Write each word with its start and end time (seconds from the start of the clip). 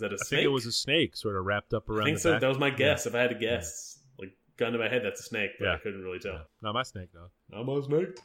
that 0.00 0.12
a 0.12 0.14
I 0.14 0.16
snake? 0.16 0.28
think 0.38 0.44
it 0.44 0.48
was 0.48 0.66
a 0.66 0.72
snake 0.72 1.16
sort 1.16 1.36
of 1.36 1.44
wrapped 1.44 1.72
up 1.72 1.88
around 1.88 2.02
I 2.02 2.04
think 2.04 2.16
the 2.18 2.20
so. 2.22 2.32
back. 2.32 2.40
That 2.42 2.48
was 2.48 2.58
my 2.58 2.70
guess. 2.70 3.06
If 3.06 3.14
I 3.14 3.20
had 3.20 3.30
to 3.30 3.36
guess, 3.36 3.98
like 4.18 4.32
gun 4.56 4.72
to 4.72 4.78
my 4.78 4.88
head, 4.88 5.02
that's 5.04 5.20
a 5.20 5.24
snake, 5.24 5.52
but 5.58 5.66
Yeah. 5.66 5.74
I 5.74 5.78
couldn't 5.78 6.02
really 6.02 6.18
tell. 6.18 6.40
Not 6.62 6.74
my 6.74 6.82
snake, 6.82 7.08
though. 7.14 7.30
I'm 7.56 7.68
a 7.68 7.82
snake. 7.82 8.18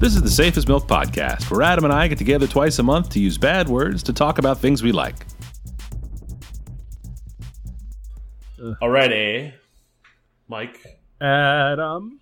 This 0.00 0.14
is 0.14 0.22
the 0.22 0.30
Safe 0.30 0.56
as 0.56 0.68
Milk 0.68 0.86
Podcast, 0.86 1.50
where 1.50 1.62
Adam 1.62 1.84
and 1.84 1.92
I 1.92 2.06
get 2.06 2.18
together 2.18 2.46
twice 2.46 2.78
a 2.78 2.84
month 2.84 3.08
to 3.10 3.20
use 3.20 3.36
bad 3.36 3.68
words 3.68 4.02
to 4.04 4.12
talk 4.12 4.38
about 4.38 4.58
things 4.58 4.80
we 4.82 4.92
like. 4.92 5.26
Alrighty, 8.80 9.52
Mike, 10.48 10.78
Adam. 11.20 12.20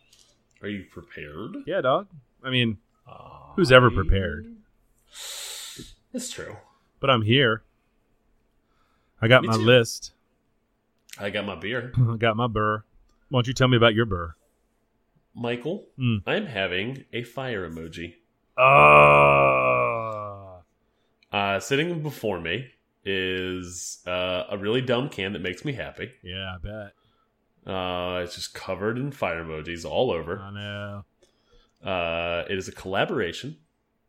Are 0.67 0.71
you 0.71 0.85
prepared? 0.91 1.57
Yeah, 1.67 1.81
dog. 1.81 2.09
I 2.45 2.51
mean, 2.51 2.79
Uh, 3.09 3.53
who's 3.55 3.71
ever 3.73 3.91
prepared? 3.91 4.47
It's 6.13 6.31
true. 6.31 6.57
But 7.01 7.11
I'm 7.11 7.23
here. 7.23 7.63
I 9.23 9.29
got 9.29 9.43
Me 9.43 9.49
my 9.49 9.55
too. 9.57 9.61
list. 9.63 10.13
I 11.19 11.31
got 11.31 11.47
my 11.47 11.55
beer. 11.57 11.93
I 12.11 12.17
got 12.17 12.37
my 12.37 12.47
burr. 12.47 12.83
Why 13.29 13.39
don't 13.39 13.47
you 13.47 13.53
tell 13.55 13.69
me 13.69 13.77
about 13.77 13.95
your 13.95 14.07
burr? 14.07 14.35
Michael, 15.35 15.85
Mm. 15.99 16.23
I'm 16.27 16.47
having 16.47 17.05
a 17.13 17.23
fire 17.23 17.69
emoji. 17.69 18.15
Oh. 19.27 20.59
Uh, 21.33 21.61
sitting 21.61 22.03
before 22.03 22.41
me 22.41 22.71
is 23.05 23.99
uh, 24.07 24.45
a 24.51 24.57
really 24.59 24.81
dumb 24.81 25.09
can 25.11 25.33
that 25.35 25.43
makes 25.43 25.65
me 25.65 25.73
happy. 25.75 26.11
Yeah, 26.23 26.55
I 26.55 26.59
bet. 26.59 26.93
Uh, 27.67 28.21
it's 28.23 28.37
just 28.37 28.55
covered 28.55 28.97
in 28.97 29.11
fire 29.11 29.43
emojis 29.43 29.85
all 29.85 30.11
over. 30.11 30.39
I 30.39 30.51
know. 30.51 31.05
Uh, 31.85 32.45
it 32.49 32.57
is 32.57 32.69
a 32.69 32.73
collaboration, 32.73 33.57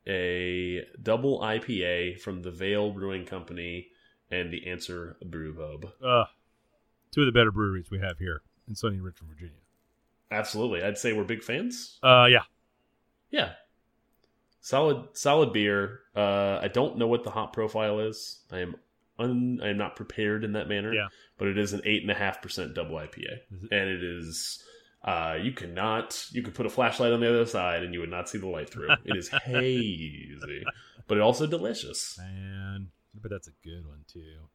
a 0.06 0.84
double 1.02 1.40
IPA 1.40 2.20
from 2.20 2.42
the 2.42 2.50
Veil 2.50 2.90
Brewing 2.92 3.24
Company 3.24 3.88
and 4.30 4.52
the 4.52 4.66
Answer 4.68 5.16
Brew 5.24 5.54
Pub. 5.54 5.90
Uh, 6.02 6.24
two 7.10 7.22
of 7.22 7.26
the 7.26 7.32
better 7.32 7.50
breweries 7.50 7.90
we 7.90 7.98
have 7.98 8.18
here 8.18 8.42
in 8.68 8.74
sunny 8.74 9.00
Richmond, 9.00 9.32
Virginia. 9.32 9.60
Absolutely, 10.30 10.82
I'd 10.82 10.98
say 10.98 11.12
we're 11.12 11.24
big 11.24 11.42
fans. 11.42 11.98
Uh, 12.02 12.26
yeah. 12.28 12.42
Yeah, 13.30 13.52
solid, 14.60 15.08
solid 15.12 15.52
beer. 15.52 16.00
Uh, 16.14 16.58
I 16.62 16.68
don't 16.68 16.96
know 16.96 17.06
what 17.06 17.24
the 17.24 17.30
hop 17.30 17.52
profile 17.52 18.00
is. 18.00 18.40
I 18.50 18.60
am 18.60 18.76
un, 19.18 19.60
I 19.62 19.68
am 19.68 19.78
not 19.78 19.96
prepared 19.96 20.44
in 20.44 20.52
that 20.52 20.68
manner. 20.68 20.92
Yeah. 20.94 21.08
but 21.38 21.48
it 21.48 21.58
is 21.58 21.72
an 21.72 21.80
eight 21.84 22.02
and 22.02 22.10
a 22.10 22.14
half 22.14 22.40
percent 22.42 22.74
double 22.74 22.96
IPA, 22.96 23.18
it- 23.24 23.42
and 23.50 23.88
it 23.90 24.02
is. 24.02 24.62
Uh, 25.04 25.38
you 25.40 25.52
cannot. 25.52 26.24
You 26.32 26.42
could 26.42 26.54
put 26.54 26.66
a 26.66 26.70
flashlight 26.70 27.12
on 27.12 27.20
the 27.20 27.28
other 27.28 27.46
side, 27.46 27.84
and 27.84 27.94
you 27.94 28.00
would 28.00 28.10
not 28.10 28.28
see 28.28 28.38
the 28.38 28.48
light 28.48 28.68
through. 28.68 28.90
it 29.04 29.16
is 29.16 29.28
hazy, 29.44 30.34
but 31.06 31.16
it 31.16 31.20
also 31.20 31.46
delicious. 31.46 32.18
Man, 32.18 32.88
but 33.14 33.30
that's 33.30 33.46
a 33.46 33.52
good 33.62 33.86
one 33.86 34.04
too. 34.12 34.48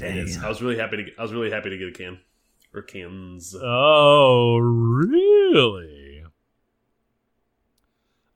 It 0.00 0.16
is. 0.16 0.38
I 0.42 0.48
was 0.48 0.62
really 0.62 0.78
happy 0.78 0.96
to. 0.98 1.02
Get, 1.02 1.14
I 1.18 1.22
was 1.22 1.32
really 1.32 1.50
happy 1.50 1.70
to 1.70 1.76
get 1.76 1.88
a 1.88 1.92
can 1.92 2.20
or 2.72 2.82
cans. 2.82 3.54
Oh, 3.60 4.56
really? 4.58 6.22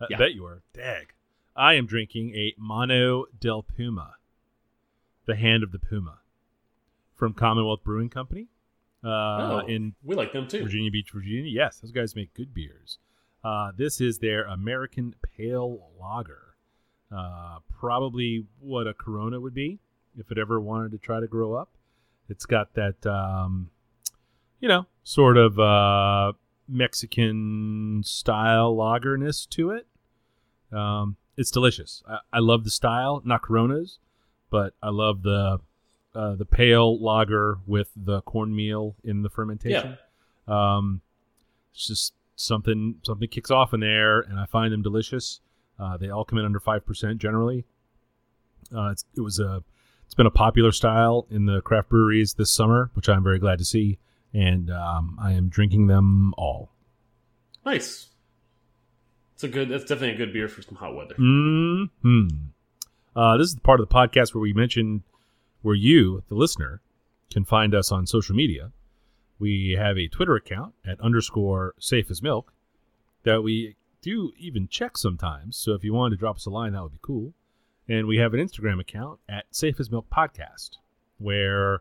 I 0.00 0.06
Yeah. 0.10 0.18
bet 0.18 0.34
you 0.34 0.44
are. 0.46 0.62
Dag. 0.74 1.12
I 1.54 1.74
am 1.74 1.86
drinking 1.86 2.34
a 2.34 2.54
Mano 2.58 3.24
del 3.40 3.62
Puma, 3.62 4.15
the 5.26 5.36
hand 5.36 5.62
of 5.62 5.72
the 5.72 5.78
Puma, 5.78 6.18
from 7.14 7.32
Commonwealth 7.34 7.82
Brewing 7.84 8.08
Company 8.10 8.48
uh, 9.04 9.08
Oh, 9.08 9.58
in 9.66 9.94
we 10.02 10.14
like 10.14 10.32
them 10.32 10.48
too. 10.48 10.62
Virginia 10.62 10.90
Beach, 10.90 11.10
Virginia. 11.12 11.50
Yes, 11.50 11.80
those 11.80 11.92
guys 11.92 12.16
make 12.16 12.34
good 12.34 12.52
beers. 12.54 12.98
Uh, 13.44 13.70
this 13.76 14.00
is 14.00 14.18
their 14.18 14.44
American 14.44 15.14
Pale 15.36 15.80
Lager. 16.00 16.56
Uh, 17.16 17.58
probably 17.78 18.46
what 18.58 18.86
a 18.88 18.94
Corona 18.94 19.40
would 19.40 19.54
be 19.54 19.78
if 20.18 20.32
it 20.32 20.38
ever 20.38 20.60
wanted 20.60 20.90
to 20.90 20.98
try 20.98 21.20
to 21.20 21.26
grow 21.28 21.54
up. 21.54 21.70
It's 22.28 22.46
got 22.46 22.74
that, 22.74 23.06
um, 23.06 23.70
you 24.58 24.68
know, 24.68 24.86
sort 25.04 25.36
of 25.36 25.60
uh, 25.60 26.32
Mexican 26.66 28.02
style 28.04 28.76
lagerness 28.76 29.46
to 29.46 29.70
it. 29.70 29.86
Um, 30.72 31.16
it's 31.36 31.52
delicious. 31.52 32.02
I, 32.08 32.18
I 32.32 32.38
love 32.40 32.64
the 32.64 32.70
style, 32.70 33.22
not 33.24 33.42
Coronas, 33.42 33.98
but 34.50 34.74
I 34.82 34.90
love 34.90 35.22
the 35.22 35.60
uh, 36.14 36.34
the 36.34 36.46
pale 36.46 36.98
lager 36.98 37.58
with 37.66 37.90
the 37.94 38.22
cornmeal 38.22 38.96
in 39.04 39.22
the 39.22 39.28
fermentation. 39.28 39.98
Um, 40.48 41.02
it's 41.74 41.86
just 41.86 42.14
something 42.36 42.96
something 43.02 43.28
kicks 43.28 43.50
off 43.50 43.74
in 43.74 43.80
there, 43.80 44.20
and 44.20 44.38
I 44.38 44.46
find 44.46 44.72
them 44.72 44.82
delicious. 44.82 45.40
Uh, 45.78 45.96
they 45.96 46.08
all 46.08 46.24
come 46.24 46.38
in 46.38 46.44
under 46.44 46.60
five 46.60 46.86
percent 46.86 47.18
generally. 47.18 47.64
Uh, 48.74 48.90
it's, 48.90 49.04
it 49.16 49.20
was 49.20 49.38
a 49.38 49.62
it's 50.06 50.14
been 50.14 50.26
a 50.26 50.30
popular 50.30 50.72
style 50.72 51.26
in 51.30 51.46
the 51.46 51.60
craft 51.60 51.90
breweries 51.90 52.34
this 52.34 52.50
summer, 52.50 52.90
which 52.94 53.08
I'm 53.08 53.22
very 53.22 53.38
glad 53.38 53.58
to 53.58 53.64
see, 53.64 53.98
and 54.32 54.70
um, 54.70 55.18
I 55.20 55.32
am 55.32 55.48
drinking 55.48 55.88
them 55.88 56.32
all. 56.38 56.70
Nice. 57.64 58.08
It's 59.34 59.44
a 59.44 59.48
good. 59.48 59.68
That's 59.68 59.84
definitely 59.84 60.14
a 60.14 60.16
good 60.16 60.32
beer 60.32 60.48
for 60.48 60.62
some 60.62 60.76
hot 60.76 60.94
weather. 60.94 61.14
Hmm. 61.16 61.84
Uh, 63.16 63.36
this 63.38 63.46
is 63.48 63.54
the 63.54 63.60
part 63.62 63.80
of 63.80 63.88
the 63.88 63.94
podcast 63.94 64.34
where 64.34 64.42
we 64.42 64.52
mention 64.52 65.02
where 65.62 65.74
you, 65.74 66.22
the 66.28 66.34
listener, 66.34 66.82
can 67.30 67.44
find 67.44 67.74
us 67.74 67.90
on 67.90 68.06
social 68.06 68.36
media. 68.36 68.70
We 69.38 69.76
have 69.78 69.96
a 69.96 70.06
Twitter 70.06 70.36
account 70.36 70.74
at 70.86 71.00
underscore 71.00 71.74
safe 71.78 72.10
as 72.10 72.22
milk 72.22 72.52
that 73.24 73.42
we 73.42 73.76
do 74.02 74.32
even 74.38 74.68
check 74.68 74.96
sometimes. 74.96 75.56
So 75.56 75.72
if 75.72 75.82
you 75.82 75.92
wanted 75.94 76.16
to 76.16 76.20
drop 76.20 76.36
us 76.36 76.46
a 76.46 76.50
line, 76.50 76.74
that 76.74 76.82
would 76.82 76.92
be 76.92 76.98
cool. 77.02 77.32
And 77.88 78.06
we 78.06 78.18
have 78.18 78.34
an 78.34 78.40
Instagram 78.40 78.80
account 78.80 79.18
at 79.28 79.46
safe 79.50 79.80
as 79.80 79.90
milk 79.90 80.06
podcast 80.10 80.76
where 81.18 81.80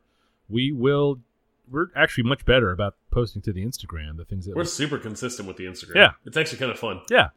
we 0.49 0.71
will. 0.71 1.19
We're 1.69 1.87
actually 1.95 2.25
much 2.25 2.45
better 2.45 2.71
about 2.71 2.95
posting 3.09 3.41
to 3.43 3.51
the 3.51 3.65
Instagram 3.65 4.17
the 4.17 4.25
things 4.25 4.45
that 4.45 4.55
We're 4.55 4.61
we 4.61 4.67
super 4.67 4.99
consistent 4.99 5.47
with 5.47 5.57
the 5.57 5.65
Instagram. 5.65 5.95
Yeah. 5.95 6.11
it's 6.25 6.37
actually 6.37 6.59
kind 6.59 6.71
of 6.71 6.79
fun. 6.79 7.01
yeah. 7.09 7.29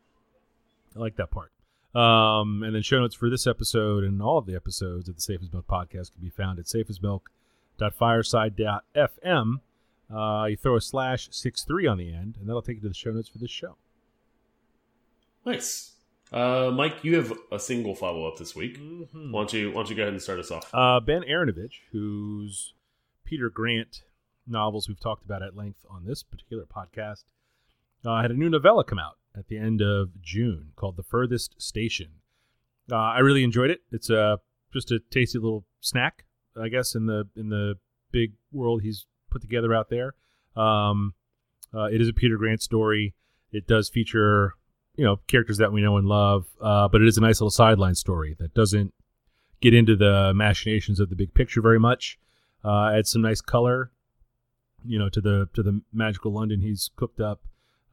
I 0.95 0.99
like 0.99 1.17
that 1.17 1.31
part. 1.31 1.51
Um, 1.99 2.63
and 2.63 2.75
then 2.75 2.83
show 2.83 3.01
notes 3.01 3.17
for 3.17 3.29
this 3.29 3.47
episode 3.47 4.05
and 4.05 4.23
all 4.23 4.39
of 4.39 4.47
the 4.47 4.55
episodes 4.55 5.09
of 5.09 5.17
the 5.17 5.21
Safe 5.21 5.41
as 5.43 5.53
Milk 5.53 5.67
podcast 5.67 6.13
can 6.13 6.23
be 6.23 6.31
found 6.31 6.61
at 6.61 6.67
safeasmilk.fireside.fm. 6.67 9.55
Uh, 10.15 10.47
you 10.47 10.57
throw 10.57 10.77
a 10.77 10.81
slash 10.81 11.29
six 11.33 11.65
three 11.65 11.89
on 11.89 11.99
the 11.99 12.15
end, 12.15 12.37
and 12.39 12.49
that'll 12.49 12.63
take 12.63 12.77
you 12.77 12.83
to 12.83 12.89
the 12.89 12.95
show 12.95 13.11
notes 13.11 13.29
for 13.29 13.39
this 13.39 13.51
show. 13.51 13.75
Nice. 15.45 15.97
Uh, 16.33 16.71
Mike, 16.73 17.03
you 17.03 17.17
have 17.17 17.33
a 17.51 17.59
single 17.59 17.97
follow 17.97 18.29
up 18.29 18.39
this 18.39 18.55
week. 18.55 18.79
Mm-hmm. 18.79 19.33
Why 19.33 19.41
don't 19.41 19.53
you 19.53 19.71
Why 19.71 19.81
don't 19.81 19.91
you 19.91 19.97
go 19.97 20.03
ahead 20.03 20.13
and 20.13 20.23
start 20.23 20.39
us 20.39 20.53
off? 20.53 20.71
Uh, 20.73 21.01
Ben 21.01 21.23
Aaronovitch, 21.23 21.81
whose 21.91 22.75
Peter 23.25 23.51
Grant 23.51 24.05
novels 24.47 24.89
we've 24.89 25.01
talked 25.01 25.25
about 25.25 25.43
at 25.43 25.57
length 25.57 25.85
on 25.91 26.05
this 26.07 26.23
particular 26.23 26.65
podcast, 26.65 27.25
uh, 28.07 28.23
had 28.23 28.31
a 28.31 28.35
new 28.35 28.49
novella 28.49 28.85
come 28.85 29.01
out 29.01 29.18
at 29.37 29.49
the 29.49 29.59
end 29.59 29.81
of 29.81 30.11
June 30.21 30.73
called 30.77 30.97
The 30.97 31.03
Furthest 31.03 31.61
Station. 31.61 32.09
Uh, 32.91 32.97
I 32.97 33.19
really 33.19 33.45
enjoyed 33.45 33.71
it. 33.71 33.81
It's 33.93 34.11
a 34.11 34.39
just 34.73 34.91
a 34.91 35.01
tasty 35.11 35.39
little 35.39 35.65
snack, 35.81 36.25
I 36.61 36.69
guess, 36.69 36.95
in 36.95 37.07
the 37.07 37.29
in 37.37 37.49
the 37.49 37.75
big 38.11 38.33
world 38.53 38.83
he's 38.83 39.07
put 39.31 39.43
together 39.43 39.75
out 39.75 39.91
there. 39.91 40.15
Um, 40.57 41.15
uh, 41.75 41.85
it 41.85 42.01
is 42.01 42.09
a 42.09 42.13
Peter 42.13 42.37
Grant 42.37 42.63
story. 42.63 43.15
It 43.53 43.67
does 43.67 43.89
feature 43.89 44.55
you 44.97 45.05
know 45.05 45.17
characters 45.29 45.59
that 45.59 45.73
we 45.73 45.81
know 45.81 45.97
and 45.97 46.07
love, 46.07 46.47
uh, 46.61 46.89
but 46.89 47.01
it 47.01 47.07
is 47.07 47.17
a 47.17 47.21
nice 47.21 47.41
little 47.41 47.51
sideline 47.51 47.95
story 47.95 48.37
that 48.39 48.53
doesn't 48.53 48.93
get 49.61 49.75
into 49.75 49.97
the 49.97 50.33
machinations 50.35 51.01
of 51.01 51.09
the 51.09 51.17
big 51.17 51.33
picture 51.35 51.63
very 51.63 51.79
much. 51.81 52.19
Uh, 52.65 52.91
adds 52.91 53.11
some 53.11 53.23
nice 53.23 53.41
color, 53.41 53.93
you 54.85 54.99
know, 54.99 55.09
to 55.09 55.21
the 55.21 55.49
to 55.55 55.63
the 55.63 55.81
magical 55.93 56.33
London 56.33 56.61
he's 56.61 56.91
cooked 56.97 57.21
up. 57.21 57.43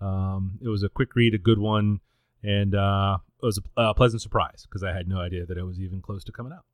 Um, 0.05 0.59
it 0.61 0.67
was 0.67 0.83
a 0.83 0.89
quick 0.89 1.15
read, 1.15 1.33
a 1.33 1.37
good 1.37 1.59
one, 1.59 1.99
and 2.43 2.75
uh, 2.75 3.17
it 3.41 3.45
was 3.45 3.59
a, 3.77 3.81
a 3.81 3.93
pleasant 3.93 4.21
surprise 4.21 4.67
because 4.69 4.83
I 4.83 4.93
had 4.93 5.07
no 5.07 5.19
idea 5.19 5.45
that 5.45 5.57
it 5.57 5.63
was 5.63 5.79
even 5.79 6.01
close 6.01 6.23
to 6.25 6.31
coming 6.31 6.53
out. 6.53 6.65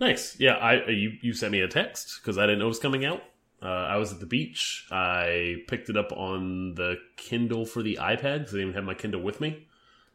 Nice. 0.00 0.38
Yeah, 0.38 0.54
I 0.54 0.84
uh, 0.84 0.90
you 0.90 1.12
you 1.22 1.32
sent 1.32 1.52
me 1.52 1.60
a 1.60 1.68
text 1.68 2.20
because 2.20 2.38
I 2.38 2.42
didn't 2.42 2.60
know 2.60 2.66
it 2.66 2.68
was 2.68 2.78
coming 2.78 3.04
out. 3.04 3.22
Uh, 3.60 3.66
I 3.66 3.96
was 3.96 4.12
at 4.12 4.20
the 4.20 4.26
beach. 4.26 4.86
I 4.90 5.56
picked 5.66 5.88
it 5.88 5.96
up 5.96 6.12
on 6.12 6.74
the 6.74 6.96
Kindle 7.16 7.66
for 7.66 7.82
the 7.82 7.98
iPad 8.00 8.40
because 8.40 8.54
I 8.54 8.58
didn't 8.58 8.70
even 8.70 8.74
have 8.74 8.84
my 8.84 8.94
Kindle 8.94 9.22
with 9.22 9.40
me, 9.40 9.66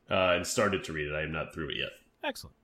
uh, 0.09 0.35
and 0.35 0.47
started 0.47 0.83
to 0.85 0.94
read 0.94 1.07
it. 1.07 1.15
I 1.15 1.23
am 1.23 1.31
not 1.31 1.53
through 1.53 1.69
it 1.69 1.77
yet. 1.77 1.91
Excellent. 2.23 2.55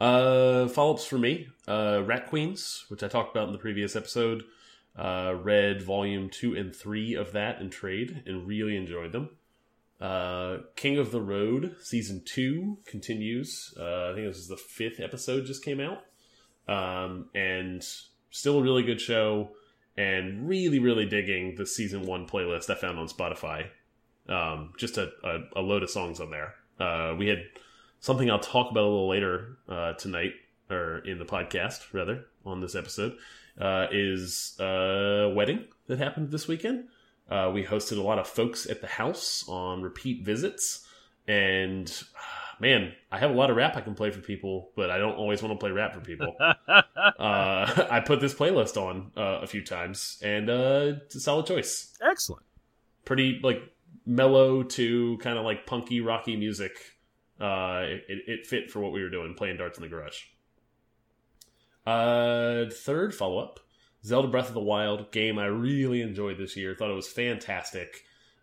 Uh, 0.00 0.66
follow 0.68 0.94
ups 0.94 1.06
for 1.06 1.18
me. 1.18 1.48
Uh, 1.68 2.02
Rat 2.04 2.26
Queens, 2.26 2.84
which 2.88 3.02
I 3.04 3.08
talked 3.08 3.34
about 3.34 3.46
in 3.46 3.52
the 3.52 3.58
previous 3.58 3.94
episode. 3.94 4.42
Uh, 4.96 5.34
read 5.42 5.82
volume 5.82 6.30
two 6.30 6.54
and 6.54 6.74
three 6.74 7.14
of 7.14 7.32
that 7.32 7.60
in 7.60 7.68
trade 7.68 8.22
and 8.26 8.46
really 8.46 8.76
enjoyed 8.76 9.12
them. 9.12 9.30
Uh, 10.00 10.58
King 10.76 10.98
of 10.98 11.10
the 11.10 11.20
Road 11.20 11.76
season 11.80 12.22
two 12.24 12.78
continues. 12.86 13.74
Uh, 13.78 14.10
I 14.10 14.14
think 14.14 14.26
this 14.26 14.38
is 14.38 14.48
the 14.48 14.56
fifth 14.56 15.00
episode 15.00 15.46
just 15.46 15.64
came 15.64 15.80
out, 15.80 15.98
um, 16.68 17.30
and 17.34 17.84
still 18.30 18.58
a 18.58 18.62
really 18.62 18.82
good 18.82 19.00
show. 19.00 19.50
and 19.96 20.48
really, 20.48 20.80
really 20.80 21.06
digging 21.06 21.54
the 21.54 21.64
season 21.64 22.04
one 22.04 22.26
playlist 22.26 22.68
I 22.68 22.74
found 22.74 22.98
on 22.98 23.06
Spotify. 23.06 23.68
Um, 24.28 24.72
just 24.76 24.98
a, 24.98 25.12
a, 25.22 25.60
a, 25.60 25.62
load 25.62 25.84
of 25.84 25.90
songs 25.90 26.18
on 26.18 26.30
there. 26.30 26.54
Uh, 26.80 27.14
we 27.16 27.28
had 27.28 27.44
something 28.00 28.28
I'll 28.30 28.40
talk 28.40 28.70
about 28.70 28.82
a 28.82 28.88
little 28.88 29.08
later 29.08 29.58
uh, 29.68 29.92
tonight, 29.92 30.32
or 30.68 30.98
in 30.98 31.18
the 31.18 31.24
podcast, 31.24 31.92
rather, 31.92 32.26
on 32.44 32.60
this 32.60 32.74
episode, 32.74 33.16
uh, 33.60 33.86
is 33.92 34.56
a 34.60 35.32
wedding 35.34 35.64
that 35.86 35.98
happened 35.98 36.30
this 36.30 36.48
weekend. 36.48 36.88
Uh, 37.30 37.50
we 37.52 37.64
hosted 37.64 37.98
a 37.98 38.02
lot 38.02 38.18
of 38.18 38.26
folks 38.26 38.66
at 38.66 38.80
the 38.80 38.86
house 38.86 39.44
on 39.48 39.82
repeat 39.82 40.24
visits, 40.24 40.86
and 41.26 41.90
man, 42.60 42.92
I 43.10 43.18
have 43.18 43.30
a 43.30 43.34
lot 43.34 43.50
of 43.50 43.56
rap 43.56 43.76
I 43.76 43.80
can 43.80 43.94
play 43.94 44.10
for 44.10 44.20
people, 44.20 44.70
but 44.76 44.90
I 44.90 44.98
don't 44.98 45.14
always 45.14 45.42
want 45.42 45.52
to 45.52 45.58
play 45.58 45.70
rap 45.70 45.94
for 45.94 46.00
people. 46.00 46.34
uh, 46.40 46.82
I 47.18 48.02
put 48.04 48.20
this 48.20 48.34
playlist 48.34 48.76
on 48.76 49.12
uh, 49.16 49.40
a 49.42 49.46
few 49.46 49.64
times, 49.64 50.18
and 50.22 50.50
uh, 50.50 50.92
it's 51.04 51.14
a 51.14 51.20
solid 51.20 51.46
choice. 51.46 51.96
Excellent. 52.02 52.44
Pretty 53.04 53.40
like 53.42 53.62
mellow 54.06 54.62
to 54.62 55.18
kind 55.18 55.38
of 55.38 55.44
like 55.44 55.66
punky, 55.66 56.00
rocky 56.00 56.36
music. 56.36 56.72
Uh, 57.40 57.82
it, 57.84 58.22
it 58.26 58.46
fit 58.46 58.70
for 58.70 58.80
what 58.80 58.92
we 58.92 59.02
were 59.02 59.10
doing, 59.10 59.34
playing 59.34 59.56
darts 59.56 59.78
in 59.78 59.82
the 59.82 59.88
garage. 59.88 60.22
Uh, 61.86 62.66
third 62.70 63.14
follow 63.14 63.38
up, 63.38 63.60
Zelda 64.04 64.28
Breath 64.28 64.48
of 64.48 64.54
the 64.54 64.60
Wild 64.60 65.12
game 65.12 65.38
I 65.38 65.46
really 65.46 66.00
enjoyed 66.02 66.38
this 66.38 66.56
year. 66.56 66.74
Thought 66.74 66.90
it 66.90 66.94
was 66.94 67.08
fantastic. 67.08 68.02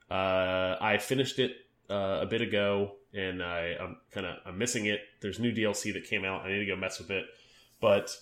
Uh, 0.09 0.75
I 0.79 0.97
finished 0.99 1.39
it 1.39 1.55
uh, 1.89 2.19
a 2.21 2.25
bit 2.25 2.41
ago, 2.41 2.93
and 3.13 3.41
I, 3.43 3.75
I'm 3.79 3.97
kind 4.11 4.25
of 4.25 4.37
I'm 4.45 4.57
missing 4.57 4.85
it. 4.85 5.01
There's 5.21 5.39
new 5.39 5.53
DLC 5.53 5.93
that 5.93 6.05
came 6.05 6.25
out. 6.25 6.45
I 6.45 6.49
need 6.49 6.59
to 6.59 6.65
go 6.65 6.75
mess 6.75 6.99
with 6.99 7.11
it. 7.11 7.25
But 7.79 8.15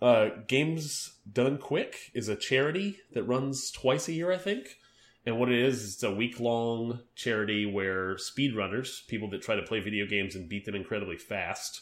uh, 0.00 0.28
Games 0.46 1.18
Done 1.30 1.58
Quick 1.58 2.10
is 2.14 2.28
a 2.28 2.36
charity 2.36 2.98
that 3.12 3.24
runs 3.24 3.70
twice 3.70 4.08
a 4.08 4.12
year, 4.12 4.32
I 4.32 4.38
think. 4.38 4.76
And 5.24 5.40
what 5.40 5.50
it 5.50 5.58
is, 5.58 5.94
it's 5.94 6.02
a 6.04 6.14
week 6.14 6.38
long 6.38 7.00
charity 7.16 7.66
where 7.66 8.14
speedrunners, 8.14 9.06
people 9.08 9.28
that 9.30 9.42
try 9.42 9.56
to 9.56 9.62
play 9.62 9.80
video 9.80 10.06
games 10.06 10.36
and 10.36 10.48
beat 10.48 10.64
them 10.64 10.76
incredibly 10.76 11.16
fast, 11.16 11.80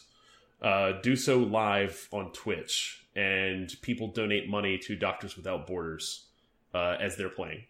uh, 0.65 0.99
do 1.01 1.15
so 1.15 1.39
live 1.39 2.09
on 2.11 2.33
Twitch. 2.33 3.05
And 3.15 3.73
people 3.81 4.09
donate 4.09 4.49
money 4.49 4.77
to 4.79 4.95
Doctors 4.97 5.37
Without 5.37 5.67
Borders 5.67 6.25
uh, 6.73 6.97
as 6.99 7.15
they're 7.15 7.29
playing. 7.29 7.63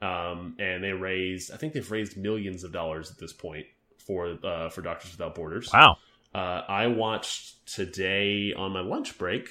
Um, 0.00 0.56
and 0.58 0.82
they 0.82 0.92
raise, 0.92 1.50
I 1.50 1.58
think 1.58 1.74
they've 1.74 1.90
raised 1.90 2.16
millions 2.16 2.64
of 2.64 2.72
dollars 2.72 3.10
at 3.10 3.18
this 3.18 3.34
point 3.34 3.66
for 3.98 4.38
uh, 4.42 4.70
for 4.70 4.80
Doctors 4.80 5.10
Without 5.10 5.34
Borders. 5.34 5.68
Wow. 5.70 5.98
Uh, 6.34 6.62
I 6.66 6.86
watched 6.86 7.66
today 7.66 8.54
on 8.54 8.72
my 8.72 8.80
lunch 8.80 9.18
break 9.18 9.48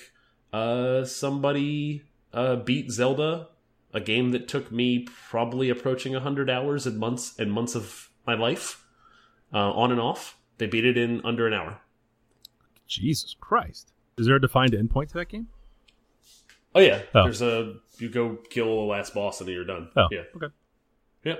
uh, 0.51 1.05
somebody 1.05 2.03
uh, 2.33 2.55
beat 2.55 2.91
Zelda, 2.91 3.49
a 3.93 3.99
game 3.99 4.31
that 4.31 4.47
took 4.47 4.71
me 4.71 5.07
probably 5.29 5.69
approaching 5.69 6.13
hundred 6.13 6.49
hours 6.49 6.87
and 6.87 6.97
months 6.97 7.37
and 7.37 7.51
months 7.51 7.75
of 7.75 8.09
my 8.25 8.33
life, 8.33 8.83
uh, 9.53 9.71
on 9.71 9.91
and 9.91 10.01
off. 10.01 10.37
They 10.57 10.67
beat 10.67 10.85
it 10.85 10.97
in 10.97 11.21
under 11.23 11.47
an 11.47 11.53
hour. 11.53 11.81
Jesus 12.89 13.35
Christ! 13.39 13.93
Is 14.17 14.25
there 14.25 14.35
a 14.35 14.41
defined 14.41 14.73
endpoint 14.73 15.07
to 15.09 15.13
that 15.15 15.29
game? 15.29 15.47
Oh 16.75 16.79
yeah, 16.81 17.01
Oh. 17.15 17.23
there's 17.23 17.41
a 17.41 17.75
you 17.97 18.09
go 18.09 18.37
kill 18.49 18.65
the 18.65 18.91
last 18.91 19.13
boss 19.13 19.39
and 19.39 19.47
then 19.47 19.55
you're 19.55 19.63
done. 19.65 19.89
Oh, 19.95 20.07
yeah, 20.11 20.21
okay. 20.35 20.47
Yep. 21.23 21.39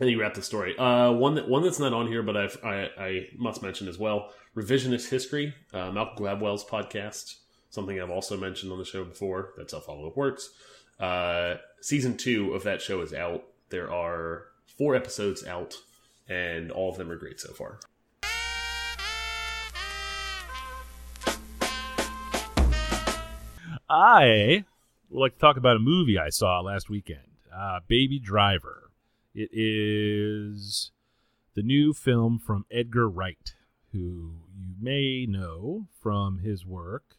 And 0.00 0.08
you 0.10 0.18
wrap 0.20 0.34
the 0.34 0.42
story. 0.42 0.76
Uh, 0.78 1.12
one 1.12 1.34
that 1.34 1.48
one 1.48 1.62
that's 1.62 1.78
not 1.78 1.92
on 1.92 2.06
here, 2.06 2.22
but 2.22 2.36
I've, 2.36 2.58
I 2.64 2.88
I 2.98 3.28
must 3.36 3.62
mention 3.62 3.86
as 3.88 3.98
well. 3.98 4.32
Revisionist 4.56 5.10
history, 5.10 5.54
uh, 5.74 5.90
Malcolm 5.92 6.24
Gladwell's 6.24 6.64
podcast. 6.64 7.36
Something 7.68 8.00
I've 8.00 8.10
also 8.10 8.36
mentioned 8.36 8.72
on 8.72 8.78
the 8.78 8.84
show 8.84 9.04
before. 9.04 9.52
That's 9.56 9.72
how 9.72 9.80
follow 9.80 10.06
up 10.08 10.16
works. 10.16 10.50
Uh, 10.98 11.56
season 11.80 12.16
two 12.16 12.52
of 12.54 12.62
that 12.64 12.80
show 12.82 13.00
is 13.02 13.12
out. 13.12 13.44
There 13.68 13.92
are 13.92 14.46
four 14.78 14.96
episodes 14.96 15.46
out, 15.46 15.76
and 16.28 16.72
all 16.72 16.90
of 16.90 16.96
them 16.96 17.10
are 17.10 17.16
great 17.16 17.38
so 17.40 17.52
far. 17.52 17.78
I 23.90 24.64
would 25.08 25.20
like 25.20 25.34
to 25.34 25.40
talk 25.40 25.56
about 25.56 25.76
a 25.76 25.80
movie 25.80 26.16
I 26.16 26.28
saw 26.28 26.60
last 26.60 26.88
weekend, 26.88 27.26
uh, 27.52 27.80
Baby 27.88 28.20
Driver. 28.20 28.92
It 29.34 29.50
is 29.52 30.92
the 31.54 31.64
new 31.64 31.92
film 31.92 32.38
from 32.38 32.66
Edgar 32.70 33.08
Wright, 33.08 33.54
who 33.92 34.42
you 34.56 34.74
may 34.80 35.26
know 35.28 35.88
from 36.00 36.38
his 36.38 36.64
work. 36.64 37.16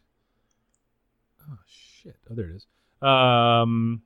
Oh 1.41 1.57
shit! 1.68 2.15
Oh, 2.29 2.35
there 2.35 2.50
it 2.50 2.56
is. 2.56 2.68
Um, 3.01 4.03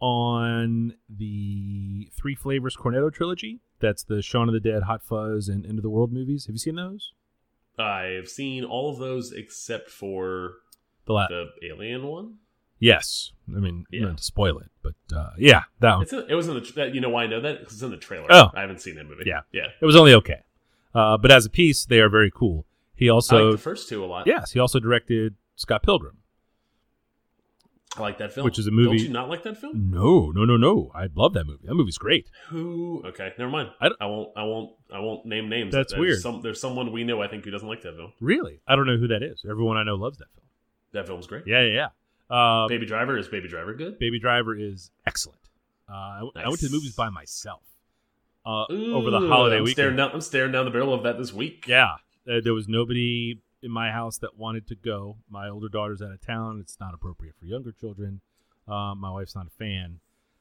on 0.00 0.94
the 1.08 2.10
Three 2.12 2.34
Flavors 2.34 2.76
Cornetto 2.76 3.12
trilogy. 3.12 3.60
That's 3.78 4.02
the 4.02 4.22
Shaun 4.22 4.48
of 4.48 4.54
the 4.54 4.60
Dead, 4.60 4.84
Hot 4.84 5.04
Fuzz, 5.04 5.48
and 5.48 5.64
End 5.64 5.78
of 5.78 5.82
the 5.82 5.90
World 5.90 6.12
movies. 6.12 6.46
Have 6.46 6.54
you 6.54 6.58
seen 6.58 6.74
those? 6.74 7.12
I've 7.78 8.28
seen 8.28 8.64
all 8.64 8.90
of 8.90 8.98
those 8.98 9.32
except 9.32 9.90
for 9.90 10.54
The 11.06 11.12
last. 11.12 11.30
the 11.30 11.46
Alien 11.70 12.06
one. 12.06 12.34
Yes. 12.78 13.32
I 13.54 13.58
mean, 13.60 13.86
Yeah. 13.90 14.06
not 14.06 14.18
to 14.18 14.24
spoil 14.24 14.58
it, 14.58 14.70
but 14.82 14.94
uh, 15.16 15.30
yeah, 15.38 15.62
that 15.80 15.96
one. 15.96 16.06
In, 16.12 16.30
it 16.30 16.34
was 16.34 16.46
in 16.48 16.54
the. 16.54 16.72
that- 16.76 16.94
You 16.94 17.00
know 17.00 17.08
why 17.08 17.24
I 17.24 17.26
know 17.26 17.40
that? 17.40 17.62
it's 17.62 17.80
in 17.80 17.90
the 17.90 17.96
trailer. 17.96 18.26
Oh. 18.28 18.50
I 18.54 18.60
haven't 18.60 18.80
seen 18.82 18.96
that 18.96 19.04
movie. 19.08 19.22
Yeah. 19.26 19.40
yeah. 19.52 19.68
It 19.80 19.86
was 19.86 19.96
only 19.96 20.12
okay. 20.14 20.42
Uh, 20.94 21.16
but 21.16 21.30
as 21.30 21.46
a 21.46 21.50
piece, 21.50 21.84
they 21.86 22.00
are 22.00 22.08
very 22.10 22.30
cool. 22.34 22.66
He 22.94 23.08
I 23.08 23.12
also, 23.12 23.48
like 23.50 23.58
the 23.58 23.62
first 23.62 23.88
two 23.88 24.04
a 24.04 24.06
lot. 24.06 24.26
yes, 24.26 24.52
he 24.52 24.58
also 24.60 24.78
directed 24.80 25.34
Scott 25.54 25.82
Pilgrim. 25.82 26.18
I 27.96 28.00
like 28.02 28.18
that 28.18 28.32
film. 28.32 28.44
Which 28.44 28.58
is 28.58 28.66
a 28.66 28.70
movie- 28.70 28.98
Don't 28.98 29.06
you 29.06 29.12
not 29.12 29.28
like 29.30 29.42
that 29.44 29.56
film? 29.58 29.90
No, 29.90 30.30
no, 30.30 30.44
no, 30.44 30.56
no. 30.58 30.90
I 30.94 31.08
love 31.14 31.32
that 31.34 31.44
movie. 31.46 31.66
That 31.66 31.74
movie's 31.74 31.96
great. 31.98 32.28
Who? 32.48 33.02
Okay, 33.06 33.32
never 33.38 33.50
mind. 33.50 33.70
I 33.80 33.88
I 34.00 34.06
won't. 34.06 34.30
I 34.36 34.42
won't. 34.44 34.70
I 34.92 34.98
won't 35.00 35.24
name 35.24 35.48
names. 35.48 35.72
That's 35.72 35.92
There's 35.92 36.00
weird. 36.00 36.20
Some, 36.20 36.42
there's 36.42 36.60
someone 36.60 36.92
we 36.92 37.04
know. 37.04 37.22
I 37.22 37.28
think 37.28 37.44
who 37.44 37.50
doesn't 37.50 37.66
like 37.68 37.82
that 37.82 37.96
film. 37.96 38.12
Really? 38.20 38.60
I 38.68 38.76
don't 38.76 38.86
know 38.86 38.98
who 38.98 39.08
that 39.08 39.22
is. 39.22 39.44
Everyone 39.48 39.76
I 39.78 39.82
know 39.82 39.94
loves 39.94 40.18
that 40.18 40.26
film. 40.34 40.45
That 40.92 41.06
film's 41.06 41.26
great. 41.26 41.44
Yeah, 41.46 41.62
yeah, 41.62 41.88
yeah. 42.30 42.62
Um, 42.62 42.68
Baby 42.68 42.86
Driver 42.86 43.16
is 43.16 43.28
Baby 43.28 43.48
Driver 43.48 43.74
good? 43.74 43.98
Baby 43.98 44.18
Driver 44.18 44.56
is 44.56 44.90
excellent. 45.06 45.40
Uh, 45.88 45.92
I, 45.92 46.16
w- 46.20 46.32
I 46.44 46.48
went 46.48 46.58
to 46.60 46.66
the 46.68 46.72
movies 46.74 46.94
by 46.96 47.08
myself 47.10 47.62
uh, 48.44 48.64
over 48.68 49.10
the 49.10 49.20
holiday 49.20 49.58
I'm 49.58 49.62
weekend. 49.64 49.76
Staring 49.76 49.96
down, 49.96 50.10
I'm 50.12 50.20
staring 50.20 50.52
down 50.52 50.64
the 50.64 50.70
barrel 50.72 50.92
of 50.92 51.04
that 51.04 51.18
this 51.18 51.32
week. 51.32 51.66
Yeah, 51.68 51.94
uh, 52.28 52.40
there 52.42 52.54
was 52.54 52.66
nobody 52.66 53.38
in 53.62 53.70
my 53.70 53.90
house 53.92 54.18
that 54.18 54.36
wanted 54.36 54.66
to 54.68 54.74
go. 54.74 55.16
My 55.30 55.48
older 55.48 55.68
daughter's 55.68 56.02
out 56.02 56.10
of 56.10 56.20
town. 56.20 56.58
It's 56.60 56.78
not 56.80 56.94
appropriate 56.94 57.34
for 57.38 57.46
younger 57.46 57.72
children. 57.72 58.20
Um, 58.66 58.98
my 58.98 59.10
wife's 59.10 59.36
not 59.36 59.46
a 59.46 59.50
fan, 59.50 60.00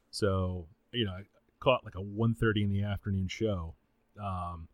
so 0.10 0.66
you 0.92 1.06
know, 1.06 1.12
I 1.12 1.22
caught 1.60 1.84
like 1.86 1.96
a 1.96 2.00
1.30 2.02 2.64
in 2.64 2.70
the 2.72 2.84
afternoon 2.84 3.28
show. 3.28 3.76
Um, 4.20 4.68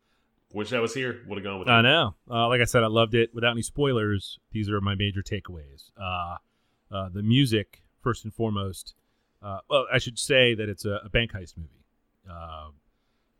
Wish 0.54 0.74
I 0.74 0.80
was 0.80 0.94
here. 0.94 1.22
Would 1.28 1.38
have 1.38 1.44
gone 1.44 1.60
with. 1.60 1.68
I 1.70 1.78
you. 1.78 1.84
know. 1.84 2.16
Uh, 2.30 2.48
like 2.48 2.62
I 2.62 2.66
said, 2.66 2.84
I 2.84 2.88
loved 2.88 3.16
it. 3.16 3.34
Without 3.34 3.52
any 3.52 3.62
spoilers, 3.62 4.40
these 4.52 4.70
are 4.70 4.82
my 4.82 4.96
major 4.96 5.22
takeaways. 5.22 5.92
Uh, 6.00 6.36
uh, 6.92 7.10
the 7.10 7.24
music, 7.24 7.84
first 8.02 8.24
and 8.24 8.34
foremost. 8.34 8.94
Uh, 9.42 9.60
well, 9.70 9.86
I 9.92 9.98
should 9.98 10.20
say 10.20 10.54
that 10.54 10.70
it's 10.70 10.86
a, 10.86 11.02
a 11.06 11.10
bank 11.10 11.32
heist 11.32 11.58
movie. 11.58 11.86
Uh, 12.30 12.70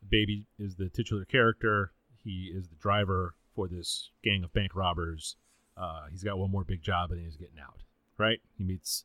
Baby 0.08 0.46
is 0.58 0.74
the 0.76 0.88
titular 0.88 1.24
character. 1.24 1.92
He 2.24 2.52
is 2.54 2.68
the 2.68 2.74
driver 2.76 3.34
for 3.54 3.68
this 3.68 4.10
gang 4.22 4.42
of 4.44 4.52
bank 4.52 4.74
robbers. 4.74 5.36
Uh, 5.76 6.06
he's 6.10 6.22
got 6.24 6.38
one 6.38 6.50
more 6.50 6.64
big 6.64 6.82
job 6.82 7.10
and 7.12 7.20
he's 7.20 7.36
getting 7.36 7.58
out. 7.60 7.82
Right? 8.18 8.40
He 8.58 8.64
meets, 8.64 9.04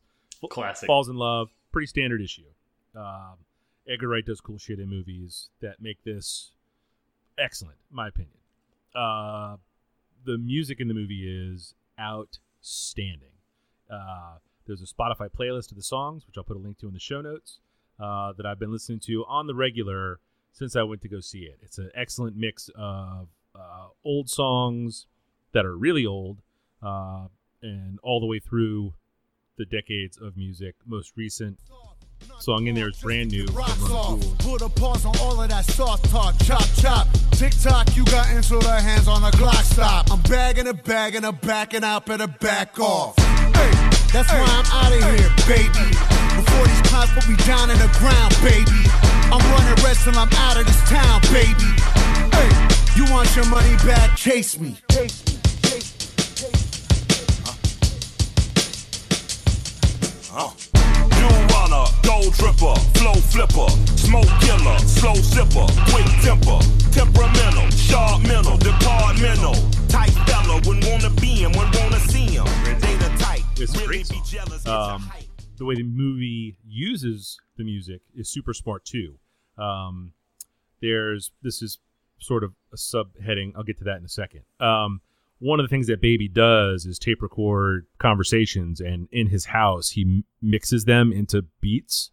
Classic. 0.50 0.86
falls 0.86 1.08
in 1.08 1.16
love. 1.16 1.50
Pretty 1.72 1.86
standard 1.86 2.20
issue. 2.20 2.44
Um, 2.96 3.36
Edgar 3.88 4.08
Wright 4.08 4.24
does 4.24 4.40
cool 4.40 4.58
shit 4.58 4.78
in 4.80 4.88
movies 4.88 5.50
that 5.60 5.80
make 5.80 6.02
this 6.04 6.52
excellent, 7.38 7.78
my 7.90 8.08
opinion. 8.08 8.36
Uh, 8.94 9.56
the 10.24 10.38
music 10.38 10.80
in 10.80 10.88
the 10.88 10.94
movie 10.94 11.26
is 11.26 11.74
outstanding. 11.98 13.32
Uh, 13.90 14.38
there's 14.66 14.82
a 14.82 14.86
Spotify 14.86 15.28
playlist 15.30 15.70
of 15.70 15.76
the 15.76 15.82
songs, 15.82 16.26
which 16.26 16.36
I'll 16.36 16.44
put 16.44 16.56
a 16.56 16.60
link 16.60 16.78
to 16.78 16.88
in 16.88 16.94
the 16.94 17.00
show 17.00 17.20
notes, 17.20 17.60
uh, 17.98 18.32
that 18.36 18.46
I've 18.46 18.58
been 18.58 18.72
listening 18.72 19.00
to 19.06 19.24
on 19.26 19.46
the 19.46 19.54
regular 19.54 20.20
since 20.52 20.76
I 20.76 20.82
went 20.82 21.00
to 21.02 21.08
go 21.08 21.20
see 21.20 21.40
it. 21.40 21.58
It's 21.62 21.78
an 21.78 21.90
excellent 21.94 22.36
mix 22.36 22.68
of 22.76 23.28
uh, 23.54 23.88
old 24.04 24.28
songs 24.28 25.06
that 25.52 25.64
are 25.64 25.76
really 25.76 26.04
old 26.04 26.38
uh, 26.82 27.26
and 27.62 27.98
all 28.02 28.20
the 28.20 28.26
way 28.26 28.38
through 28.38 28.94
the 29.56 29.64
decades 29.64 30.18
of 30.18 30.36
music. 30.36 30.74
Most 30.86 31.16
recent 31.16 31.58
song 32.40 32.66
in 32.66 32.74
there 32.74 32.88
is 32.88 32.98
brand 33.00 33.30
new. 33.30 33.46
Put 33.46 34.62
a 34.62 34.68
pause 34.68 35.04
on 35.04 35.16
all 35.18 35.40
of 35.40 35.48
that 35.48 35.64
soft 35.64 36.08
talk. 36.10 36.36
Chop, 36.44 36.64
chop. 36.76 37.08
Tick 37.38 37.54
tock, 37.62 37.96
you 37.96 38.04
got 38.06 38.28
into 38.34 38.58
the 38.58 38.80
hands 38.80 39.06
on 39.06 39.22
the 39.22 39.30
Glock 39.30 39.62
stop. 39.62 40.10
I'm 40.10 40.20
bagging 40.22 40.66
a 40.66 40.74
bag 40.74 41.14
and 41.14 41.24
a 41.24 41.30
backing 41.30 41.84
out, 41.84 42.04
better 42.04 42.26
back 42.26 42.80
off. 42.80 43.16
Hey, 43.16 43.70
that's 44.12 44.28
why 44.32 44.42
I'm 44.42 44.66
out 44.74 44.90
of 44.90 44.98
here, 44.98 45.30
baby. 45.46 45.86
Before 46.34 46.66
these 46.66 46.82
cops 46.90 47.14
put 47.14 47.28
me 47.28 47.36
down 47.46 47.70
in 47.70 47.78
the 47.78 47.86
ground, 48.00 48.34
baby. 48.42 48.82
I'm 49.30 49.38
running 49.52 49.84
rest 49.84 50.02
till 50.02 50.18
I'm 50.18 50.32
out 50.32 50.58
of 50.58 50.66
this 50.66 50.82
town, 50.90 51.20
baby. 51.30 51.70
Hey, 52.34 52.50
you 52.96 53.06
want 53.12 53.30
your 53.36 53.46
money 53.46 53.76
back? 53.86 54.16
Chase 54.16 54.58
me. 54.58 54.76
Chase 54.90 55.24
me. 55.24 55.38
Chase 55.62 55.94
me. 55.94 56.18
Chase 56.34 56.52
me. 60.34 60.36
Uh. 60.36 60.48
Jewel 60.48 60.54
runner, 60.64 60.77
gold 62.08 62.32
dripper, 62.40 62.76
flow 62.96 63.12
flipper, 63.28 63.68
smoke 63.96 64.32
killer, 64.40 64.78
slow 64.78 65.12
sipper, 65.12 65.68
quick 65.92 66.08
temper, 66.24 66.58
temperamental, 66.90 67.68
sharp 67.76 68.22
mental, 68.22 68.56
departmental, 68.56 69.52
tight 69.88 70.16
fella, 70.26 70.58
when 70.66 70.80
wanna 70.88 71.10
be 71.20 71.44
him, 71.44 71.52
when 71.52 71.70
wanna 71.72 72.00
see 72.00 72.28
him, 72.32 72.46
data 72.80 73.12
tight, 73.18 73.44
It's 73.60 73.74
really 73.76 73.86
great 73.86 74.08
be 74.08 74.20
jealous, 74.24 74.62
it's 74.62 74.66
Um, 74.66 75.10
the 75.58 75.66
way 75.66 75.74
the 75.74 75.82
movie 75.82 76.56
uses 76.66 77.38
the 77.58 77.64
music 77.64 78.00
is 78.14 78.30
super 78.30 78.54
smart 78.54 78.86
too. 78.86 79.18
Um, 79.58 80.14
there's 80.80 81.32
this 81.42 81.60
is 81.60 81.78
sort 82.18 82.42
of 82.42 82.54
a 82.72 82.76
subheading. 82.76 83.52
I'll 83.54 83.64
get 83.64 83.76
to 83.78 83.84
that 83.84 83.98
in 83.98 84.04
a 84.04 84.08
second. 84.08 84.44
Um, 84.60 85.02
one 85.40 85.60
of 85.60 85.64
the 85.64 85.68
things 85.68 85.86
that 85.86 86.00
Baby 86.00 86.28
does 86.28 86.84
is 86.86 86.98
tape 86.98 87.22
record 87.22 87.86
conversations, 87.98 88.80
and 88.80 89.08
in 89.12 89.28
his 89.28 89.46
house 89.46 89.90
he 89.90 90.24
mixes 90.42 90.84
them 90.84 91.12
into 91.12 91.42
beats, 91.60 92.10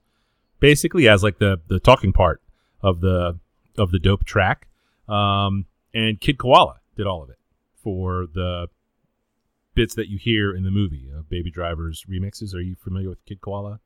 basically 0.59 1.07
as 1.07 1.23
like 1.23 1.39
the 1.39 1.59
the 1.67 1.79
talking 1.79 2.13
part 2.13 2.41
of 2.81 3.01
the 3.01 3.39
of 3.77 3.91
the 3.91 3.99
dope 3.99 4.25
track. 4.25 4.67
Um, 5.07 5.65
and 5.93 6.19
Kid 6.19 6.37
Koala 6.37 6.79
did 6.95 7.07
all 7.07 7.23
of 7.23 7.29
it 7.29 7.37
for 7.83 8.25
the 8.33 8.67
bits 9.75 9.95
that 9.95 10.07
you 10.09 10.17
hear 10.17 10.55
in 10.55 10.63
the 10.63 10.71
movie 10.71 11.09
of 11.15 11.29
Baby 11.29 11.51
Driver's 11.51 12.05
remixes. 12.09 12.55
Are 12.55 12.61
you 12.61 12.75
familiar 12.75 13.09
with 13.09 13.23
Kid 13.25 13.41
Koala? 13.41 13.79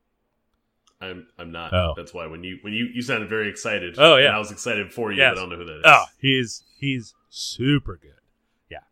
I'm 1.01 1.27
I'm 1.37 1.51
not. 1.51 1.73
Oh. 1.73 1.93
That's 1.95 2.13
why 2.13 2.27
when 2.27 2.43
you 2.43 2.59
when 2.61 2.73
you 2.73 2.85
you 2.93 3.01
sounded 3.01 3.29
very 3.29 3.49
excited. 3.49 3.95
Oh, 3.97 4.17
yeah. 4.17 4.35
I 4.35 4.37
was 4.37 4.51
excited 4.51 4.91
for 4.93 5.11
you, 5.11 5.19
Yes. 5.19 5.31
but 5.33 5.37
I 5.37 5.41
don't 5.41 5.49
know 5.49 5.55
who 5.57 5.65
that 5.65 5.77
is. 5.77 5.83
Oh, 5.85 6.03
he's 6.19 6.63
he's 6.77 7.13
super 7.29 7.97
good. 8.01 8.11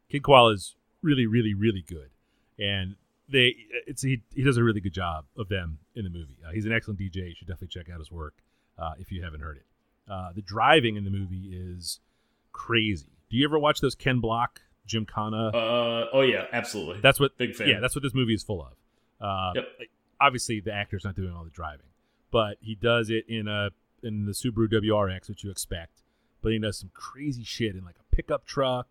Kid 0.09 0.23
Koala 0.23 0.53
is 0.53 0.75
really, 1.01 1.25
really, 1.27 1.53
really 1.53 1.83
good, 1.87 2.09
and 2.59 2.95
they 3.29 3.55
it's 3.85 4.01
he 4.01 4.21
he 4.33 4.43
does 4.43 4.57
a 4.57 4.63
really 4.63 4.79
good 4.79 4.93
job 4.93 5.25
of 5.37 5.49
them 5.49 5.79
in 5.95 6.03
the 6.03 6.09
movie. 6.09 6.37
Uh, 6.47 6.51
he's 6.51 6.65
an 6.65 6.71
excellent 6.71 6.99
DJ. 6.99 7.29
You 7.29 7.35
should 7.35 7.47
definitely 7.47 7.67
check 7.69 7.89
out 7.93 7.99
his 7.99 8.11
work 8.11 8.35
uh, 8.79 8.93
if 8.99 9.11
you 9.11 9.23
haven't 9.23 9.41
heard 9.41 9.57
it. 9.57 9.65
Uh, 10.09 10.31
the 10.33 10.41
driving 10.41 10.95
in 10.95 11.03
the 11.03 11.09
movie 11.11 11.49
is 11.53 11.99
crazy. 12.53 13.07
Do 13.29 13.35
you 13.37 13.45
ever 13.45 13.59
watch 13.59 13.81
those 13.81 13.95
Ken 13.95 14.19
Block, 14.21 14.61
Gymkhana? 14.87 15.49
Uh, 15.49 16.05
oh 16.13 16.21
yeah, 16.21 16.45
absolutely. 16.53 17.01
that's 17.01 17.19
what 17.19 17.37
big 17.37 17.55
fan. 17.55 17.67
Yeah, 17.67 17.79
that's 17.81 17.95
what 17.95 18.03
this 18.03 18.13
movie 18.13 18.33
is 18.33 18.43
full 18.43 18.61
of. 18.61 18.73
Uh, 19.19 19.51
Yep. 19.55 19.67
Obviously, 20.19 20.59
the 20.59 20.73
actor's 20.73 21.03
not 21.03 21.15
doing 21.15 21.31
all 21.33 21.43
the 21.43 21.51
driving, 21.51 21.85
but 22.31 22.57
he 22.59 22.73
does 22.73 23.09
it 23.11 23.25
in 23.27 23.47
a 23.47 23.69
in 24.01 24.25
the 24.25 24.31
Subaru 24.31 24.67
WRX, 24.71 25.29
which 25.29 25.43
you 25.43 25.51
expect. 25.51 26.01
But 26.41 26.53
he 26.53 26.59
does 26.59 26.79
some 26.79 26.89
crazy 26.93 27.43
shit 27.43 27.75
in 27.75 27.83
like 27.85 27.97
a 27.99 28.15
pickup 28.15 28.45
truck, 28.45 28.87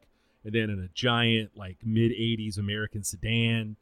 and 0.47 0.55
then 0.55 0.71
in 0.71 0.79
a 0.79 0.89
giant 0.95 1.51
like 1.55 1.77
mid 1.85 2.13
'80s 2.13 2.57
American 2.57 3.05
sedan. 3.05 3.77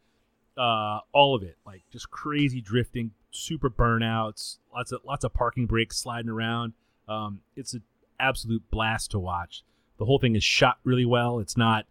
Uh, 0.56 1.00
all 1.12 1.34
of 1.34 1.42
it, 1.42 1.56
like 1.66 1.82
just 1.90 2.10
crazy 2.10 2.60
drifting, 2.60 3.10
super 3.32 3.68
burnouts, 3.68 4.58
lots 4.72 4.92
of 4.92 5.00
lots 5.04 5.24
of 5.24 5.34
parking 5.34 5.66
brakes 5.66 5.98
sliding 5.98 6.30
around. 6.30 6.72
Um, 7.08 7.40
it's 7.56 7.74
an 7.74 7.82
absolute 8.18 8.62
blast 8.70 9.10
to 9.10 9.18
watch. 9.18 9.62
The 9.98 10.04
whole 10.04 10.18
thing 10.18 10.36
is 10.36 10.44
shot 10.44 10.78
really 10.84 11.04
well. 11.04 11.40
It's 11.40 11.56
not 11.56 11.86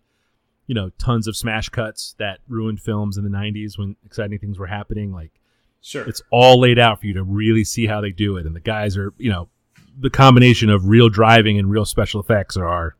you 0.67 0.75
know 0.75 0.89
tons 0.97 1.27
of 1.27 1.35
smash 1.35 1.69
cuts 1.69 2.15
that 2.17 2.39
ruined 2.47 2.79
films 2.79 3.17
in 3.17 3.23
the 3.23 3.29
90s 3.29 3.77
when 3.77 3.95
exciting 4.05 4.39
things 4.39 4.57
were 4.57 4.67
happening 4.67 5.11
like 5.11 5.31
sure. 5.81 6.07
it's 6.07 6.21
all 6.31 6.59
laid 6.59 6.79
out 6.79 6.99
for 6.99 7.07
you 7.07 7.13
to 7.13 7.23
really 7.23 7.63
see 7.63 7.85
how 7.85 8.01
they 8.01 8.11
do 8.11 8.37
it 8.37 8.45
and 8.45 8.55
the 8.55 8.61
guys 8.61 8.97
are 8.97 9.13
you 9.17 9.29
know 9.29 9.49
the 9.99 10.09
combination 10.09 10.69
of 10.69 10.87
real 10.87 11.09
driving 11.09 11.59
and 11.59 11.69
real 11.69 11.85
special 11.85 12.19
effects 12.19 12.57
are 12.57 12.95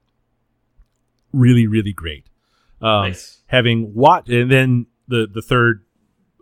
really 1.34 1.68
really 1.68 1.94
great 1.94 2.28
um, 2.82 3.10
Nice. 3.10 3.42
having 3.48 3.94
watched 3.94 4.30
and 4.30 4.50
then 4.50 4.86
the 5.08 5.28
the 5.32 5.42
third 5.42 5.84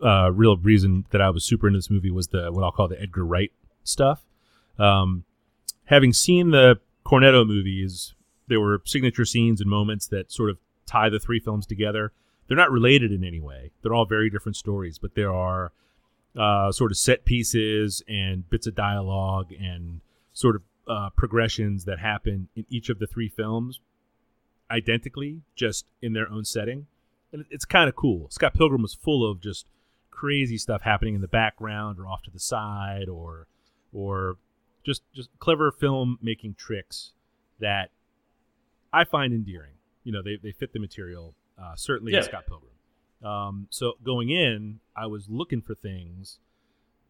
uh, 0.03 0.31
real 0.31 0.57
reason 0.57 1.05
that 1.11 1.21
I 1.21 1.29
was 1.29 1.43
super 1.43 1.67
into 1.67 1.77
this 1.77 1.89
movie 1.89 2.11
was 2.11 2.27
the 2.27 2.51
what 2.51 2.63
I'll 2.63 2.71
call 2.71 2.87
the 2.87 2.99
Edgar 2.99 3.25
Wright 3.25 3.51
stuff. 3.83 4.25
Um, 4.79 5.25
having 5.85 6.13
seen 6.13 6.51
the 6.51 6.79
Cornetto 7.05 7.45
movies, 7.45 8.13
there 8.47 8.59
were 8.59 8.81
signature 8.85 9.25
scenes 9.25 9.61
and 9.61 9.69
moments 9.69 10.07
that 10.07 10.31
sort 10.31 10.49
of 10.49 10.57
tie 10.85 11.09
the 11.09 11.19
three 11.19 11.39
films 11.39 11.65
together. 11.65 12.11
They're 12.47 12.57
not 12.57 12.71
related 12.71 13.11
in 13.11 13.23
any 13.23 13.39
way. 13.39 13.71
They're 13.81 13.93
all 13.93 14.05
very 14.05 14.29
different 14.29 14.55
stories, 14.55 14.97
but 14.97 15.15
there 15.15 15.31
are 15.33 15.71
uh, 16.37 16.71
sort 16.71 16.91
of 16.91 16.97
set 16.97 17.25
pieces 17.25 18.01
and 18.07 18.49
bits 18.49 18.67
of 18.67 18.75
dialogue 18.75 19.51
and 19.51 20.01
sort 20.33 20.55
of 20.55 20.61
uh, 20.87 21.09
progressions 21.15 21.85
that 21.85 21.99
happen 21.99 22.47
in 22.55 22.65
each 22.69 22.89
of 22.89 22.99
the 22.99 23.07
three 23.07 23.29
films 23.29 23.79
identically, 24.71 25.41
just 25.55 25.85
in 26.01 26.13
their 26.13 26.29
own 26.29 26.45
setting. 26.45 26.87
And 27.33 27.45
it's 27.49 27.65
kind 27.65 27.87
of 27.89 27.95
cool. 27.95 28.27
Scott 28.29 28.53
Pilgrim 28.53 28.81
was 28.81 28.93
full 28.93 29.29
of 29.29 29.41
just 29.41 29.65
crazy 30.09 30.57
stuff 30.57 30.81
happening 30.81 31.15
in 31.15 31.21
the 31.21 31.27
background 31.27 31.99
or 31.99 32.07
off 32.07 32.21
to 32.23 32.31
the 32.31 32.39
side 32.39 33.07
or 33.09 33.47
or 33.93 34.37
just 34.83 35.01
just 35.13 35.29
clever 35.39 35.71
film 35.71 36.17
making 36.21 36.55
tricks 36.55 37.11
that 37.59 37.89
I 38.91 39.03
find 39.03 39.33
endearing. 39.33 39.73
You 40.03 40.11
know, 40.11 40.21
they, 40.21 40.37
they 40.41 40.51
fit 40.51 40.73
the 40.73 40.79
material 40.79 41.33
uh, 41.61 41.75
certainly 41.75 42.11
in 42.19 42.23
Scott 42.23 42.45
Pilgrim. 42.47 42.71
Um, 43.23 43.67
so 43.69 43.93
going 44.03 44.29
in, 44.29 44.79
I 44.95 45.05
was 45.05 45.29
looking 45.29 45.61
for 45.61 45.75
things 45.75 46.39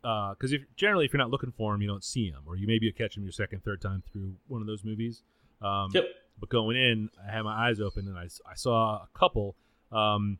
because 0.01 0.51
if 0.51 0.61
generally 0.75 1.05
if 1.05 1.13
you're 1.13 1.19
not 1.19 1.29
looking 1.29 1.53
for 1.55 1.73
them, 1.73 1.81
you 1.81 1.87
don't 1.87 2.03
see 2.03 2.29
them, 2.29 2.41
or 2.45 2.55
you 2.55 2.67
maybe 2.67 2.85
you 2.85 2.93
catch 2.93 3.15
them 3.15 3.23
your 3.23 3.31
second, 3.31 3.63
third 3.63 3.81
time 3.81 4.03
through 4.11 4.33
one 4.47 4.61
of 4.61 4.67
those 4.67 4.83
movies. 4.83 5.21
Um, 5.61 5.91
Yep. 5.93 6.05
But 6.41 6.49
going 6.49 6.75
in, 6.75 7.09
I 7.25 7.31
had 7.31 7.43
my 7.43 7.67
eyes 7.69 7.79
open 7.79 8.07
and 8.07 8.17
I, 8.17 8.23
I 8.49 8.55
saw 8.55 8.95
a 8.95 9.07
couple. 9.17 9.55
Um, 9.91 10.39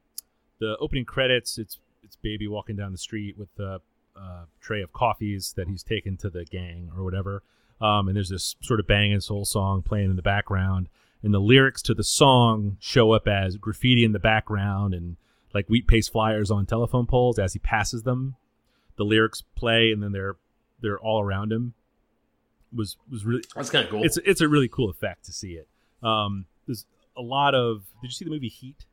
the 0.60 0.76
opening 0.80 1.06
credits, 1.06 1.58
it's 1.58 1.78
it's 2.04 2.16
baby 2.18 2.48
walking 2.48 2.76
down 2.76 2.92
the 2.92 2.98
street 2.98 3.38
with 3.38 3.48
the 3.56 3.80
uh, 4.18 4.46
tray 4.60 4.82
of 4.82 4.92
coffees 4.92 5.54
that 5.56 5.68
he's 5.68 5.84
taken 5.84 6.18
to 6.18 6.30
the 6.30 6.44
gang 6.44 6.92
or 6.98 7.04
whatever. 7.04 7.44
Um, 7.80 8.08
and 8.08 8.16
there's 8.16 8.30
this 8.30 8.56
sort 8.62 8.80
of 8.80 8.88
banging 8.88 9.22
soul 9.22 9.46
song 9.46 9.82
playing 9.82 10.10
in 10.10 10.16
the 10.16 10.22
background, 10.22 10.90
and 11.24 11.34
the 11.34 11.40
lyrics 11.40 11.82
to 11.84 11.94
the 11.94 12.04
song 12.04 12.78
show 12.80 13.12
up 13.12 13.28
as 13.28 13.56
graffiti 13.58 14.04
in 14.04 14.12
the 14.12 14.20
background 14.20 14.94
and 14.94 15.18
like 15.54 15.68
wheat 15.68 15.88
paste 15.88 16.12
flyers 16.12 16.50
on 16.52 16.66
telephone 16.66 17.06
poles 17.06 17.38
as 17.40 17.54
he 17.54 17.60
passes 17.60 18.04
them. 18.04 18.36
The 18.98 19.04
lyrics 19.04 19.44
play, 19.56 19.92
and 19.92 20.02
then 20.02 20.12
they're 20.12 20.36
they're 20.82 21.00
all 21.00 21.22
around 21.22 21.52
him. 21.52 21.74
Was 22.76 22.98
was 23.10 23.26
really 23.26 23.44
That's 23.56 23.70
kind 23.70 23.86
of 23.86 23.92
cool. 23.92 24.04
it's 24.04 24.18
it's 24.18 24.42
a 24.42 24.48
really 24.48 24.68
cool 24.68 24.90
effect 24.90 25.26
to 25.26 25.32
see 25.32 25.54
it. 25.54 25.68
Um, 26.04 26.46
there's 26.68 26.86
a 27.18 27.22
lot 27.22 27.56
of. 27.56 27.84
Did 28.02 28.08
you 28.08 28.14
see 28.14 28.26
the 28.26 28.32
movie 28.32 28.50
Heat? 28.50 28.86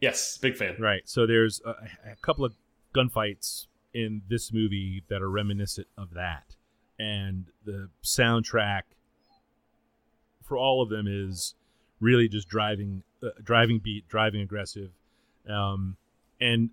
yes, 0.00 0.38
big 0.38 0.56
fan. 0.56 0.76
Right. 0.78 1.02
So 1.04 1.26
there's 1.26 1.60
a, 1.64 1.70
a 2.12 2.16
couple 2.22 2.44
of 2.44 2.54
gunfights 2.94 3.66
in 3.94 4.22
this 4.28 4.52
movie 4.52 5.02
that 5.08 5.22
are 5.22 5.30
reminiscent 5.30 5.86
of 5.96 6.14
that, 6.14 6.56
and 6.98 7.46
the 7.64 7.88
soundtrack 8.02 8.82
for 10.44 10.56
all 10.56 10.82
of 10.82 10.90
them 10.90 11.06
is 11.08 11.54
really 12.00 12.28
just 12.28 12.48
driving, 12.48 13.02
uh, 13.22 13.30
driving 13.42 13.80
beat, 13.82 14.06
driving 14.08 14.40
aggressive, 14.40 14.90
um, 15.48 15.96
and 16.40 16.70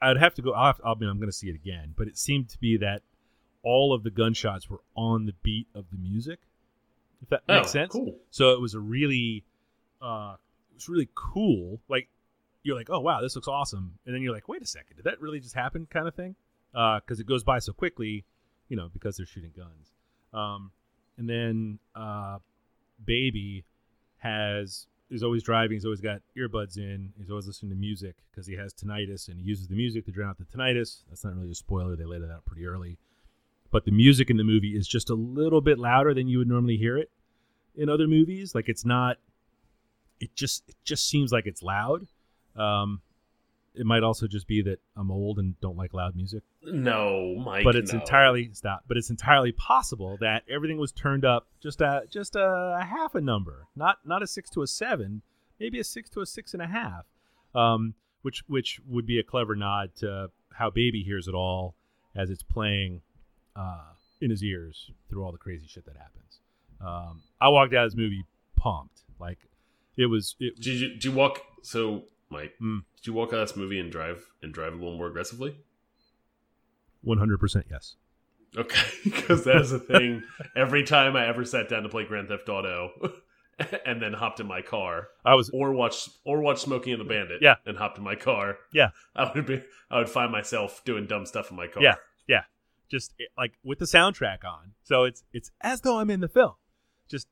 I'd 0.00 0.16
have 0.16 0.34
to 0.34 0.42
go. 0.42 0.52
I'll 0.52 0.66
have, 0.66 0.80
I 0.84 0.94
mean, 0.94 1.08
I'm 1.08 1.18
going 1.18 1.28
to 1.28 1.36
see 1.36 1.48
it 1.48 1.54
again, 1.54 1.94
but 1.96 2.08
it 2.08 2.16
seemed 2.16 2.48
to 2.50 2.58
be 2.58 2.76
that 2.78 3.02
all 3.62 3.94
of 3.94 4.02
the 4.02 4.10
gunshots 4.10 4.68
were 4.68 4.80
on 4.96 5.26
the 5.26 5.34
beat 5.42 5.68
of 5.74 5.86
the 5.90 5.98
music. 5.98 6.40
If 7.22 7.28
that 7.30 7.42
makes 7.48 7.68
Oh, 7.68 7.70
sense. 7.70 7.92
cool. 7.92 8.18
So 8.30 8.52
it 8.52 8.60
was 8.60 8.74
a 8.74 8.80
really, 8.80 9.44
uh, 10.00 10.34
it 10.70 10.74
was 10.74 10.88
really 10.88 11.08
cool. 11.14 11.80
Like 11.88 12.08
you're 12.64 12.76
like, 12.76 12.90
oh 12.90 13.00
wow, 13.00 13.20
this 13.20 13.34
looks 13.36 13.48
awesome, 13.48 13.98
and 14.06 14.14
then 14.14 14.22
you're 14.22 14.34
like, 14.34 14.48
wait 14.48 14.62
a 14.62 14.66
second, 14.66 14.96
did 14.96 15.04
that 15.04 15.20
really 15.20 15.40
just 15.40 15.54
happen? 15.54 15.86
Kind 15.90 16.06
of 16.08 16.14
thing, 16.14 16.34
because 16.72 17.20
it 17.20 17.26
goes 17.26 17.42
by 17.44 17.58
so 17.58 17.72
quickly, 17.72 18.24
you 18.68 18.76
know, 18.76 18.88
because 18.92 19.16
they're 19.16 19.26
shooting 19.26 19.52
guns. 19.56 19.92
Um, 20.32 20.70
and 21.18 21.28
then 21.28 21.78
uh, 21.94 22.38
Baby 23.04 23.64
has 24.18 24.86
is 25.10 25.22
always 25.22 25.42
driving. 25.42 25.76
He's 25.76 25.84
always 25.84 26.00
got 26.00 26.22
earbuds 26.38 26.78
in. 26.78 27.12
He's 27.18 27.28
always 27.30 27.46
listening 27.46 27.70
to 27.70 27.76
music 27.76 28.16
because 28.30 28.46
he 28.46 28.54
has 28.56 28.72
tinnitus, 28.72 29.28
and 29.28 29.38
he 29.38 29.44
uses 29.44 29.68
the 29.68 29.74
music 29.74 30.06
to 30.06 30.10
drown 30.10 30.30
out 30.30 30.38
the 30.38 30.44
tinnitus. 30.44 31.02
That's 31.10 31.22
not 31.24 31.34
really 31.36 31.50
a 31.50 31.54
spoiler. 31.54 31.96
They 31.96 32.04
laid 32.04 32.22
it 32.22 32.30
out 32.30 32.44
pretty 32.46 32.66
early. 32.66 32.96
But 33.72 33.84
the 33.86 33.90
music 33.90 34.30
in 34.30 34.36
the 34.36 34.44
movie 34.44 34.76
is 34.76 34.86
just 34.86 35.10
a 35.10 35.14
little 35.14 35.60
bit 35.60 35.78
louder 35.78 36.14
than 36.14 36.28
you 36.28 36.38
would 36.38 36.48
normally 36.48 36.76
hear 36.76 36.96
it 36.98 37.10
in 37.74 37.88
other 37.88 38.06
movies. 38.06 38.54
Like 38.54 38.68
it's 38.68 38.84
not. 38.84 39.16
It 40.20 40.36
just 40.36 40.62
it 40.68 40.76
just 40.84 41.08
seems 41.08 41.32
like 41.32 41.46
it's 41.46 41.62
loud. 41.62 42.06
Um, 42.54 43.00
it 43.74 43.86
might 43.86 44.02
also 44.02 44.26
just 44.28 44.46
be 44.46 44.60
that 44.62 44.78
I'm 44.96 45.10
old 45.10 45.38
and 45.38 45.58
don't 45.60 45.78
like 45.78 45.94
loud 45.94 46.14
music 46.14 46.42
No, 46.62 47.34
Mike. 47.42 47.64
but 47.64 47.74
it's 47.74 47.94
no. 47.94 48.00
entirely 48.00 48.50
stop. 48.52 48.84
But 48.86 48.98
it's 48.98 49.08
entirely 49.08 49.52
possible 49.52 50.18
that 50.20 50.42
everything 50.48 50.76
was 50.76 50.92
turned 50.92 51.24
up 51.24 51.46
just 51.62 51.80
a 51.80 52.02
just 52.10 52.36
a, 52.36 52.76
a 52.80 52.84
half 52.84 53.14
a 53.14 53.20
number, 53.22 53.66
not 53.74 53.96
not 54.04 54.22
a 54.22 54.26
six 54.26 54.50
to 54.50 54.62
a 54.62 54.66
seven, 54.66 55.22
maybe 55.58 55.80
a 55.80 55.84
six 55.84 56.10
to 56.10 56.20
a 56.20 56.26
six 56.26 56.52
and 56.52 56.62
a 56.62 56.66
half, 56.66 57.06
um, 57.54 57.94
which 58.20 58.44
which 58.46 58.80
would 58.86 59.06
be 59.06 59.18
a 59.18 59.22
clever 59.24 59.56
nod 59.56 59.94
to 59.96 60.30
how 60.52 60.68
Baby 60.68 61.02
hears 61.02 61.26
it 61.26 61.34
all 61.34 61.74
as 62.14 62.28
it's 62.28 62.42
playing 62.42 63.00
uh, 63.56 63.92
in 64.20 64.30
his 64.30 64.42
ears 64.42 64.90
through 65.08 65.24
all 65.24 65.32
the 65.32 65.38
crazy 65.38 65.66
shit 65.66 65.84
that 65.86 65.96
happens. 65.96 66.38
Um, 66.80 67.22
I 67.40 67.48
walked 67.48 67.74
out 67.74 67.84
of 67.86 67.90
this 67.92 67.96
movie 67.96 68.24
pumped, 68.56 69.02
like 69.20 69.38
it 69.96 70.06
was. 70.06 70.34
It, 70.40 70.56
Did 70.56 70.66
you, 70.80 70.88
did 70.90 71.04
you 71.04 71.12
walk? 71.12 71.40
So, 71.62 72.04
Mike, 72.30 72.54
Mm. 72.60 72.82
did 72.96 73.06
you 73.06 73.12
walk 73.12 73.32
out 73.32 73.40
of 73.40 73.48
this 73.48 73.56
movie 73.56 73.78
and 73.78 73.90
drive 73.92 74.26
and 74.42 74.52
drive 74.52 74.72
a 74.72 74.76
little 74.76 74.96
more 74.96 75.06
aggressively? 75.08 75.56
100% 77.06 77.64
yes. 77.70 77.96
Okay, 78.56 78.80
because 79.04 79.44
that 79.44 79.56
is 79.56 79.72
a 79.72 79.78
thing. 79.78 80.22
Every 80.54 80.84
time 80.84 81.16
I 81.16 81.26
ever 81.26 81.44
sat 81.44 81.68
down 81.68 81.82
to 81.84 81.88
play 81.88 82.04
Grand 82.04 82.28
Theft 82.28 82.48
Auto, 82.48 82.90
and 83.86 84.00
then 84.02 84.12
hopped 84.12 84.40
in 84.40 84.46
my 84.46 84.60
car, 84.62 85.08
I 85.24 85.34
was 85.34 85.50
or 85.54 85.72
watch 85.72 86.08
or 86.24 86.40
watch 86.42 86.60
Smokey 86.60 86.92
and 86.92 87.00
the 87.00 87.04
Bandit, 87.04 87.40
Yeah. 87.42 87.56
and 87.66 87.76
hopped 87.78 87.96
in 87.98 88.04
my 88.04 88.14
car, 88.14 88.58
Yeah. 88.72 88.90
I 89.16 89.30
would 89.34 89.46
be 89.46 89.62
I 89.90 89.98
would 89.98 90.08
find 90.10 90.30
myself 90.30 90.82
doing 90.84 91.06
dumb 91.06 91.26
stuff 91.26 91.50
in 91.50 91.56
my 91.56 91.66
car. 91.66 91.82
Yeah. 91.82 91.94
Just 92.92 93.14
eh, 93.18 93.24
like 93.36 93.54
with 93.64 93.80
the 93.80 93.86
soundtrack 93.86 94.44
on. 94.44 94.74
So 94.84 95.02
it's 95.02 95.24
it's 95.32 95.50
as 95.62 95.80
though 95.80 95.98
I'm 95.98 96.10
in 96.10 96.20
the 96.20 96.28
film. 96.28 96.52
Just 97.08 97.26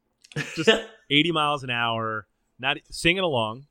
just 0.57 0.71
80 1.11 1.31
miles 1.33 1.63
an 1.63 1.71
hour, 1.71 2.27
not 2.59 2.79
singing 2.91 3.23
along. 3.23 3.67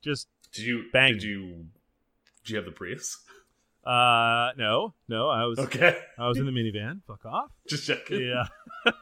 Just 0.00 0.28
did 0.52 0.64
you 0.64 0.84
Bang. 0.92 1.14
Did 1.14 1.24
you 1.24 1.66
did 2.44 2.50
you 2.50 2.56
have 2.56 2.64
the 2.64 2.70
Prius? 2.72 3.18
uh 3.84 4.50
no, 4.56 4.94
no, 5.08 5.28
I 5.28 5.44
was 5.44 5.58
Okay, 5.58 5.98
I 6.18 6.28
was 6.28 6.38
in 6.38 6.46
the 6.46 6.52
minivan. 6.52 7.02
Fuck 7.06 7.26
off. 7.26 7.50
just 7.68 7.86
checking. 7.86 8.22
Yeah. 8.22 8.46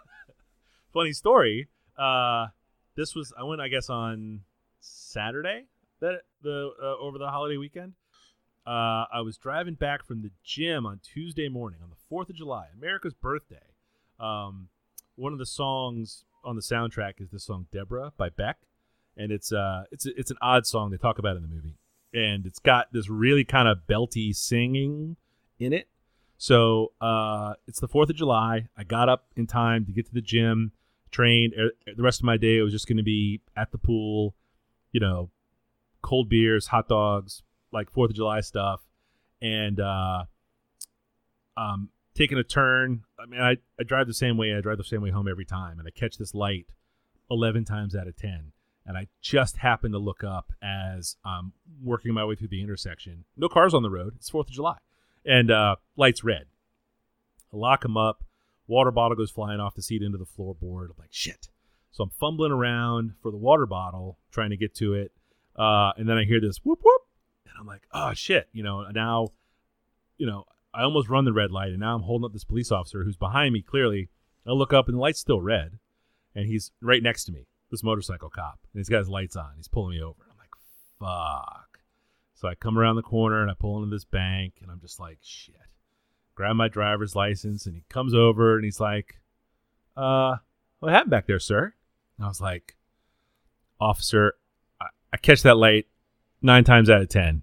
Funny 0.93 1.12
story. 1.12 1.69
Uh, 1.97 2.47
this 2.97 3.14
was 3.14 3.33
I 3.38 3.45
went 3.45 3.61
I 3.61 3.69
guess 3.69 3.90
on 3.90 4.40
Saturday 4.81 5.66
that 6.00 6.23
the 6.43 6.71
uh, 6.83 6.97
over 6.99 7.19
the 7.19 7.28
holiday 7.28 7.59
weekend. 7.59 7.93
Uh, 8.66 9.04
I 9.12 9.21
was 9.21 9.37
driving 9.37 9.75
back 9.75 10.04
from 10.06 10.23
the 10.23 10.30
gym 10.42 10.87
on 10.87 11.00
Tuesday 11.02 11.49
morning 11.49 11.80
on 11.83 11.90
the 11.90 11.97
Fourth 12.09 12.30
of 12.30 12.37
July, 12.37 12.66
America's 12.75 13.12
birthday. 13.12 13.56
Um, 14.18 14.68
one 15.16 15.33
of 15.35 15.38
the 15.38 15.47
songs 15.47 16.25
on 16.42 16.56
the 16.56 16.62
soundtrack 16.62 17.21
is 17.21 17.30
the 17.30 17.38
song 17.38 17.66
"Debra" 17.73 18.12
by 18.16 18.30
Beck, 18.30 18.59
and 19.16 19.30
it's 19.30 19.52
uh 19.52 19.85
it's 19.90 20.06
it's 20.06 20.30
an 20.30 20.38
odd 20.40 20.66
song 20.66 20.90
they 20.90 20.97
talk 20.97 21.18
about 21.18 21.37
in 21.37 21.42
the 21.42 21.49
movie, 21.49 21.76
and 22.14 22.47
it's 22.47 22.59
got 22.59 22.92
this 22.92 23.11
really 23.11 23.44
kind 23.44 23.68
of 23.68 23.80
belty 23.87 24.35
singing 24.35 25.16
in 25.59 25.73
it. 25.75 25.88
So 26.38 26.92
uh, 27.00 27.54
it's 27.66 27.80
the 27.80 27.88
Fourth 27.88 28.11
of 28.11 28.16
July. 28.16 28.68
I 28.76 28.85
got 28.85 29.09
up 29.09 29.26
in 29.37 29.47
time 29.47 29.85
to 29.87 29.92
get 29.92 30.06
to 30.06 30.14
the 30.14 30.21
gym, 30.21 30.73
trained. 31.11 31.54
Er, 31.59 31.71
The 31.87 32.02
rest 32.02 32.21
of 32.21 32.25
my 32.25 32.37
day 32.37 32.59
it 32.59 32.62
was 32.62 32.73
just 32.73 32.88
going 32.88 32.97
to 32.97 33.02
be 33.04 33.40
at 33.56 33.73
the 33.73 33.78
pool, 33.78 34.35
you 34.90 35.00
know, 35.00 35.30
cold 36.02 36.28
beers, 36.28 36.66
hot 36.68 36.88
dogs, 36.88 37.42
like 37.75 37.90
Fourth 37.90 38.11
of 38.11 38.16
July 38.16 38.40
stuff, 38.40 38.81
and 39.43 39.78
uh, 39.78 40.25
um, 41.59 41.90
taking 42.14 42.38
a 42.38 42.45
turn. 42.45 43.02
I 43.19 43.26
mean, 43.26 43.40
I, 43.40 43.59
I 43.78 43.83
drive 43.83 44.07
the 44.07 44.14
same 44.14 44.38
way. 44.38 44.54
I 44.54 44.62
drive 44.62 44.78
the 44.78 44.85
same 44.85 45.02
way 45.02 45.11
home 45.11 45.28
every 45.28 45.45
time, 45.45 45.78
and 45.78 45.87
I 45.87 45.90
catch 45.90 46.16
this 46.16 46.35
light 46.35 46.66
eleven 47.31 47.66
times 47.66 47.95
out 47.95 48.09
of 48.09 48.16
ten. 48.16 48.52
And 48.87 48.99
I 48.99 49.09
just 49.23 49.57
happen 49.57 49.93
to 49.93 49.99
look 49.99 50.23
up 50.23 50.52
as 50.62 51.16
I'm 51.25 51.52
working 51.83 52.12
my 52.12 52.23
way 52.23 52.35
through 52.35 52.49
the 52.49 52.61
intersection. 52.61 53.25
No 53.35 53.49
cars 53.49 53.73
on 53.73 53.83
the 53.83 53.88
road. 53.88 54.12
It's 54.16 54.28
Fourth 54.28 54.49
of 54.49 54.52
July 54.52 54.76
and 55.25 55.50
uh, 55.50 55.76
lights 55.97 56.23
red. 56.23 56.45
I 57.50 57.57
lock 57.57 57.81
them 57.81 57.97
up. 57.97 58.25
Water 58.66 58.90
bottle 58.90 59.16
goes 59.16 59.31
flying 59.31 59.59
off 59.59 59.75
the 59.75 59.81
seat 59.81 60.02
into 60.02 60.19
the 60.19 60.26
floorboard. 60.26 60.90
I'm 60.90 60.97
like, 60.99 61.12
shit. 61.12 61.49
So 61.93 62.04
I'm 62.04 62.11
fumbling 62.11 62.52
around 62.52 63.14
for 63.23 63.31
the 63.31 63.38
water 63.38 63.64
bottle, 63.64 64.19
trying 64.31 64.50
to 64.50 64.57
get 64.59 64.75
to 64.75 64.93
it. 64.93 65.12
Uh, 65.57 65.93
and 65.97 66.07
then 66.07 66.19
I 66.19 66.25
hear 66.25 66.40
this 66.40 66.59
whoop 66.62 66.81
whoop, 66.85 67.02
and 67.54 67.61
I'm 67.61 67.66
like, 67.66 67.87
oh 67.92 68.12
shit. 68.14 68.49
You 68.52 68.62
know, 68.62 68.84
now, 68.90 69.28
you 70.18 70.26
know, 70.26 70.44
I 70.75 70.82
almost 70.82 71.08
run 71.08 71.25
the 71.25 71.32
red 71.32 71.50
light, 71.50 71.70
and 71.70 71.80
now 71.80 71.94
I'm 71.94 72.02
holding 72.02 72.25
up 72.25 72.32
this 72.32 72.44
police 72.44 72.73
officer 72.73 73.04
who's 73.04 73.16
behind 73.16 73.52
me. 73.52 73.62
Clearly, 73.62 74.11
I 74.46 74.50
look 74.50 74.73
up, 74.73 74.88
and 74.88 74.96
the 74.96 75.00
light's 75.00 75.20
still 75.20 75.40
red, 75.40 75.78
and 76.34 76.46
he's 76.46 76.73
right 76.82 77.02
next 77.02 77.25
to 77.25 77.32
me. 77.32 77.46
This 77.70 77.82
motorcycle 77.82 78.30
cop, 78.30 78.58
and 78.73 78.80
he's 78.80 78.88
got 78.88 78.99
his 78.99 79.08
lights 79.08 79.37
on. 79.37 79.52
He's 79.56 79.68
pulling 79.68 79.96
me 79.96 80.02
over. 80.02 80.20
I'm 80.30 80.37
like, 80.38 80.50
fuck. 80.99 81.64
So 82.34 82.49
I 82.49 82.54
come 82.54 82.78
around 82.78 82.96
the 82.96 83.02
corner 83.02 83.40
and 83.40 83.50
I 83.50 83.54
pull 83.58 83.82
into 83.82 83.94
this 83.94 84.04
bank 84.04 84.58
and 84.61 84.70
I'm 84.70 84.80
just 84.80 85.00
like, 85.00 85.18
shit. 85.23 85.54
Grab 86.34 86.56
my 86.56 86.68
driver's 86.68 87.16
license 87.16 87.64
and 87.64 87.75
he 87.75 87.84
comes 87.88 88.12
over 88.12 88.56
and 88.56 88.64
he's 88.64 88.80
like, 88.80 89.20
uh, 89.96 90.37
what 90.80 90.92
happened 90.92 91.11
back 91.11 91.26
there, 91.26 91.38
sir? 91.38 91.73
And 92.18 92.25
I 92.25 92.28
was 92.28 92.40
like, 92.40 92.76
officer, 93.80 94.34
I, 94.80 94.86
I 95.12 95.17
catch 95.17 95.43
that 95.43 95.56
light 95.56 95.86
nine 96.45 96.63
times 96.63 96.91
out 96.91 97.00
of 97.00 97.09
ten. 97.09 97.43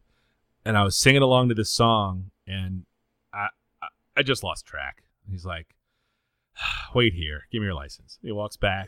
And 0.64 0.78
I 0.78 0.84
was 0.84 0.96
singing 0.96 1.24
along 1.24 1.50
to 1.50 1.56
this 1.56 1.72
song 1.72 2.30
and 2.48 2.86
I, 3.34 3.48
I, 3.82 3.88
I 4.18 4.24
just 4.24 4.44
lost 4.44 4.66
track. 4.66 5.04
He's 5.30 5.44
like, 5.44 5.76
wait 6.96 7.14
here, 7.14 7.48
give 7.52 7.62
me 7.62 7.66
your 7.66 7.74
license. 7.74 8.20
He 8.22 8.32
walks 8.32 8.58
back, 8.58 8.88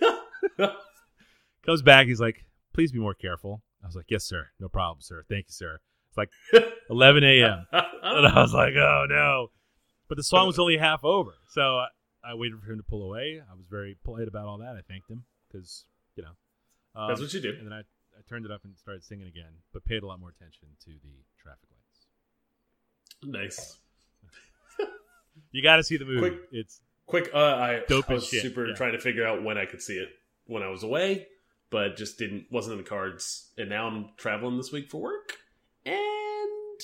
comes 1.66 1.82
back. 1.82 2.08
He's 2.08 2.22
like, 2.22 2.46
please 2.74 2.92
be 2.92 3.00
more 3.00 3.16
careful. 3.16 3.64
I 3.84 3.88
was 3.88 3.96
like, 3.96 4.06
yes, 4.10 4.24
sir. 4.24 4.50
No 4.60 4.70
problem, 4.70 5.02
sir. 5.02 5.26
Thank 5.28 5.48
you, 5.48 5.54
sir. 5.54 5.80
It's 6.10 6.18
like 6.18 6.30
11 6.90 7.24
a.m. 7.24 7.66
And 7.72 8.28
I 8.28 8.42
was 8.42 8.54
like, 8.54 8.76
oh 8.76 9.06
no. 9.10 9.48
But 10.08 10.18
the 10.18 10.24
song 10.24 10.46
was 10.46 10.60
only 10.60 10.78
half 10.78 11.04
over. 11.04 11.32
So 11.50 11.80
I, 11.80 11.88
I 12.24 12.34
waited 12.36 12.60
for 12.60 12.72
him 12.72 12.78
to 12.78 12.84
pull 12.84 13.04
away. 13.04 13.42
I 13.42 13.56
was 13.56 13.66
very 13.68 13.98
polite 14.04 14.28
about 14.28 14.46
all 14.46 14.60
that. 14.60 14.76
I 14.78 14.82
thanked 14.88 15.10
him 15.10 15.24
because, 15.52 15.86
you 16.16 16.24
know. 16.24 16.30
Um, 16.96 17.08
That's 17.08 17.22
what 17.22 17.34
you 17.34 17.42
do. 17.42 17.56
And 17.58 17.66
then 17.66 17.74
I, 17.74 17.80
I 17.80 17.84
turned 18.30 18.46
it 18.46 18.52
up 18.52 18.62
and 18.64 18.78
started 18.78 19.04
singing 19.04 19.28
again, 19.28 19.52
but 19.74 19.84
paid 19.86 20.04
a 20.04 20.08
lot 20.08 20.20
more 20.20 20.30
attention 20.30 20.68
to 20.86 20.92
the 20.92 21.14
traffic 21.42 21.68
lights. 21.72 23.60
nice. 23.60 23.78
You 25.52 25.64
got 25.64 25.78
to 25.78 25.84
see 25.84 25.98
the 25.98 26.06
movie. 26.06 26.20
Quick- 26.20 26.42
It's 26.52 26.80
Quick, 27.08 27.30
uh, 27.34 27.38
I, 27.38 27.82
Dope 27.88 28.10
I 28.10 28.14
was 28.16 28.28
shit, 28.28 28.42
super 28.44 28.68
yeah. 28.68 28.76
trying 28.76 28.94
to 28.94 29.00
figure 29.00 29.26
out 29.28 29.44
when 29.44 29.58
I 29.58 29.66
could 29.66 29.82
see 29.82 29.96
it 29.96 30.10
when 30.46 30.62
I 30.64 30.70
was 30.70 30.84
away, 30.84 31.28
but 31.70 31.98
just 31.98 32.18
didn't 32.18 32.46
wasn't 32.52 32.74
in 32.78 32.84
the 32.84 32.90
cards. 32.90 33.50
And 33.58 33.70
now 33.70 33.88
I'm 33.88 34.10
traveling 34.18 34.58
this 34.58 34.72
week 34.72 34.90
for 34.90 35.02
work, 35.02 35.34
and 35.86 36.80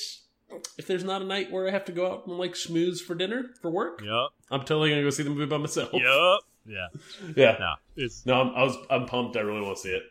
if 0.78 0.88
there's 0.88 1.04
not 1.04 1.22
a 1.22 1.26
night 1.26 1.52
where 1.52 1.68
I 1.68 1.72
have 1.72 1.86
to 1.86 1.92
go 1.92 2.12
out 2.12 2.28
and 2.28 2.38
like 2.38 2.54
schmooze 2.54 3.00
for 3.00 3.16
dinner 3.16 3.46
for 3.62 3.70
work, 3.72 4.02
yup, 4.04 4.32
I'm 4.52 4.62
totally 4.62 4.90
gonna 4.90 5.04
go 5.04 5.10
see 5.10 5.24
the 5.24 5.30
movie 5.30 5.46
by 5.46 5.58
myself. 5.58 5.90
yup, 5.94 6.42
yeah. 6.66 6.88
Yeah. 7.36 7.56
No, 7.60 7.74
it's 7.96 8.26
No, 8.26 8.42
I'm, 8.42 8.50
I 8.56 8.64
was 8.64 8.76
I'm 8.90 9.06
pumped. 9.06 9.38
I 9.38 9.42
really 9.42 9.62
want 9.62 9.78
to 9.78 9.82
see 9.84 9.90
it. 9.90 10.04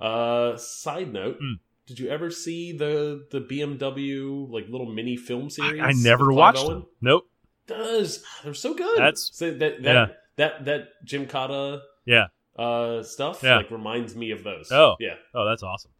Uh, 0.00 0.56
side 0.56 1.12
note. 1.12 1.38
Mm. 1.42 1.54
Did 1.86 1.98
you 1.98 2.08
ever 2.08 2.30
see 2.30 2.72
the 2.76 3.26
the 3.30 3.40
BMW 3.40 4.50
like 4.50 4.68
little 4.68 4.86
mini 4.92 5.16
film 5.16 5.48
series? 5.50 5.80
I, 5.80 5.86
I 5.88 5.92
never 5.92 6.32
watched 6.32 6.58
Owen? 6.58 6.72
them. 6.80 6.86
Nope. 7.00 7.24
Does 7.66 8.22
they're 8.44 8.54
so 8.54 8.74
good? 8.74 8.98
That's- 8.98 9.30
so 9.32 9.50
that 9.52 9.82
that, 9.82 9.94
yeah. 9.94 10.06
that 10.36 10.64
that 10.66 10.88
Gymkhana 11.04 11.80
Yeah. 12.06 12.26
uh 12.58 13.02
stuff 13.02 13.42
Yeah. 13.42 13.56
like 13.56 13.70
reminds 13.70 14.14
me 14.14 14.30
of 14.32 14.44
those. 14.44 14.70
Oh. 14.70 14.96
yeah. 15.00 15.14
Oh, 15.34 15.46
that's 15.46 15.62
awesome. 15.62 15.90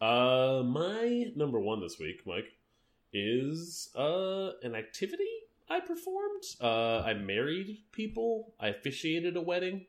Uh, 0.00 0.62
my 0.64 1.24
number 1.34 1.58
one 1.58 1.80
this 1.80 1.98
week, 1.98 2.22
Mike, 2.26 2.52
is 3.12 3.90
uh 3.96 4.50
an 4.62 4.74
activity 4.74 5.24
I 5.70 5.80
performed. 5.80 6.44
Uh, 6.60 7.00
I 7.00 7.14
married 7.14 7.78
people. 7.92 8.54
I 8.58 8.68
officiated 8.68 9.36
a 9.36 9.40
wedding. 9.40 9.86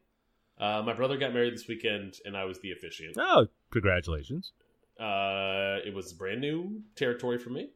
Uh, 0.60 0.84
my 0.86 0.94
brother 0.94 1.18
got 1.18 1.34
married 1.34 1.54
this 1.54 1.68
weekend, 1.68 2.16
and 2.26 2.36
I 2.36 2.44
was 2.44 2.60
the 2.60 2.72
officiant. 2.72 3.16
Oh, 3.18 3.48
congratulations. 3.72 4.52
Uh, 5.00 5.78
it 5.86 5.94
was 5.94 6.12
brand 6.12 6.42
new 6.42 6.82
territory 6.96 7.38
for 7.40 7.50
me. 7.50 7.70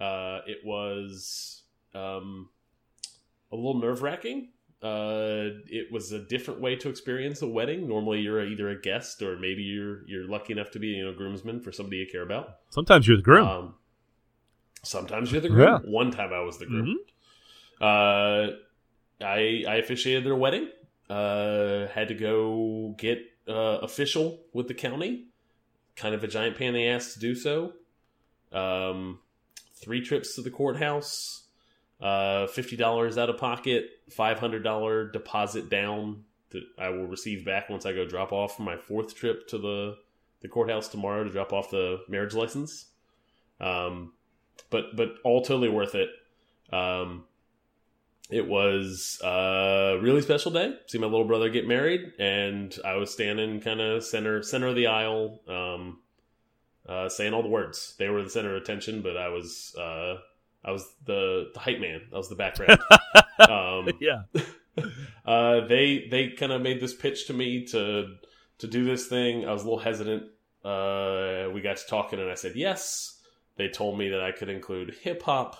Uh, 0.00 0.40
it 0.46 0.58
was 0.64 1.62
um, 1.94 2.48
a 3.52 3.56
little 3.56 3.80
nerve 3.80 4.02
wracking. 4.02 4.48
Uh, 4.82 5.58
it 5.66 5.90
was 5.92 6.12
a 6.12 6.20
different 6.20 6.60
way 6.60 6.74
to 6.76 6.88
experience 6.88 7.42
a 7.42 7.46
wedding. 7.48 7.88
Normally, 7.88 8.20
you're 8.20 8.44
either 8.44 8.68
a 8.70 8.80
guest 8.80 9.22
or 9.22 9.36
maybe 9.36 9.62
you're 9.62 10.06
you're 10.08 10.28
lucky 10.28 10.52
enough 10.52 10.70
to 10.72 10.78
be 10.78 10.88
you 10.88 11.04
know 11.04 11.12
groomsman 11.12 11.60
for 11.60 11.72
somebody 11.72 11.96
you 11.98 12.06
care 12.10 12.22
about. 12.22 12.58
Sometimes 12.70 13.06
you're 13.06 13.16
the 13.16 13.22
groom. 13.24 13.46
Um, 13.46 13.74
sometimes 14.84 15.32
you're 15.32 15.40
the 15.40 15.48
groom. 15.48 15.82
Yeah. 15.84 15.90
One 15.90 16.10
time 16.12 16.32
I 16.32 16.40
was 16.40 16.58
the 16.58 16.66
groom. 16.66 16.86
Mhm. 16.86 16.94
Uh, 17.80 18.48
I 19.20 19.64
I 19.68 19.76
officiated 19.76 20.24
their 20.24 20.36
wedding. 20.36 20.68
Uh, 21.08 21.86
had 21.88 22.08
to 22.08 22.14
go 22.14 22.94
get 22.98 23.18
uh, 23.48 23.78
official 23.82 24.40
with 24.52 24.68
the 24.68 24.74
county. 24.74 25.26
Kind 25.96 26.14
of 26.14 26.22
a 26.22 26.28
giant 26.28 26.56
pain 26.56 26.68
in 26.68 26.74
the 26.74 26.88
ass 26.88 27.14
to 27.14 27.20
do 27.20 27.34
so. 27.34 27.72
Um, 28.52 29.20
three 29.74 30.00
trips 30.00 30.34
to 30.34 30.42
the 30.42 30.50
courthouse. 30.50 31.44
Uh, 32.00 32.46
fifty 32.46 32.76
dollars 32.76 33.18
out 33.18 33.30
of 33.30 33.38
pocket. 33.38 33.90
Five 34.10 34.38
hundred 34.38 34.62
dollar 34.62 35.10
deposit 35.10 35.68
down 35.68 36.24
that 36.50 36.62
I 36.78 36.90
will 36.90 37.06
receive 37.06 37.44
back 37.44 37.68
once 37.68 37.84
I 37.84 37.92
go 37.92 38.06
drop 38.06 38.32
off 38.32 38.58
my 38.58 38.76
fourth 38.76 39.14
trip 39.14 39.48
to 39.48 39.58
the 39.58 39.96
the 40.40 40.48
courthouse 40.48 40.88
tomorrow 40.88 41.24
to 41.24 41.30
drop 41.30 41.52
off 41.52 41.70
the 41.70 42.00
marriage 42.08 42.34
license. 42.34 42.86
Um, 43.60 44.12
but 44.70 44.96
but 44.96 45.14
all 45.24 45.42
totally 45.42 45.68
worth 45.68 45.94
it. 45.94 46.10
Um, 46.72 47.24
it 48.30 48.46
was 48.46 49.18
a 49.24 49.98
really 50.02 50.20
special 50.20 50.50
day. 50.50 50.74
See 50.86 50.98
my 50.98 51.06
little 51.06 51.26
brother 51.26 51.48
get 51.48 51.66
married, 51.66 52.12
and 52.18 52.76
I 52.84 52.96
was 52.96 53.10
standing 53.10 53.60
kind 53.60 53.80
of 53.80 54.04
center 54.04 54.42
center 54.42 54.66
of 54.66 54.76
the 54.76 54.86
aisle, 54.88 55.40
um, 55.48 56.00
uh, 56.86 57.08
saying 57.08 57.32
all 57.32 57.42
the 57.42 57.48
words. 57.48 57.94
They 57.98 58.08
were 58.08 58.22
the 58.22 58.30
center 58.30 58.54
of 58.54 58.62
attention, 58.62 59.00
but 59.02 59.16
I 59.16 59.28
was 59.28 59.74
uh, 59.78 60.16
I 60.64 60.72
was 60.72 60.86
the 61.06 61.50
the 61.54 61.60
hype 61.60 61.80
man. 61.80 62.02
I 62.12 62.16
was 62.16 62.28
the 62.28 62.34
background. 62.34 62.80
um, 63.38 63.88
yeah. 64.00 64.22
uh, 65.26 65.66
they 65.66 66.06
they 66.10 66.30
kind 66.30 66.52
of 66.52 66.60
made 66.60 66.80
this 66.80 66.94
pitch 66.94 67.26
to 67.28 67.32
me 67.32 67.64
to 67.66 68.16
to 68.58 68.66
do 68.66 68.84
this 68.84 69.06
thing. 69.06 69.46
I 69.46 69.52
was 69.52 69.62
a 69.62 69.64
little 69.64 69.78
hesitant 69.78 70.24
Uh, 70.64 71.48
we 71.54 71.60
got 71.62 71.78
to 71.78 71.86
talking, 71.86 72.18
and 72.20 72.30
I 72.30 72.34
said 72.34 72.56
yes. 72.56 73.14
They 73.56 73.68
told 73.68 73.98
me 73.98 74.10
that 74.10 74.20
I 74.20 74.32
could 74.32 74.48
include 74.48 74.94
hip 75.02 75.22
hop. 75.22 75.56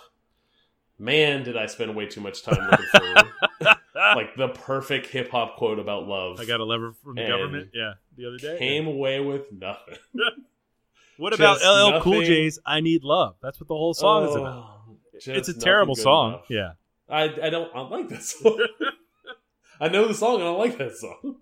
Man, 0.99 1.45
did 1.45 1.57
I 1.57 1.67
spend 1.67 1.95
way 1.95 2.07
too 2.07 2.21
much 2.21 2.43
time 2.43 2.59
looking 2.71 2.87
for 2.93 3.75
like 4.17 4.35
the 4.37 4.49
perfect 4.49 5.07
hip 5.07 5.31
hop 5.31 5.57
quote 5.57 5.79
about 5.79 6.09
love. 6.09 6.41
I 6.41 6.45
got 6.45 6.61
a 6.61 6.65
lever 6.65 6.93
from 6.93 7.15
the 7.17 7.27
government. 7.27 7.71
Yeah, 7.73 7.95
the 8.17 8.27
other 8.27 8.39
day. 8.39 8.59
came 8.59 8.87
away 8.87 9.21
with 9.21 9.53
nothing. 9.53 9.97
What 11.19 11.33
about 11.35 11.59
Just 11.61 11.67
LL 11.67 12.01
Cool. 12.01 12.23
J's 12.23 12.61
"I 12.65 12.79
Need 12.81 13.03
Love"? 13.03 13.35
That's 13.43 13.59
what 13.59 13.67
the 13.67 13.75
whole 13.75 13.93
song 13.93 14.29
is 14.29 14.37
about. 14.37 14.71
Oh, 14.89 14.97
It's 15.15 15.49
a 15.49 15.59
terrible 15.59 15.97
song. 15.97 16.35
enough. 16.35 16.45
Yeah. 16.49 16.71
I 17.09 17.25
I 17.25 17.51
don't 17.51 17.75
I 17.75 17.81
like 17.81 18.09
that 18.11 18.23
song. 18.23 18.65
I 19.81 19.89
know 19.89 20.07
the 20.07 20.15
song 20.15 20.37
and 20.37 20.45
I 20.45 20.51
like 20.51 20.79
that 20.79 20.97
song. 20.97 21.37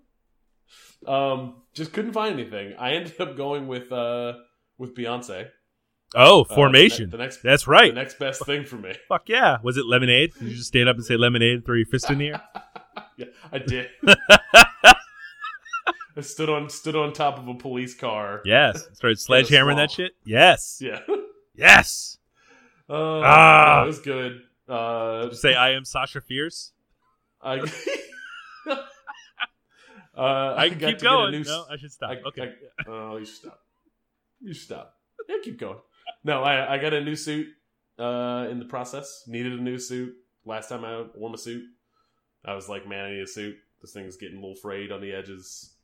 Um, 1.05 1.61
just 1.75 1.93
couldn't 1.93 2.13
find 2.13 2.39
anything. 2.39 2.73
I 2.79 2.93
ended 2.93 3.21
up 3.21 3.37
going 3.37 3.67
with 3.67 3.91
uh 3.91 4.33
with 4.79 4.95
Beyonce. 4.95 5.49
Oh, 6.15 6.41
Uh, 6.41 6.55
formation. 6.55 7.09
the, 7.09 7.17
ne- 7.17 7.17
the 7.17 7.23
next 7.25 7.43
That's 7.43 7.67
right. 7.67 7.93
the 7.93 7.99
next 7.99 8.17
best 8.19 8.45
thing 8.45 8.63
for 8.65 8.77
me. 8.77 8.93
Fuck 9.09 9.27
yeah. 9.29 9.57
Was 9.61 9.77
it 9.77 9.85
lemonade? 9.85 10.33
Did 10.33 10.43
you 10.49 10.55
just 10.55 10.67
stand 10.69 10.87
up 10.89 10.95
and 10.95 11.05
say 11.05 11.17
lemonade 11.17 11.55
and 11.55 11.65
throw 11.65 11.75
your 11.75 11.85
fist 11.85 12.09
in 12.09 12.17
the 12.19 12.27
air? 12.29 12.41
Yeah, 13.17 13.25
I 13.51 13.57
did. 13.57 13.87
I 14.05 14.95
stood 16.21 16.49
on 16.49 16.69
stood 16.69 16.95
on 16.95 17.13
top 17.13 17.39
of 17.39 17.47
a 17.47 17.55
police 17.55 17.95
car. 17.95 18.41
Yes. 18.45 18.87
Started 18.93 19.17
sledgehammering 19.17 19.77
that 19.77 19.89
shit? 19.91 20.11
Yes. 20.23 20.77
Yeah. 20.81 20.99
Yes. 21.55 22.17
Oh, 22.89 23.21
Ah. 23.21 23.83
it 23.83 23.87
was 23.87 23.99
good. 23.99 24.43
Uh, 24.69 25.29
Say 25.33 25.53
I 25.55 25.71
am 25.71 25.83
Sasha 25.83 26.21
Fierce. 26.21 26.71
I. 27.41 27.59
uh, 30.15 30.55
I 30.57 30.69
can 30.69 30.77
got 30.79 30.87
keep 30.89 30.97
to 30.99 31.03
get 31.03 31.03
a 31.03 31.03
going. 31.03 31.41
no, 31.43 31.65
I 31.69 31.77
should 31.77 31.91
stop. 31.91 32.11
I- 32.11 32.27
okay. 32.29 32.53
I- 32.79 32.83
oh, 32.87 33.17
you 33.17 33.25
should 33.25 33.35
stop. 33.35 33.59
You 34.41 34.53
should 34.53 34.63
stop. 34.63 34.93
Yeah, 35.27 35.35
keep 35.43 35.59
going. 35.59 35.77
No, 36.27 36.43
I, 36.43 36.73
I 36.73 36.77
got 36.77 36.93
a 36.93 36.99
new 36.99 37.15
suit 37.15 37.47
uh, 37.97 38.47
in 38.51 38.59
the 38.59 38.65
process. 38.65 39.23
Needed 39.27 39.53
a 39.53 39.63
new 39.63 39.79
suit. 39.79 40.13
Last 40.45 40.67
time 40.67 40.83
I 40.83 41.05
wore 41.15 41.29
my 41.29 41.37
suit, 41.37 41.63
I 42.43 42.53
was 42.53 42.67
like, 42.67 42.85
man, 42.85 43.05
I 43.05 43.11
need 43.11 43.21
a 43.21 43.27
suit. 43.27 43.55
This 43.81 43.93
thing's 43.93 44.17
getting 44.17 44.37
a 44.37 44.41
little 44.41 44.57
frayed 44.57 44.91
on 44.91 44.99
the 44.99 45.13
edges. 45.13 45.75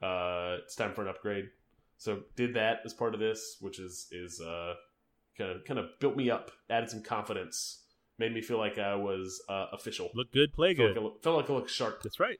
Uh, 0.00 0.58
it's 0.62 0.76
time 0.76 0.94
for 0.94 1.02
an 1.02 1.08
upgrade. 1.08 1.46
So 1.96 2.20
did 2.36 2.54
that 2.54 2.82
as 2.84 2.94
part 2.94 3.12
of 3.12 3.18
this, 3.18 3.56
which 3.60 3.80
is 3.80 4.06
is 4.12 4.40
uh, 4.40 4.74
kind 5.36 5.50
of 5.50 5.64
kind 5.64 5.80
of 5.80 5.86
built 5.98 6.16
me 6.16 6.30
up, 6.30 6.52
added 6.70 6.90
some 6.90 7.02
confidence, 7.02 7.82
made 8.20 8.32
me 8.32 8.40
feel 8.40 8.58
like 8.58 8.78
I 8.78 8.94
was 8.94 9.42
uh, 9.48 9.66
official. 9.72 10.10
Look 10.14 10.30
good, 10.30 10.52
play 10.52 10.76
felt 10.76 10.94
good. 10.94 11.02
like, 11.02 11.12
I, 11.12 11.22
felt 11.24 11.36
like 11.38 11.50
I 11.50 11.52
looked 11.54 11.70
sharp. 11.70 12.04
That's 12.04 12.20
right. 12.20 12.38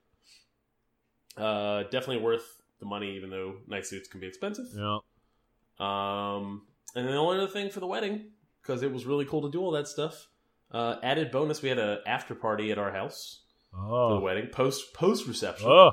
Uh, 1.37 1.83
definitely 1.85 2.19
worth 2.19 2.63
the 2.79 2.87
money, 2.87 3.17
even 3.17 3.31
though 3.31 3.57
nice 3.67 3.91
suits 3.91 4.07
can 4.07 4.21
be 4.21 4.29
expensive. 4.29 4.67
Yeah. 4.77 4.99
Um, 5.81 6.63
and 6.95 7.05
then 7.07 7.13
the 7.15 7.19
only 7.21 7.39
other 7.39 7.47
thing 7.53 7.71
for 7.71 7.81
the 7.81 7.87
wedding, 7.87 8.27
because 8.63 8.83
it 8.83 8.93
was 8.93 9.07
really 9.07 9.25
cool 9.25 9.43
to 9.43 9.51
do 9.51 9.61
all 9.61 9.71
that 9.73 9.89
stuff. 9.89 10.29
Uh, 10.71 10.97
added 11.03 11.31
bonus, 11.31 11.63
we 11.63 11.69
had 11.69 11.79
a 11.79 12.01
after 12.07 12.35
party 12.35 12.71
at 12.71 12.79
our 12.79 12.93
house 12.93 13.41
for 13.71 13.77
the 14.11 14.17
Oh. 14.17 14.21
wedding, 14.21 14.47
post 14.49 14.93
post 14.95 15.27
reception, 15.27 15.69
Oh. 15.69 15.93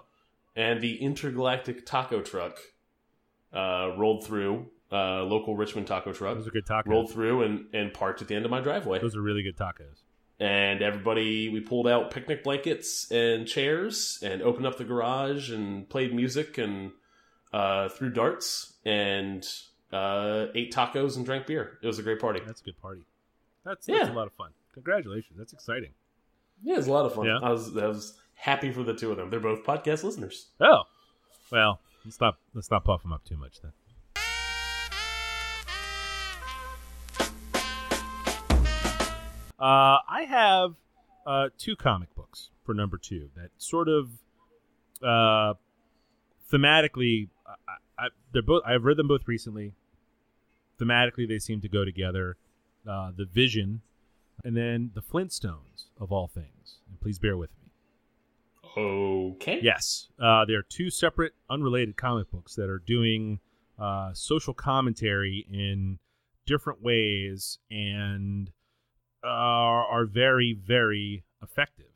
and 0.55 0.81
the 0.81 0.97
intergalactic 1.01 1.86
taco 1.86 2.21
truck 2.21 2.60
uh, 3.53 3.93
rolled 3.97 4.25
through. 4.25 4.67
Uh, 4.91 5.23
local 5.23 5.55
Richmond 5.55 5.88
taco 5.88 6.13
truck 6.13 6.38
Those 6.38 6.47
are 6.47 6.51
good 6.51 6.65
tacos. 6.65 6.86
rolled 6.86 7.12
through 7.12 7.41
and, 7.41 7.65
and 7.73 7.91
parked 7.93 8.21
at 8.21 8.27
the 8.27 8.36
end 8.36 8.45
of 8.45 8.51
my 8.51 8.62
driveway. 8.62 8.99
Those 8.99 9.15
are 9.15 9.21
really 9.21 9.41
good 9.43 9.58
tacos. 9.58 10.03
and 10.39 10.81
everybody 10.81 11.49
we 11.49 11.60
pulled 11.60 11.88
out 11.88 12.12
picnic 12.12 12.43
blankets 12.43 13.10
and 13.12 13.47
chairs 13.47 14.19
and 14.21 14.41
opened 14.43 14.65
up 14.67 14.77
the 14.77 14.84
garage 14.84 15.49
and 15.51 15.89
played 15.89 16.13
music 16.13 16.58
and 16.60 16.91
uh, 17.51 17.89
threw 17.89 18.10
darts 18.12 18.73
and 18.86 19.47
uh, 19.95 20.47
ate 20.55 20.73
tacos 20.73 21.15
and 21.17 21.25
drank 21.25 21.47
beer. 21.47 21.77
It 21.81 21.88
was 21.88 21.99
a 21.99 22.03
great 22.03 22.19
party. 22.19 22.41
That's 22.45 22.62
a 22.62 22.63
good 22.63 22.81
party. 22.81 23.01
That's, 23.63 23.86
that's 23.86 24.08
Yeah. 24.08 24.13
a 24.13 24.15
lot 24.15 24.27
of 24.27 24.34
fun. 24.34 24.51
Congratulations. 24.73 25.38
That's 25.38 25.53
exciting. 25.53 25.91
Yeah, 26.63 26.75
it 26.75 26.77
was 26.77 26.88
a 26.88 26.91
lot 26.91 27.05
of 27.05 27.13
fun. 27.15 27.25
Yeah. 27.25 27.39
I 27.41 27.49
was 27.51 27.75
I 27.77 27.88
was 27.88 28.13
happy 28.36 28.71
for 28.71 28.84
the 28.84 28.93
two 28.93 29.12
of 29.12 29.17
them. 29.17 29.29
They're 29.29 29.39
both 29.39 29.63
podcast 29.63 30.03
listeners. 30.03 30.47
Oh. 30.60 30.84
Well, 31.51 31.79
let's 32.05 32.19
not 32.19 32.38
let's 32.53 32.69
not 32.71 32.84
puff 32.86 33.01
them 33.03 33.13
up 33.13 33.23
too 33.25 33.38
much 33.38 33.62
then. 33.62 33.71
Uh, 39.58 39.99
I 40.08 40.25
have 40.27 40.75
uh, 41.25 41.49
two 41.58 41.75
comic 41.75 42.13
books 42.13 42.49
for 42.65 42.73
number 42.73 42.97
two 42.97 43.29
that 43.36 43.49
sort 43.58 43.88
of 43.88 44.10
uh, 45.01 45.53
thematically, 46.51 47.29
I, 47.47 47.53
I, 47.97 48.08
they're 48.34 48.41
both. 48.41 48.63
I've 48.65 48.84
read 48.84 48.97
them 48.97 49.08
both 49.08 49.21
recently. 49.27 49.73
Thematically, 50.79 51.27
they 51.27 51.39
seem 51.39 51.61
to 51.61 51.69
go 51.69 51.85
together. 51.85 52.38
Uh, 52.88 53.11
the 53.17 53.25
Vision, 53.25 53.81
and 54.43 54.55
then 54.55 54.91
the 54.93 55.01
Flintstones 55.01 55.85
of 55.99 56.11
all 56.11 56.27
things. 56.27 56.77
And 56.88 57.01
please 57.01 57.17
bear 57.17 57.35
with 57.35 57.49
me. 57.63 57.71
Okay. 58.77 59.59
Yes, 59.59 60.09
uh, 60.19 60.45
they 60.45 60.53
are 60.53 60.61
two 60.61 60.91
separate, 60.91 61.33
unrelated 61.49 61.97
comic 61.97 62.29
books 62.29 62.53
that 62.55 62.69
are 62.69 62.77
doing 62.77 63.39
uh, 63.79 64.13
social 64.13 64.53
commentary 64.53 65.47
in 65.51 65.97
different 66.45 66.83
ways 66.83 67.57
and 67.71 68.51
are, 69.23 69.85
are 69.85 70.05
very, 70.05 70.53
very 70.53 71.23
effective. 71.41 71.91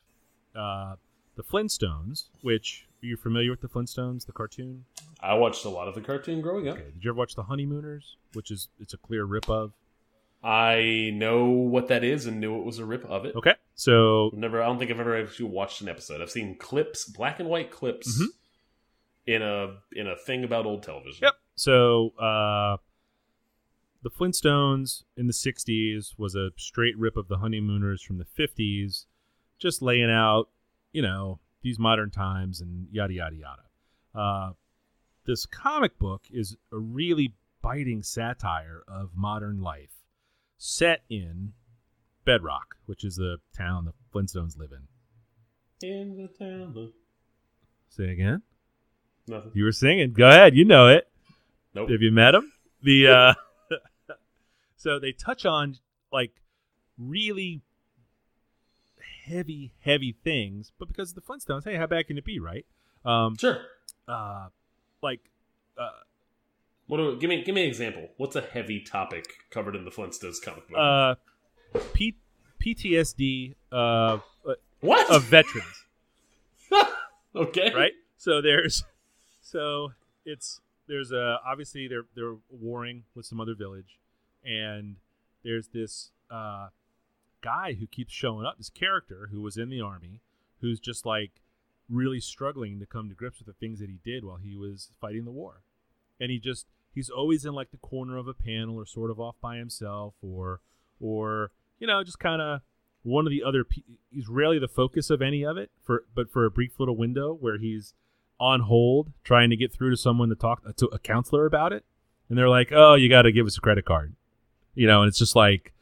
Uh, 0.56 0.96
the 1.36 1.44
Flintstones, 1.44 2.30
which 2.42 2.88
you 3.02 3.16
familiar 3.18 3.52
with 3.52 3.62
the 3.62 3.68
Flintstones, 3.70 4.26
the 4.26 4.32
cartoon? 4.32 4.86
I 5.22 5.34
watched 5.36 5.66
a 5.66 5.70
lot 5.70 5.88
of 5.88 5.96
the 5.96 6.02
cartoon 6.02 6.42
growing 6.42 6.68
up. 6.68 6.78
Okay. 6.78 6.86
Did 6.94 7.04
you 7.04 7.12
ever 7.12 7.18
watch 7.18 7.36
the 7.36 7.44
Honeymooners, 7.44 8.18
which 8.34 8.52
is 8.52 8.70
it's 8.80 8.94
a 8.94 8.98
clear 8.98 9.26
rip 9.26 9.50
of? 9.50 9.74
I 10.42 11.12
know 11.14 11.46
what 11.50 11.90
that 11.90 12.04
is 12.04 12.26
and 12.26 12.40
knew 12.40 12.58
it 12.60 12.66
was 12.66 12.80
a 12.80 12.86
rip 12.86 13.04
of 13.06 13.26
it. 13.26 13.36
Okay, 13.36 13.56
so 13.76 14.32
Never. 14.34 14.62
I 14.64 14.68
don't 14.68 14.80
think 14.80 14.90
I've 14.90 15.00
ever 15.00 15.18
actually 15.22 15.50
watched 15.50 15.82
an 15.82 15.90
episode. 15.90 16.22
I've 16.22 16.32
seen 16.32 16.56
clips, 16.58 17.04
black 17.06 17.40
and 17.42 17.50
white 17.50 17.72
clips, 17.72 18.22
Mhm. 18.22 18.28
in 19.28 19.42
a 19.42 19.78
in 19.92 20.08
a 20.08 20.16
thing 20.16 20.46
about 20.46 20.66
old 20.66 20.84
television. 20.84 21.20
Yep. 21.24 21.34
So 21.56 22.12
uh, 22.18 22.78
the 24.02 24.10
Flintstones 24.10 25.04
in 25.18 25.28
the 25.28 25.34
'60s 25.34 26.18
was 26.18 26.36
a 26.36 26.52
straight 26.56 26.98
rip 26.98 27.18
of 27.18 27.28
the 27.28 27.40
Honeymooners 27.40 28.02
from 28.02 28.18
the 28.18 28.26
'50s, 28.26 29.08
just 29.58 29.82
laying 29.82 30.10
out, 30.10 30.48
you 30.94 31.02
know, 31.02 31.40
these 31.62 31.80
modern 31.80 32.10
times 32.12 32.62
and 32.62 32.88
yada 32.92 33.14
yada 33.14 33.36
yada. 33.36 33.64
Uh, 34.16 34.52
this 35.26 35.46
comic 35.46 35.98
book 36.00 36.24
is 36.32 36.56
a 36.72 36.78
really 36.78 37.34
biting 37.62 38.02
satire 38.02 38.84
of 38.88 39.12
modern 39.16 39.62
life, 39.62 39.92
set 40.58 41.02
in 41.10 41.54
Bedrock, 42.26 42.76
which 42.86 43.04
is 43.04 43.16
the 43.16 43.38
town 43.56 43.86
the 43.86 43.94
Flintstones 44.14 44.58
live 44.58 44.72
in. 44.72 45.88
In 45.88 46.18
the 46.18 46.28
town 46.28 46.74
of 46.76 46.92
Say 47.90 48.10
again. 48.12 48.42
nothing. 49.28 49.52
You 49.54 49.64
were 49.64 49.72
singing. 49.72 50.14
Go 50.14 50.28
ahead. 50.30 50.56
You 50.56 50.66
know 50.66 50.88
it. 50.88 51.08
Nope. 51.74 51.90
Have 51.90 52.02
you 52.02 52.12
met 52.12 52.36
him? 52.36 52.52
The 52.84 53.08
uh 53.08 53.34
so 54.78 55.00
they 55.00 55.12
touch 55.12 55.46
on 55.46 55.76
like 56.12 56.32
really 56.98 57.62
heavy, 59.30 59.74
heavy 59.82 60.16
things, 60.24 60.72
but 60.80 60.88
because 60.88 61.10
of 61.12 61.16
the 61.16 61.22
Flintstones, 61.22 61.64
hey, 61.64 61.76
how 61.76 61.88
bad 61.88 62.08
can 62.08 62.18
it 62.18 62.26
be, 62.26 62.40
right? 62.40 62.66
Um 63.06 63.38
Sure. 63.38 63.60
uh 64.08 64.48
like 65.02 65.22
uh 65.78 65.90
What 66.88 66.98
do, 66.98 67.18
give 67.20 67.30
me 67.30 67.44
give 67.44 67.56
me 67.56 67.64
an 67.64 67.68
example. 67.70 68.10
What's 68.18 68.36
a 68.36 68.42
heavy 68.42 68.82
topic 68.82 69.26
covered 69.52 69.76
in 69.76 69.86
the 69.86 69.92
Flintstones 69.92 70.42
comic 70.42 70.68
book? 70.68 70.78
uh 70.78 71.16
P- 71.94 72.18
PTSD 72.60 73.56
uh 73.72 74.18
what? 74.82 75.10
of 75.12 75.24
veterans, 75.26 75.86
okay. 77.36 77.72
right? 77.76 77.94
So 78.18 78.42
there's 78.42 78.84
so 79.42 79.94
it's 80.26 80.60
there's 80.88 81.12
a 81.12 81.40
obviously 81.46 81.88
they're 81.88 82.06
they're 82.16 82.36
warring 82.50 83.04
with 83.16 83.26
some 83.26 83.40
other 83.40 83.56
village 83.56 84.00
and 84.44 84.96
there's 85.44 85.68
this 85.68 86.12
uh 86.32 86.70
guy 87.42 87.74
who 87.80 87.88
keeps 87.88 88.14
showing 88.14 88.46
up 88.46 88.58
this 88.58 88.70
character 88.70 89.30
who 89.32 89.42
was 89.42 89.58
in 89.58 89.70
the 89.70 89.82
army 89.82 90.22
who's 90.62 90.80
just 90.80 91.06
like 91.06 91.42
really 91.90 92.20
struggling 92.20 92.80
to 92.80 92.86
come 92.86 93.10
to 93.10 93.16
grips 93.16 93.40
with 93.40 93.48
the 93.48 93.54
things 93.54 93.80
that 93.80 93.90
he 93.90 94.00
did 94.04 94.24
while 94.24 94.38
he 94.38 94.56
was 94.56 94.92
fighting 95.02 95.26
the 95.26 95.32
war. 95.32 95.62
And 96.20 96.32
he 96.32 96.40
just 96.40 96.68
he's 96.94 97.10
always 97.10 97.46
in 97.46 97.54
like 97.54 97.72
the 97.72 97.78
corner 97.78 98.18
of 98.18 98.28
a 98.28 98.34
panel 98.34 98.76
or 98.76 98.86
sort 98.86 99.10
of 99.10 99.20
off 99.20 99.36
by 99.42 99.58
himself 99.58 100.14
or 100.22 100.60
or 101.00 101.52
you 101.80 101.88
know 101.88 102.04
just 102.04 102.20
kind 102.20 102.42
of 102.42 102.62
one 103.04 103.26
of 103.26 103.32
the 103.32 103.44
other 103.44 103.64
pe- 103.64 103.82
he's 104.12 104.28
rarely 104.28 104.60
the 104.60 104.68
focus 104.68 105.10
of 105.10 105.22
any 105.22 105.44
of 105.44 105.58
it 105.58 105.72
for 105.82 106.04
but 106.14 106.30
for 106.30 106.46
a 106.46 106.52
brief 106.52 106.80
little 106.80 106.98
window 106.98 107.34
where 107.34 107.58
he's 107.58 107.94
on 108.40 108.62
hold 108.62 109.12
trying 109.24 109.50
to 109.50 109.56
get 109.56 109.72
through 109.72 109.90
to 109.90 109.98
someone 109.98 110.30
to 110.30 110.36
talk 110.36 110.64
to 110.76 110.88
a 110.88 111.00
counselor 111.00 111.46
about 111.46 111.74
it. 111.74 111.86
And 112.28 112.38
they're 112.38 112.50
like 112.50 112.72
oh 112.72 112.96
you 112.96 113.10
got 113.10 113.24
to 113.24 113.32
give 113.32 113.48
us 113.48 113.58
a 113.58 113.62
credit 113.62 113.86
card. 113.86 114.16
You 114.76 114.88
know 114.88 115.02
and 115.02 115.10
it's 115.10 115.20
just 115.20 115.36
like 115.36 115.74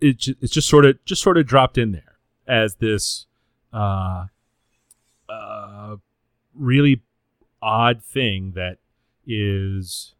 it 0.00 0.26
it's 0.40 0.52
just 0.52 0.68
sort 0.68 0.84
of 0.86 1.02
just 1.04 1.22
sort 1.22 1.36
of 1.38 1.46
dropped 1.46 1.78
in 1.78 1.92
there 1.92 2.16
as 2.46 2.76
this 2.76 3.26
uh 3.72 4.26
uh 5.28 5.96
really 6.54 7.02
odd 7.62 8.02
thing 8.02 8.52
that 8.54 8.78
is 9.26 10.14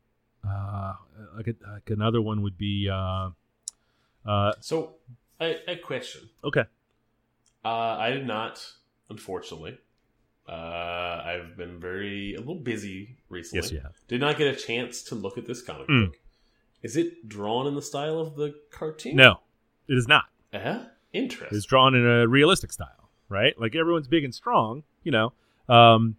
uh, 0.46 0.94
like 1.36 1.48
a, 1.48 1.54
like 1.72 1.90
another 1.90 2.20
one 2.22 2.42
would 2.42 2.56
be 2.56 2.88
uh, 2.88 3.30
uh, 4.26 4.52
So, 4.60 4.94
a, 5.40 5.70
a 5.72 5.76
question. 5.76 6.28
okay. 6.44 6.64
Uh, 7.64 7.68
I 7.98 8.10
did 8.10 8.26
not, 8.26 8.64
unfortunately. 9.10 9.78
Uh, 10.48 10.52
I've 11.24 11.56
been 11.56 11.78
very 11.80 12.34
a 12.34 12.38
little 12.38 12.54
busy 12.54 13.16
recently. 13.28 13.76
Yes, 13.76 13.82
have. 13.82 13.92
Did 14.08 14.20
not 14.20 14.38
get 14.38 14.46
a 14.54 14.56
chance 14.56 15.02
to 15.04 15.14
look 15.14 15.36
at 15.36 15.46
this 15.46 15.60
comic 15.62 15.88
Mm. 15.88 16.06
book. 16.06 16.18
Is 16.82 16.96
it 16.96 17.28
drawn 17.28 17.66
in 17.66 17.74
the 17.74 17.82
style 17.82 18.18
of 18.18 18.36
the 18.36 18.54
cartoon? 18.70 19.16
No, 19.16 19.40
it 19.90 19.98
is 19.98 20.08
not. 20.08 20.26
Uh, 20.54 20.84
interesting. 21.12 21.56
It's 21.56 21.66
drawn 21.66 21.94
in 21.94 22.06
a 22.06 22.26
realistic 22.28 22.72
style, 22.72 23.10
right? 23.28 23.58
Like 23.60 23.74
everyone's 23.74 24.08
big 24.08 24.24
and 24.24 24.34
strong, 24.34 24.84
you 25.02 25.10
know. 25.12 25.32
Um, 25.68 26.16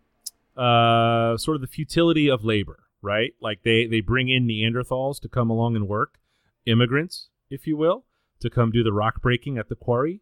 uh, 0.58 1.38
sort 1.38 1.56
of 1.56 1.62
the 1.62 1.68
futility 1.68 2.30
of 2.30 2.44
labor, 2.44 2.84
right? 3.02 3.34
Like 3.40 3.64
they 3.64 3.88
they 3.88 4.02
bring 4.02 4.30
in 4.30 4.46
Neanderthals 4.46 5.20
to 5.22 5.30
come 5.30 5.50
along 5.50 5.76
and 5.76 5.88
work, 5.88 6.20
immigrants, 6.66 7.30
if 7.50 7.66
you 7.66 7.78
will, 7.78 8.04
to 8.42 8.50
come 8.50 8.72
do 8.72 8.84
the 8.84 8.94
rock 8.94 9.22
breaking 9.22 9.58
at 9.58 9.70
the 9.70 9.76
quarry. 9.76 10.22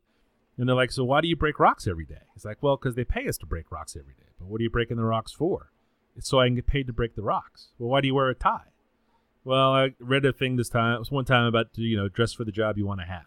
And 0.57 0.67
they're 0.67 0.75
like, 0.75 0.91
so 0.91 1.03
why 1.03 1.21
do 1.21 1.27
you 1.27 1.35
break 1.35 1.59
rocks 1.59 1.87
every 1.87 2.05
day? 2.05 2.21
It's 2.35 2.45
like, 2.45 2.61
well, 2.61 2.75
because 2.75 2.95
they 2.95 3.05
pay 3.05 3.27
us 3.27 3.37
to 3.39 3.45
break 3.45 3.71
rocks 3.71 3.95
every 3.97 4.13
day. 4.13 4.27
But 4.37 4.47
what 4.49 4.59
are 4.59 4.63
you 4.63 4.69
breaking 4.69 4.97
the 4.97 5.03
rocks 5.03 5.31
for? 5.31 5.71
It's 6.17 6.29
so 6.29 6.39
I 6.39 6.47
can 6.47 6.55
get 6.55 6.67
paid 6.67 6.85
to 6.87 6.93
break 6.93 7.15
the 7.15 7.23
rocks. 7.23 7.69
Well, 7.79 7.89
why 7.89 8.01
do 8.01 8.07
you 8.07 8.15
wear 8.15 8.29
a 8.29 8.35
tie? 8.35 8.73
Well, 9.45 9.73
I 9.73 9.93
read 9.99 10.25
a 10.25 10.33
thing 10.33 10.57
this 10.57 10.69
time. 10.69 10.95
It 10.95 10.99
was 10.99 11.11
one 11.11 11.25
time 11.25 11.45
about 11.45 11.67
you 11.75 11.97
know 11.97 12.09
dress 12.09 12.33
for 12.33 12.43
the 12.43 12.51
job 12.51 12.77
you 12.77 12.85
want 12.85 12.99
to 12.99 13.05
have. 13.05 13.25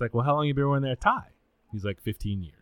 It's 0.00 0.02
like, 0.02 0.14
well, 0.14 0.24
how 0.24 0.34
long 0.34 0.46
you 0.46 0.54
been 0.54 0.66
wearing 0.66 0.82
that 0.84 1.02
tie? 1.02 1.28
He's 1.72 1.84
like, 1.84 2.00
15 2.00 2.42
years. 2.42 2.54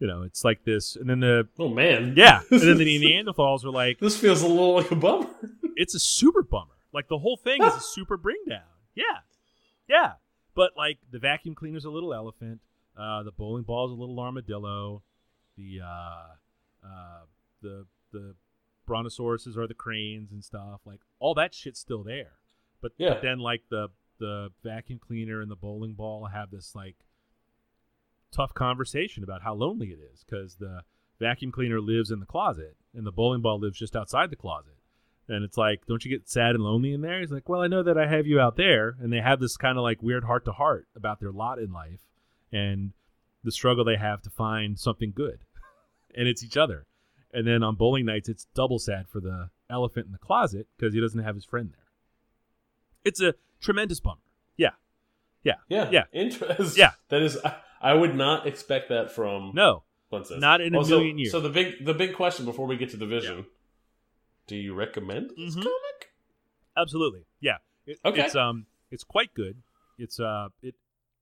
You 0.00 0.08
know, 0.08 0.22
it's 0.22 0.42
like 0.44 0.64
this, 0.64 0.96
and 0.96 1.08
then 1.08 1.20
the 1.20 1.46
oh 1.60 1.68
man. 1.68 2.14
yeah, 2.16 2.40
and 2.50 2.60
then 2.60 2.78
the 2.78 2.84
Neanderthals 3.04 3.64
were 3.64 3.70
like, 3.70 3.98
This 4.00 4.16
feels 4.18 4.42
a 4.42 4.48
little 4.48 4.74
like 4.74 4.90
a 4.90 4.96
bummer. 4.96 5.28
it's 5.76 5.94
a 5.94 5.98
super 6.00 6.42
bummer. 6.42 6.72
Like 6.92 7.06
the 7.08 7.18
whole 7.18 7.36
thing 7.36 7.62
is 7.62 7.74
a 7.74 7.80
super 7.96 8.16
bring 8.16 8.38
down. 8.48 8.62
Yeah, 8.94 9.04
yeah. 9.88 10.12
But 10.54 10.70
like 10.76 10.98
the 11.12 11.18
vacuum 11.18 11.54
cleaner's 11.54 11.84
a 11.84 11.90
little 11.90 12.14
elephant. 12.14 12.60
Uh, 12.98 13.22
the 13.22 13.30
bowling 13.30 13.62
ball's 13.62 13.92
a 13.92 13.94
little 13.94 14.18
armadillo. 14.18 15.02
The 15.58 15.80
uh, 15.84 16.86
uh, 16.86 17.20
the 17.62 17.86
the 18.10 18.34
brontosauruses 18.88 19.56
are 19.58 19.66
the 19.66 19.74
cranes 19.74 20.32
and 20.32 20.42
stuff. 20.42 20.80
Like 20.86 21.00
all 21.18 21.34
that 21.34 21.54
shit's 21.54 21.78
still 21.78 22.02
there. 22.02 22.32
But, 22.80 22.92
Yeah. 22.96 23.10
but 23.10 23.22
then 23.22 23.38
like 23.38 23.64
the 23.68 23.88
the 24.20 24.50
vacuum 24.62 25.00
cleaner 25.04 25.40
and 25.40 25.50
the 25.50 25.56
bowling 25.56 25.94
ball 25.94 26.26
have 26.26 26.50
this 26.50 26.74
like 26.76 26.96
tough 28.32 28.54
conversation 28.54 29.24
about 29.24 29.42
how 29.42 29.54
lonely 29.54 29.88
it 29.88 29.98
is 30.12 30.24
because 30.24 30.56
the 30.56 30.82
vacuum 31.18 31.50
cleaner 31.50 31.80
lives 31.80 32.10
in 32.10 32.20
the 32.20 32.26
closet 32.26 32.76
and 32.94 33.04
the 33.04 33.12
bowling 33.12 33.42
ball 33.42 33.58
lives 33.58 33.78
just 33.78 33.96
outside 33.96 34.30
the 34.30 34.36
closet. 34.36 34.76
And 35.28 35.44
it's 35.44 35.56
like, 35.56 35.86
don't 35.86 36.04
you 36.04 36.10
get 36.10 36.28
sad 36.28 36.54
and 36.54 36.64
lonely 36.64 36.92
in 36.92 37.02
there? 37.02 37.20
He's 37.20 37.30
like, 37.30 37.48
well, 37.48 37.60
I 37.60 37.68
know 37.68 37.84
that 37.84 37.98
I 37.98 38.08
have 38.08 38.26
you 38.26 38.40
out 38.40 38.56
there. 38.56 38.96
And 39.00 39.12
they 39.12 39.20
have 39.20 39.38
this 39.38 39.56
kind 39.56 39.78
of 39.78 39.82
like 39.82 40.02
weird 40.02 40.24
heart 40.24 40.44
to 40.46 40.52
heart 40.52 40.88
about 40.96 41.20
their 41.20 41.30
lot 41.30 41.60
in 41.60 41.72
life 41.72 42.00
and 42.52 42.92
the 43.44 43.52
struggle 43.52 43.84
they 43.84 43.96
have 43.96 44.22
to 44.22 44.30
find 44.30 44.78
something 44.78 45.12
good. 45.14 45.40
and 46.16 46.26
it's 46.26 46.42
each 46.42 46.56
other. 46.56 46.86
And 47.32 47.46
then 47.46 47.62
on 47.62 47.76
bowling 47.76 48.06
nights, 48.06 48.28
it's 48.28 48.48
double 48.54 48.80
sad 48.80 49.06
for 49.08 49.20
the 49.20 49.50
elephant 49.70 50.06
in 50.06 50.12
the 50.12 50.18
closet 50.18 50.66
because 50.76 50.94
he 50.94 51.00
doesn't 51.00 51.22
have 51.22 51.36
his 51.36 51.44
friend 51.44 51.70
there. 51.70 51.86
It's 53.04 53.20
a 53.20 53.34
tremendous 53.60 54.00
bummer. 54.00 54.20
Yeah. 54.56 54.70
Yeah. 55.42 55.54
Yeah. 55.68 55.88
Yeah. 55.90 56.04
Interest. 56.12 56.76
Yeah. 56.76 56.92
That 57.08 57.22
is. 57.22 57.38
I, 57.44 57.56
I 57.82 57.94
would 57.94 58.14
not 58.14 58.46
expect 58.46 58.88
that 58.90 59.10
from 59.10 59.52
No, 59.54 59.84
Flintstones. 60.12 60.40
not 60.40 60.60
in 60.60 60.74
a 60.74 60.78
Also, 60.78 60.98
million 60.98 61.18
years. 61.18 61.32
So 61.32 61.40
the 61.40 61.48
big 61.48 61.84
the 61.84 61.94
big 61.94 62.14
question 62.14 62.44
before 62.44 62.66
we 62.66 62.76
get 62.76 62.90
to 62.90 62.96
the 62.96 63.06
vision. 63.06 63.46
Do 64.46 64.56
you 64.56 64.74
recommend 64.74 65.30
this 65.36 65.54
Mhm. 65.56 65.62
comic? 65.62 66.12
absolutely. 66.76 67.24
Yeah. 67.40 67.58
It, 67.86 67.98
Okay. 68.04 68.22
It's 68.22 68.34
um, 68.34 68.66
it's 68.90 69.04
quite 69.04 69.32
good. 69.34 69.62
It's 69.98 70.18
uh, 70.20 70.48
it, 70.62 70.74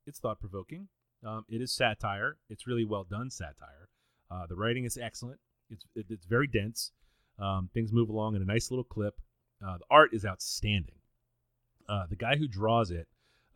it's 0.06 0.18
thought 0.18 0.40
provoking. 0.40 0.88
Um, 1.24 1.44
it 1.48 1.60
is 1.60 1.72
satire. 1.72 2.36
It's 2.48 2.66
really 2.66 2.84
well 2.84 3.04
done 3.04 3.30
satire. 3.30 3.88
Uh, 4.30 4.46
the 4.46 4.54
writing 4.56 4.84
is 4.84 4.96
excellent. 4.98 5.38
It's 5.70 5.84
it, 5.94 6.06
it's 6.10 6.26
very 6.26 6.46
dense. 6.46 6.92
Um, 7.38 7.70
things 7.72 7.92
move 7.92 8.08
along 8.08 8.34
in 8.36 8.42
a 8.42 8.44
nice 8.44 8.70
little 8.70 8.84
clip. 8.84 9.14
Uh, 9.64 9.78
the 9.78 9.84
art 9.90 10.10
is 10.12 10.24
outstanding. 10.24 10.94
Uh, 11.88 12.06
the 12.08 12.16
guy 12.16 12.36
who 12.36 12.46
draws 12.46 12.90
it, 12.90 13.06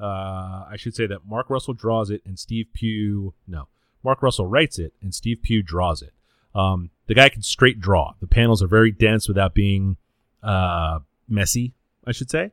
uh, 0.01 0.65
I 0.71 0.75
should 0.77 0.95
say 0.95 1.07
that 1.07 1.27
Mark 1.27 1.51
Russell 1.51 1.75
draws 1.75 2.11
it 2.11 2.23
and 2.25 2.39
Steve 2.39 2.67
Pugh. 2.73 3.35
No, 3.47 3.69
Mark 4.03 4.23
Russell 4.23 4.47
writes 4.47 4.79
it 4.79 4.93
and 5.03 5.15
Steve 5.15 5.41
Pugh 5.43 5.63
draws 5.63 6.03
it. 6.03 6.13
Um, 6.55 6.91
the 7.07 7.15
guy 7.15 7.29
can 7.29 7.43
straight 7.43 7.81
draw. 7.81 8.15
The 8.21 8.27
panels 8.27 8.63
are 8.63 8.67
very 8.67 8.91
dense 8.91 9.29
without 9.29 9.55
being 9.55 9.97
uh, 10.43 11.01
messy, 11.29 11.73
I 12.07 12.13
should 12.13 12.31
say, 12.31 12.53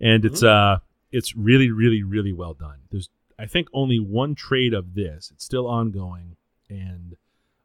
and 0.00 0.24
it's 0.24 0.42
uh, 0.42 0.78
it's 1.12 1.36
really, 1.36 1.70
really, 1.70 2.02
really 2.02 2.32
well 2.32 2.54
done. 2.54 2.78
There's, 2.90 3.08
I 3.38 3.46
think, 3.46 3.68
only 3.72 3.98
one 3.98 4.34
trade 4.34 4.74
of 4.74 4.94
this. 4.94 5.30
It's 5.34 5.44
still 5.44 5.66
ongoing, 5.66 6.36
and 6.68 7.16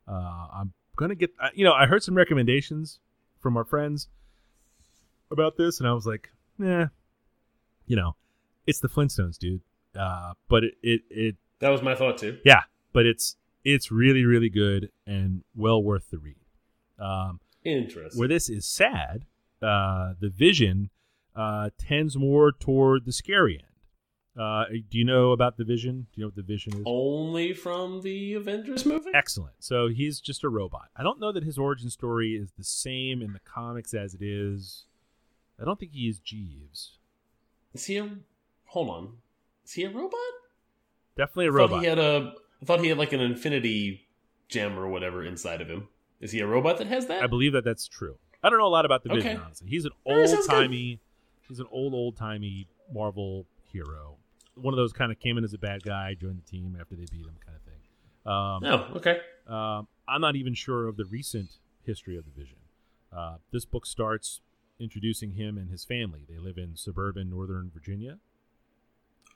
uh, 0.08 0.48
I'm 0.54 0.74
gonna 0.96 1.16
get. 1.16 1.32
You 1.54 1.66
know, 1.66 1.74
I 1.74 1.86
heard 1.86 2.04
some 2.04 2.16
recommendations 2.16 3.00
from 3.40 3.58
our 3.58 3.64
friends 3.66 4.08
about 5.30 5.58
this, 5.58 5.80
and 5.80 5.88
I 5.88 5.94
was 5.94 6.06
like, 6.06 6.30
nah, 6.58 6.88
you 7.88 7.96
know, 7.96 8.16
it's 8.68 8.80
the 8.80 8.90
Flintstones, 8.90 9.38
dude. 9.38 9.62
Uh, 9.98 10.34
but 10.50 10.64
it, 10.64 10.74
it, 10.82 11.02
it, 11.10 11.36
That 11.60 11.70
was 11.70 11.82
my 11.82 11.96
thought 11.96 12.18
too. 12.18 12.38
yeah, 12.44 12.62
but 12.94 13.06
it's, 13.06 13.38
it's 13.64 13.92
really, 13.92 14.26
really 14.26 14.50
good 14.50 14.92
and 15.08 15.44
well 15.56 15.82
worth 15.82 16.10
the 16.12 16.18
read. 16.18 16.36
Um, 17.00 17.40
Interesting. 17.64 18.20
where 18.20 18.28
this 18.28 18.50
is 18.50 18.66
sad, 18.66 19.26
uh, 19.62 20.14
the 20.20 20.30
vision 20.30 20.90
uh, 21.36 21.70
tends 21.78 22.18
more 22.18 22.52
toward 22.52 23.06
the 23.06 23.12
scary 23.12 23.56
end. 23.56 24.42
Uh, 24.42 24.66
do 24.90 24.98
you 24.98 25.06
know 25.06 25.32
about 25.32 25.56
the 25.56 25.64
vision? 25.64 26.08
Do 26.14 26.20
you 26.20 26.24
know 26.24 26.28
what 26.28 26.36
the 26.36 26.42
vision 26.42 26.74
is? 26.76 26.84
Only 26.86 27.54
from 27.54 28.02
the 28.02 28.34
Avengers 28.34 28.86
movie. 28.86 29.12
Excellent. 29.14 29.56
So 29.60 29.88
he's 29.88 30.20
just 30.20 30.44
a 30.44 30.50
robot. 30.50 30.90
I 30.96 31.04
don't 31.04 31.22
know 31.22 31.32
that 31.32 31.44
his 31.44 31.58
origin 31.58 31.90
story 31.90 32.34
is 32.36 32.52
the 32.58 32.64
same 32.66 33.22
in 33.22 33.32
the 33.32 33.40
comics 33.40 33.94
as 33.94 34.14
it 34.14 34.22
is. 34.22 34.86
I 35.60 35.64
don't 35.64 35.80
think 35.80 35.94
he 35.94 36.10
is 36.10 36.20
Jeeves. 36.20 36.98
Is 37.76 37.86
he 37.86 37.98
a? 37.98 38.10
Hold 38.66 38.90
on. 38.90 39.14
Is 39.66 39.74
he 39.74 39.84
a 39.84 39.90
robot? 39.90 40.20
Definitely 41.18 41.48
a 41.48 41.52
I 41.52 41.56
robot. 41.56 41.82
he 41.82 41.88
had 41.88 42.00
a. 42.00 42.34
I 42.62 42.66
thought 42.66 42.80
he 42.82 42.88
had 42.88 42.98
like 42.98 43.14
an 43.14 43.20
Infinity 43.20 44.08
gem 44.48 44.80
or 44.80 44.88
whatever 44.88 45.24
inside 45.24 45.62
of 45.62 45.68
him. 45.68 45.88
Is 46.22 46.32
he 46.32 46.40
a 46.40 46.48
robot 46.48 46.78
that 46.78 46.88
has 46.88 47.08
that? 47.08 47.22
I 47.22 47.28
believe 47.28 47.54
that 47.54 47.64
that's 47.66 47.88
true. 47.88 48.18
I 48.42 48.50
don't 48.50 48.60
know 48.60 48.68
a 48.68 48.70
lot 48.70 48.86
about 48.86 49.04
the 49.04 49.10
Vision, 49.10 49.42
honestly. 49.44 49.68
He's 49.70 49.86
an 49.86 49.92
old 50.06 50.38
timey. 50.48 51.00
He's 51.48 51.60
an 51.60 51.68
old 51.72 51.94
old 51.94 52.16
timey 52.16 52.68
Marvel 52.94 53.46
hero. 53.72 54.18
One 54.56 54.74
of 54.74 54.78
those 54.78 54.94
kind 54.94 55.12
of 55.12 55.20
came 55.20 55.38
in 55.38 55.44
as 55.44 55.54
a 55.54 55.58
bad 55.58 55.84
guy, 55.84 56.16
joined 56.20 56.38
the 56.38 56.50
team 56.50 56.78
after 56.80 56.96
they 56.96 57.06
beat 57.12 57.26
him, 57.26 57.36
kind 57.46 57.58
of 57.58 57.64
thing. 57.64 57.82
Um, 58.26 58.90
Oh, 58.94 58.98
okay. 58.98 59.20
Um, 59.48 59.88
I'm 60.08 60.22
not 60.22 60.36
even 60.36 60.54
sure 60.54 60.88
of 60.88 60.96
the 60.96 61.06
recent 61.06 61.50
history 61.86 62.18
of 62.18 62.24
the 62.26 62.32
Vision. 62.32 62.58
Uh, 63.12 63.38
this 63.52 63.66
book 63.66 63.86
starts 63.86 64.40
introducing 64.80 65.32
him 65.34 65.58
and 65.58 65.70
his 65.70 65.84
family. 65.86 66.22
They 66.30 66.38
live 66.38 66.58
in 66.58 66.76
suburban 66.76 67.30
Northern 67.30 67.72
Virginia. 67.74 68.18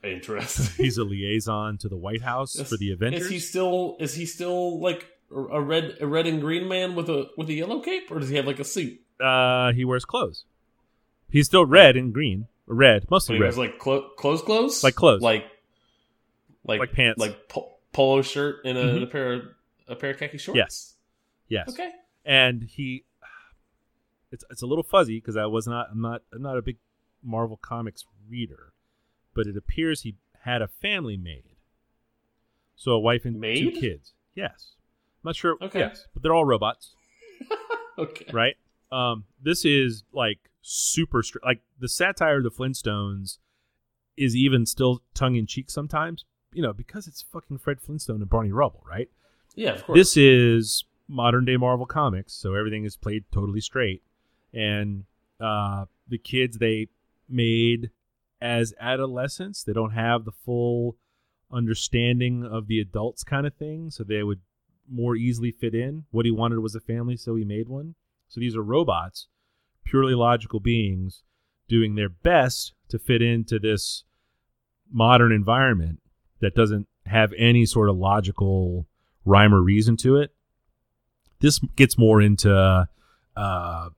Interesting. 0.03 0.83
He's 0.83 0.97
a 0.97 1.03
liaison 1.03 1.77
to 1.79 1.89
the 1.89 1.97
White 1.97 2.21
House 2.21 2.59
for 2.69 2.77
the 2.77 2.91
Avengers. 2.91 3.23
Is 3.23 3.29
he 3.29 3.39
still? 3.39 3.97
Is 3.99 4.13
he 4.13 4.25
still 4.25 4.79
like 4.79 5.05
a 5.31 5.61
red, 5.61 5.97
a 5.99 6.07
red 6.07 6.25
and 6.25 6.39
green 6.39 6.67
man 6.69 6.95
with 6.95 7.09
a 7.09 7.29
with 7.37 7.49
a 7.49 7.53
yellow 7.53 7.81
cape, 7.81 8.09
or 8.09 8.19
does 8.19 8.29
he 8.29 8.35
have 8.37 8.45
like 8.47 8.59
a 8.59 8.63
suit? 8.63 8.99
uh, 9.19 9.73
he 9.73 9.83
wears 9.83 10.05
clothes. 10.05 10.45
He's 11.29 11.45
still 11.47 11.65
red 11.65 11.97
and 11.97 12.13
green, 12.13 12.47
red, 12.65 13.05
mostly 13.11 13.35
he 13.35 13.41
red. 13.41 13.47
wears 13.47 13.57
like 13.57 13.77
clo- 13.77 14.09
clothes, 14.17 14.41
clothes, 14.41 14.83
Like 14.83 14.95
clothes. 14.95 15.21
like 15.21 15.43
like 16.63 16.79
Like 16.79 16.93
pants. 16.93 17.19
like 17.19 17.49
po- 17.49 17.75
polo 17.91 18.21
shirt 18.21 18.57
and 18.63 18.77
a, 18.77 18.83
Mhm. 18.85 19.03
a 19.03 19.07
pair 19.07 19.33
of 19.33 19.41
a 19.89 19.95
pair 19.97 20.11
of 20.11 20.17
khaki 20.17 20.37
shorts. 20.37 20.55
yes, 20.57 20.95
yes. 21.49 21.69
Okay. 21.69 21.91
and 22.23 22.63
he 22.63 23.03
it's 24.31 24.43
it's 24.49 24.61
a 24.61 24.65
little 24.67 24.83
fuzzy 24.83 25.17
because 25.17 25.37
I 25.37 25.45
was 25.45 25.67
not 25.67 25.87
I'm 25.91 26.01
not 26.01 26.21
I'm 26.33 26.41
not 26.41 26.57
a 26.57 26.61
big 26.61 26.77
Marvel 27.23 27.57
comics 27.57 28.05
reader, 28.29 28.73
but 29.33 29.47
it 29.47 29.57
appears 29.57 30.01
he 30.01 30.15
had 30.43 30.61
a 30.61 30.67
family 30.67 31.17
made. 31.17 31.55
So 32.75 32.91
a 32.91 32.99
wife 32.99 33.25
and 33.25 33.41
two 33.41 33.71
kids. 33.71 34.13
Yes. 34.35 34.73
I'm 35.23 35.29
not 35.29 35.35
sure. 35.35 35.57
Okay. 35.61 35.79
Yes, 35.79 36.07
but 36.13 36.23
they're 36.23 36.33
all 36.33 36.45
robots, 36.45 36.93
Okay. 37.97 38.25
right? 38.31 38.55
Um, 38.91 39.25
this 39.41 39.65
is 39.65 40.03
like 40.13 40.39
super 40.61 41.21
str- 41.21 41.39
like 41.43 41.61
the 41.77 41.89
satire 41.89 42.37
of 42.37 42.43
the 42.43 42.51
Flintstones 42.51 43.39
is 44.15 44.35
even 44.35 44.65
still 44.65 45.01
tongue 45.13 45.35
in 45.35 45.45
cheek 45.45 45.69
sometimes, 45.69 46.23
you 46.53 46.61
know, 46.61 46.71
because 46.71 47.05
it's 47.07 47.21
fucking 47.21 47.57
Fred 47.57 47.81
Flintstone 47.81 48.21
and 48.21 48.29
Barney 48.29 48.51
Rubble, 48.53 48.83
right? 48.89 49.09
Yeah, 49.55 49.71
of 49.71 49.83
course. 49.83 49.97
This 49.99 50.15
is 50.17 50.85
modern 51.09 51.43
day 51.43 51.57
Marvel 51.57 51.85
comics, 51.85 52.33
so 52.33 52.53
everything 52.55 52.85
is 52.85 52.95
played 52.95 53.25
totally 53.31 53.59
straight. 53.61 54.03
And 54.53 55.05
uh, 55.39 55.85
the 56.07 56.17
kids 56.17 56.57
they 56.57 56.87
made 57.27 57.91
as 58.41 58.73
adolescents, 58.79 59.63
they 59.63 59.73
don't 59.73 59.91
have 59.91 60.25
the 60.25 60.31
full 60.31 60.97
understanding 61.51 62.45
of 62.45 62.67
the 62.67 62.79
adults 62.79 63.23
kind 63.23 63.45
of 63.45 63.53
thing, 63.55 63.89
so 63.89 64.03
they 64.03 64.23
would 64.23 64.41
more 64.89 65.15
easily 65.15 65.51
fit 65.51 65.75
in. 65.75 66.05
What 66.11 66.25
he 66.25 66.31
wanted 66.31 66.59
was 66.59 66.75
a 66.75 66.79
family, 66.79 67.17
so 67.17 67.35
he 67.35 67.43
made 67.43 67.67
one. 67.67 67.95
So 68.27 68.39
these 68.39 68.55
are 68.55 68.63
robots 68.63 69.27
purely 69.89 70.13
logical 70.13 70.59
beings 70.59 71.23
doing 71.67 71.95
their 71.95 72.09
best 72.09 72.73
to 72.89 72.99
fit 72.99 73.21
into 73.21 73.59
this 73.59 74.03
modern 74.91 75.31
environment 75.31 75.99
that 76.41 76.55
doesn't 76.55 76.87
have 77.05 77.33
any 77.37 77.65
sort 77.65 77.89
of 77.89 77.97
logical 77.97 78.85
rhyme 79.25 79.53
or 79.53 79.61
reason 79.61 79.97
to 79.97 80.17
it. 80.17 80.31
This 81.39 81.59
gets 81.75 81.97
more 81.97 82.21
into 82.21 82.87
uh, 83.35 83.89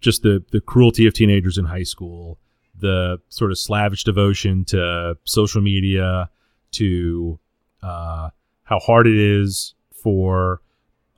just 0.00 0.22
the 0.22 0.42
the 0.50 0.60
cruelty 0.60 1.06
of 1.06 1.14
teenagers 1.14 1.58
in 1.58 1.64
high 1.64 1.82
school, 1.82 2.38
the 2.78 3.20
sort 3.28 3.50
of 3.50 3.58
slavish 3.58 4.04
devotion 4.04 4.64
to 4.66 5.16
social 5.24 5.60
media, 5.60 6.30
to 6.72 7.38
uh, 7.82 8.30
how 8.64 8.78
hard 8.78 9.06
it 9.06 9.16
is 9.16 9.74
for 9.92 10.60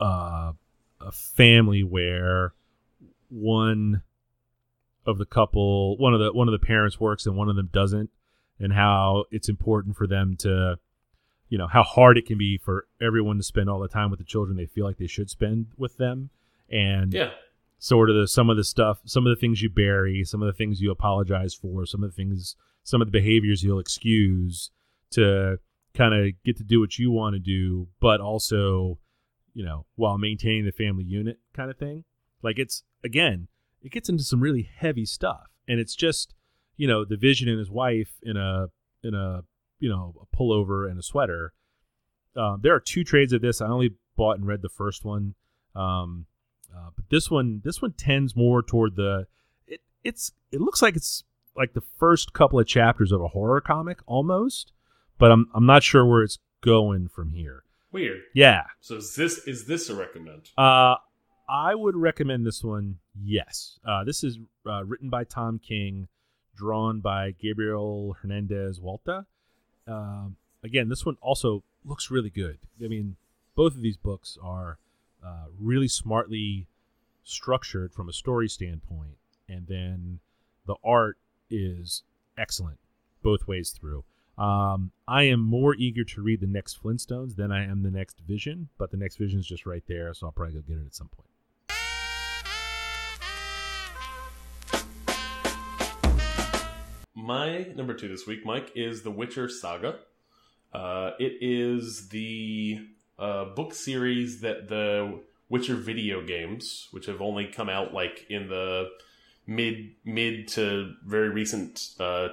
uh, 0.00 0.52
a 1.00 1.12
family 1.12 1.82
where 1.82 2.52
one 3.28 4.02
of 5.06 5.18
the 5.18 5.26
couple, 5.26 5.96
one 5.96 6.14
of 6.14 6.20
the 6.20 6.32
one 6.32 6.48
of 6.48 6.52
the 6.52 6.64
parents 6.64 6.98
works 7.00 7.26
and 7.26 7.36
one 7.36 7.48
of 7.48 7.56
them 7.56 7.68
doesn't, 7.72 8.10
and 8.58 8.72
how 8.72 9.24
it's 9.30 9.48
important 9.48 9.96
for 9.96 10.06
them 10.06 10.36
to, 10.36 10.78
you 11.48 11.58
know, 11.58 11.66
how 11.66 11.82
hard 11.82 12.18
it 12.18 12.26
can 12.26 12.38
be 12.38 12.58
for 12.58 12.86
everyone 13.00 13.36
to 13.36 13.42
spend 13.42 13.68
all 13.68 13.80
the 13.80 13.88
time 13.88 14.10
with 14.10 14.18
the 14.18 14.24
children 14.24 14.56
they 14.56 14.66
feel 14.66 14.84
like 14.84 14.98
they 14.98 15.06
should 15.06 15.30
spend 15.30 15.66
with 15.76 15.96
them, 15.96 16.30
and 16.70 17.12
Yeah. 17.12 17.30
Sort 17.80 18.10
of 18.10 18.16
the 18.16 18.28
some 18.28 18.50
of 18.50 18.56
the 18.56 18.62
stuff, 18.62 19.00
some 19.06 19.26
of 19.26 19.34
the 19.34 19.40
things 19.40 19.60
you 19.60 19.70
bury, 19.70 20.22
some 20.22 20.42
of 20.42 20.46
the 20.46 20.52
things 20.52 20.80
you 20.80 20.92
apologize 20.92 21.54
for, 21.54 21.84
some 21.86 22.04
of 22.04 22.10
the 22.10 22.14
things, 22.14 22.54
some 22.84 23.00
of 23.00 23.08
the 23.08 23.12
behaviors 23.12 23.64
you'll 23.64 23.80
excuse 23.80 24.70
to 25.10 25.58
kind 25.94 26.14
of 26.14 26.32
get 26.44 26.56
to 26.58 26.62
do 26.62 26.78
what 26.78 26.98
you 26.98 27.10
want 27.10 27.34
to 27.34 27.40
do, 27.40 27.88
but 27.98 28.20
also, 28.20 28.98
you 29.54 29.64
know, 29.64 29.86
while 29.96 30.18
maintaining 30.18 30.66
the 30.66 30.72
family 30.72 31.04
unit 31.04 31.38
kind 31.54 31.70
of 31.70 31.78
thing. 31.78 32.04
Like 32.42 32.58
it's 32.58 32.84
again, 33.02 33.48
it 33.82 33.90
gets 33.90 34.10
into 34.10 34.22
some 34.22 34.40
really 34.40 34.68
heavy 34.76 35.06
stuff, 35.06 35.48
and 35.66 35.80
it's 35.80 35.96
just, 35.96 36.34
you 36.76 36.86
know, 36.86 37.04
the 37.04 37.16
vision 37.16 37.48
and 37.48 37.58
his 37.58 37.70
wife 37.70 38.12
in 38.22 38.36
a 38.36 38.66
in 39.02 39.14
a 39.14 39.42
you 39.78 39.88
know 39.88 40.14
a 40.20 40.36
pullover 40.36 40.88
and 40.88 40.98
a 40.98 41.02
sweater. 41.02 41.54
Uh, 42.36 42.58
there 42.60 42.74
are 42.74 42.80
two 42.80 43.04
trades 43.04 43.32
of 43.32 43.40
this. 43.40 43.62
I 43.62 43.66
only 43.66 43.94
bought 44.16 44.36
and 44.36 44.46
read 44.46 44.60
the 44.60 44.68
first 44.68 45.02
one. 45.02 45.34
Um, 45.74 46.26
uh, 46.76 46.90
but 46.94 47.04
this 47.11 47.30
one, 47.30 47.61
this 47.64 47.80
one 47.83 47.92
tends 47.92 48.35
more 48.37 48.62
toward 48.62 48.96
the. 48.96 49.26
It 49.66 49.80
it's 50.04 50.33
it 50.52 50.61
looks 50.61 50.83
like 50.83 50.96
it's 50.96 51.24
like 51.56 51.72
the 51.74 51.83
first 51.98 52.33
couple 52.33 52.59
of 52.61 52.66
chapters 52.66 53.12
of 53.12 53.20
a 53.20 53.28
horror 53.28 53.61
comic 53.61 53.98
almost, 54.06 54.72
but 55.18 55.30
I'm 55.30 55.48
I'm 55.54 55.66
not 55.66 55.83
sure 55.83 56.04
where 56.06 56.22
it's 56.22 56.38
going 56.62 57.09
from 57.09 57.33
here. 57.33 57.64
Weird. 57.92 58.20
Yeah, 58.35 58.64
So 58.80 58.96
is 58.96 59.14
this 59.16 59.38
is 59.48 59.66
this 59.66 59.88
a 59.90 59.94
recommend? 59.96 60.50
uh, 60.56 60.94
I 61.48 61.74
would 61.74 61.96
recommend 61.96 62.46
this 62.46 62.62
one. 62.62 62.98
Yes, 63.20 63.78
uh, 63.85 64.04
this 64.04 64.22
is 64.22 64.38
uh, 64.64 64.85
written 64.85 65.11
by 65.11 65.24
Tom 65.24 65.59
King, 65.59 66.06
drawn 66.56 67.00
by 67.00 67.33
Gabriel 67.33 68.16
Hernandez 68.22 68.78
Walta. 68.78 69.26
Um, 69.88 70.37
again, 70.62 70.88
this 70.88 71.04
one 71.04 71.16
also 71.20 71.64
looks 71.85 72.11
really 72.12 72.30
good. 72.30 72.59
I 72.85 72.87
mean, 72.87 73.16
both 73.56 73.74
of 73.74 73.80
these 73.83 73.96
books 73.96 74.38
are 74.40 74.78
uh, 75.24 75.46
really 75.59 75.88
smartly 75.88 76.66
structured 77.24 77.92
from 77.92 78.09
a 78.09 78.12
story 78.12 78.48
standpoint, 78.48 79.16
and 79.48 79.66
then 79.66 80.20
the 80.66 80.76
art 80.85 81.18
is 81.50 82.02
excellent 82.38 82.78
both 83.22 83.46
ways 83.46 83.70
through. 83.70 84.04
Um, 84.38 84.92
I 85.06 85.24
am 85.24 85.40
more 85.40 85.74
eager 85.74 86.04
to 86.04 86.22
read 86.22 86.40
the 86.40 86.46
next 86.46 86.83
Flintstones 86.83 87.37
than 87.37 87.52
I 87.52 87.64
am 87.64 87.83
the 87.83 87.90
next 87.90 88.20
Vision, 88.20 88.68
but 88.78 88.90
the 88.90 88.96
next 88.96 89.16
Vision 89.16 89.38
is 89.38 89.46
just 89.46 89.66
right 89.66 89.83
there, 89.87 90.14
so 90.14 90.26
I'll 90.26 90.33
probably 90.33 90.54
go 90.54 90.62
get 90.66 90.78
it 90.78 90.87
at 90.87 90.94
some 90.94 91.09
point. 91.09 91.26
My 97.14 97.64
number 97.76 97.92
two 97.92 98.09
this 98.09 98.26
week, 98.26 98.46
Mike, 98.46 98.72
is 98.74 99.02
The 99.02 99.11
Witcher 99.11 99.48
Saga. 99.48 99.98
Uh, 100.72 101.11
it 101.18 101.35
is 101.42 102.09
the 102.09 102.80
uh, 103.20 103.44
book 103.54 103.74
series 103.74 104.40
that 104.40 104.68
the 104.68 105.20
Witcher 105.48 105.74
video 105.76 106.24
games, 106.24 106.88
which 106.90 107.06
have 107.06 107.20
only 107.20 107.46
come 107.46 107.68
out 107.68 107.92
like 107.92 108.26
in 108.30 108.48
the 108.48 108.88
mid 109.46 109.90
mid 110.04 110.48
to 110.48 110.94
very 111.04 111.28
recent 111.28 111.90
uh, 112.00 112.28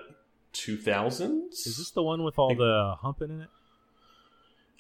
two 0.54 0.78
thousands. 0.78 1.66
Is 1.68 1.78
this 1.78 1.92
the 1.92 2.04
one 2.04 2.24
with 2.24 2.38
all 2.40 2.56
the 2.56 2.96
humping 3.02 3.30
in 3.32 3.42
it? 3.42 3.50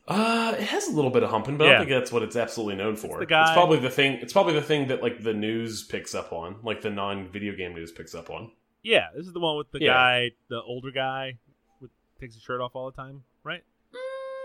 Uh, 0.07 0.55
it 0.57 0.63
has 0.63 0.87
a 0.87 0.91
little 0.91 1.11
bit 1.11 1.21
of 1.23 1.29
humping, 1.29 1.57
but 1.57 1.67
I 1.67 1.71
don't 1.71 1.79
think 1.85 1.89
that's 1.89 2.13
what 2.13 2.23
it's 2.23 2.37
absolutely 2.37 2.75
known 2.75 2.95
for. 2.95 3.19
the 3.19 3.25
guy- 3.25 3.41
It's 3.43 3.51
probably 3.51 3.79
the 3.79 3.89
thing. 3.89 4.13
It's 4.21 4.31
probably 4.31 4.53
the 4.53 4.61
thing 4.61 4.87
that 4.87 5.01
like 5.03 5.21
the 5.21 5.33
news 5.33 5.83
picks 5.83 6.15
up 6.15 6.31
on, 6.31 6.55
like 6.63 6.81
the 6.81 6.89
non-video 6.89 7.55
game 7.57 7.73
news 7.73 7.91
picks 7.91 8.15
up 8.15 8.29
on. 8.29 8.51
Yeah, 8.83 9.07
this 9.17 9.27
is 9.27 9.33
the 9.33 9.41
one 9.41 9.57
with 9.57 9.69
the 9.71 9.81
Yeah. 9.81 9.91
guy, 9.93 10.31
the 10.47 10.61
older 10.61 10.91
guy, 10.91 11.39
with 11.81 11.91
takes 12.21 12.35
his 12.35 12.43
shirt 12.43 12.61
off 12.61 12.71
all 12.73 12.89
the 12.89 12.95
time, 12.95 13.23
right? 13.43 13.63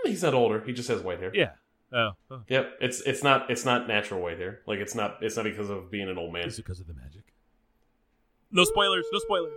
He's 0.03 0.23
not 0.23 0.33
older. 0.33 0.61
He 0.63 0.73
just 0.73 0.89
has 0.89 1.01
white 1.01 1.19
hair. 1.19 1.31
Yeah. 1.33 1.51
Oh, 1.91 2.11
oh. 2.31 2.41
Yep. 2.47 2.77
It's 2.81 3.01
it's 3.01 3.23
not 3.23 3.49
it's 3.49 3.65
not 3.65 3.87
natural 3.87 4.21
white 4.21 4.37
hair. 4.37 4.61
Like 4.65 4.79
it's 4.79 4.95
not 4.95 5.17
it's 5.21 5.35
not 5.35 5.43
because 5.43 5.69
of 5.69 5.91
being 5.91 6.09
an 6.09 6.17
old 6.17 6.33
man. 6.33 6.47
it's 6.47 6.57
because 6.57 6.79
of 6.79 6.87
the 6.87 6.93
magic. 6.93 7.21
No 8.51 8.63
spoilers. 8.63 9.05
No 9.11 9.19
spoilers. 9.19 9.53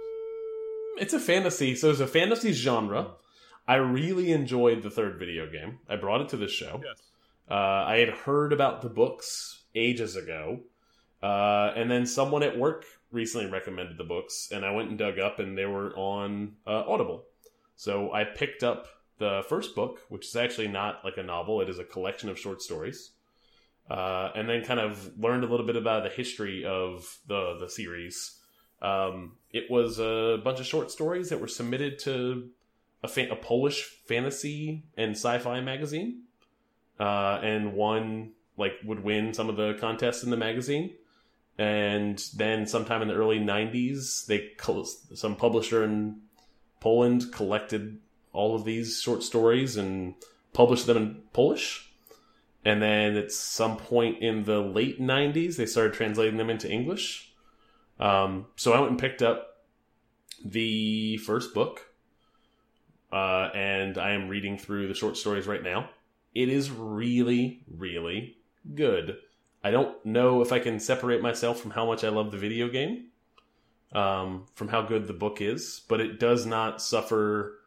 It's 0.98 1.14
a 1.14 1.20
fantasy. 1.20 1.74
So 1.74 1.90
it's 1.90 2.00
a 2.00 2.06
fantasy 2.06 2.52
genre. 2.52 3.12
I 3.68 3.76
really 3.76 4.32
enjoyed 4.32 4.82
the 4.82 4.90
third 4.90 5.18
video 5.18 5.50
game. 5.50 5.80
I 5.88 5.96
brought 5.96 6.20
it 6.20 6.28
to 6.30 6.37
this 6.37 6.52
show. 6.52 6.80
Yes. 6.85 7.02
Uh, 7.50 7.54
I 7.87 7.98
had 7.98 8.11
heard 8.11 8.52
about 8.52 8.82
the 8.82 8.88
books 8.88 9.62
ages 9.74 10.16
ago, 10.16 10.61
uh, 11.22 11.72
and 11.76 11.90
then 11.90 12.06
someone 12.06 12.42
at 12.42 12.59
work 12.59 12.85
recently 13.12 13.50
recommended 13.50 13.98
the 13.98 14.04
books, 14.04 14.48
and 14.52 14.64
I 14.64 14.72
went 14.72 14.90
and 14.90 14.98
dug 14.98 15.18
up, 15.18 15.38
and 15.38 15.56
they 15.56 15.66
were 15.66 15.92
on 15.96 16.54
uh, 16.66 16.85
Audible. 16.87 17.24
So 17.76 18.12
I 18.12 18.24
picked 18.24 18.62
up 18.62 18.88
the 19.18 19.44
first 19.48 19.74
book, 19.74 20.00
which 20.09 20.26
is 20.26 20.37
actually 20.37 20.68
not 20.68 21.05
like 21.05 21.16
a 21.16 21.22
novel; 21.22 21.61
it 21.61 21.68
is 21.68 21.79
a 21.79 21.85
collection 21.85 22.29
of 22.29 22.38
short 22.38 22.62
stories, 22.62 23.11
uh, 23.90 24.31
and 24.35 24.48
then 24.48 24.64
kind 24.64 24.81
of 24.81 25.18
learned 25.18 25.44
a 25.44 25.46
little 25.46 25.66
bit 25.66 25.76
about 25.76 26.02
the 26.02 26.11
history 26.11 26.64
of 26.64 27.18
the 27.26 27.57
the 27.59 27.68
series. 27.68 28.38
Um, 28.83 29.37
it 29.52 29.70
was 29.70 29.98
a 29.98 30.38
bunch 30.44 30.61
of 30.61 30.66
short 30.66 30.90
stories 30.90 31.31
that 31.31 31.40
were 31.40 31.48
submitted 31.48 31.98
to 32.00 32.50
a, 33.02 33.09
a 33.31 33.37
Polish 33.37 33.83
fantasy 34.07 34.85
and 34.96 35.12
sci-fi 35.12 35.61
magazine 35.61 36.24
uh, 36.98 37.38
and 37.42 37.74
one 37.74 38.33
like 38.57 38.72
would 38.85 39.02
win 39.02 39.35
some 39.35 39.48
of 39.48 39.57
the 39.57 39.76
contests 39.81 40.22
in 40.22 40.31
the 40.31 40.37
magazine. 40.37 40.94
And 41.59 42.22
then 42.37 42.66
sometime 42.66 43.02
in 43.02 43.09
the 43.09 43.14
early 43.14 43.38
'90s, 43.38 44.26
they 44.26 44.50
some 45.14 45.37
publisher 45.37 45.85
in 45.85 46.20
Poland 46.81 47.33
collected 47.33 47.98
all 48.37 48.55
of 48.55 48.64
these 48.64 49.01
short 49.01 49.22
stories 49.22 49.77
and 49.77 50.14
published 50.53 50.87
them 50.87 50.96
in 50.96 51.22
Polish. 51.33 51.90
And 52.64 52.83
then 52.83 53.16
at 53.16 53.33
some 53.33 53.77
point 53.77 54.22
in 54.22 54.44
the 54.44 54.61
late 54.61 55.01
'90s, 55.01 55.57
they 55.57 55.66
started 55.66 55.94
translating 55.94 56.37
them 56.37 56.51
into 56.51 56.70
English. 56.70 57.33
Um, 57.99 58.46
so 58.57 58.72
I 58.72 58.81
went 58.81 58.90
and 58.90 59.01
picked 59.01 59.22
up 59.22 59.64
the 60.44 61.16
first 61.18 61.55
book, 61.55 61.81
uh, 63.12 63.51
and 63.55 63.96
I 63.99 64.11
am 64.11 64.29
reading 64.29 64.59
through 64.59 64.88
the 64.88 64.94
short 64.94 65.16
stories 65.16 65.46
right 65.46 65.62
now 65.62 65.88
it 66.37 66.51
is 66.51 66.70
really, 66.70 67.62
really 67.66 68.37
good. 68.75 69.16
I 69.64 69.70
don't 69.70 70.05
know 70.05 70.42
if 70.42 70.53
I 70.53 70.59
can 70.59 70.79
separate 70.79 71.22
myself 71.22 71.59
from 71.59 71.70
how 71.70 71.87
much 71.87 72.05
I 72.05 72.11
love 72.11 72.31
the 72.31 72.37
video 72.37 72.68
game, 72.68 73.07
um, 73.92 74.44
from 74.55 74.68
how 74.68 74.83
good 74.83 75.07
the 75.07 75.14
book 75.14 75.40
is, 75.40 75.81
but 75.88 75.99
it 76.03 76.20
does 76.20 76.44
not 76.44 76.83
suffer 76.83 77.59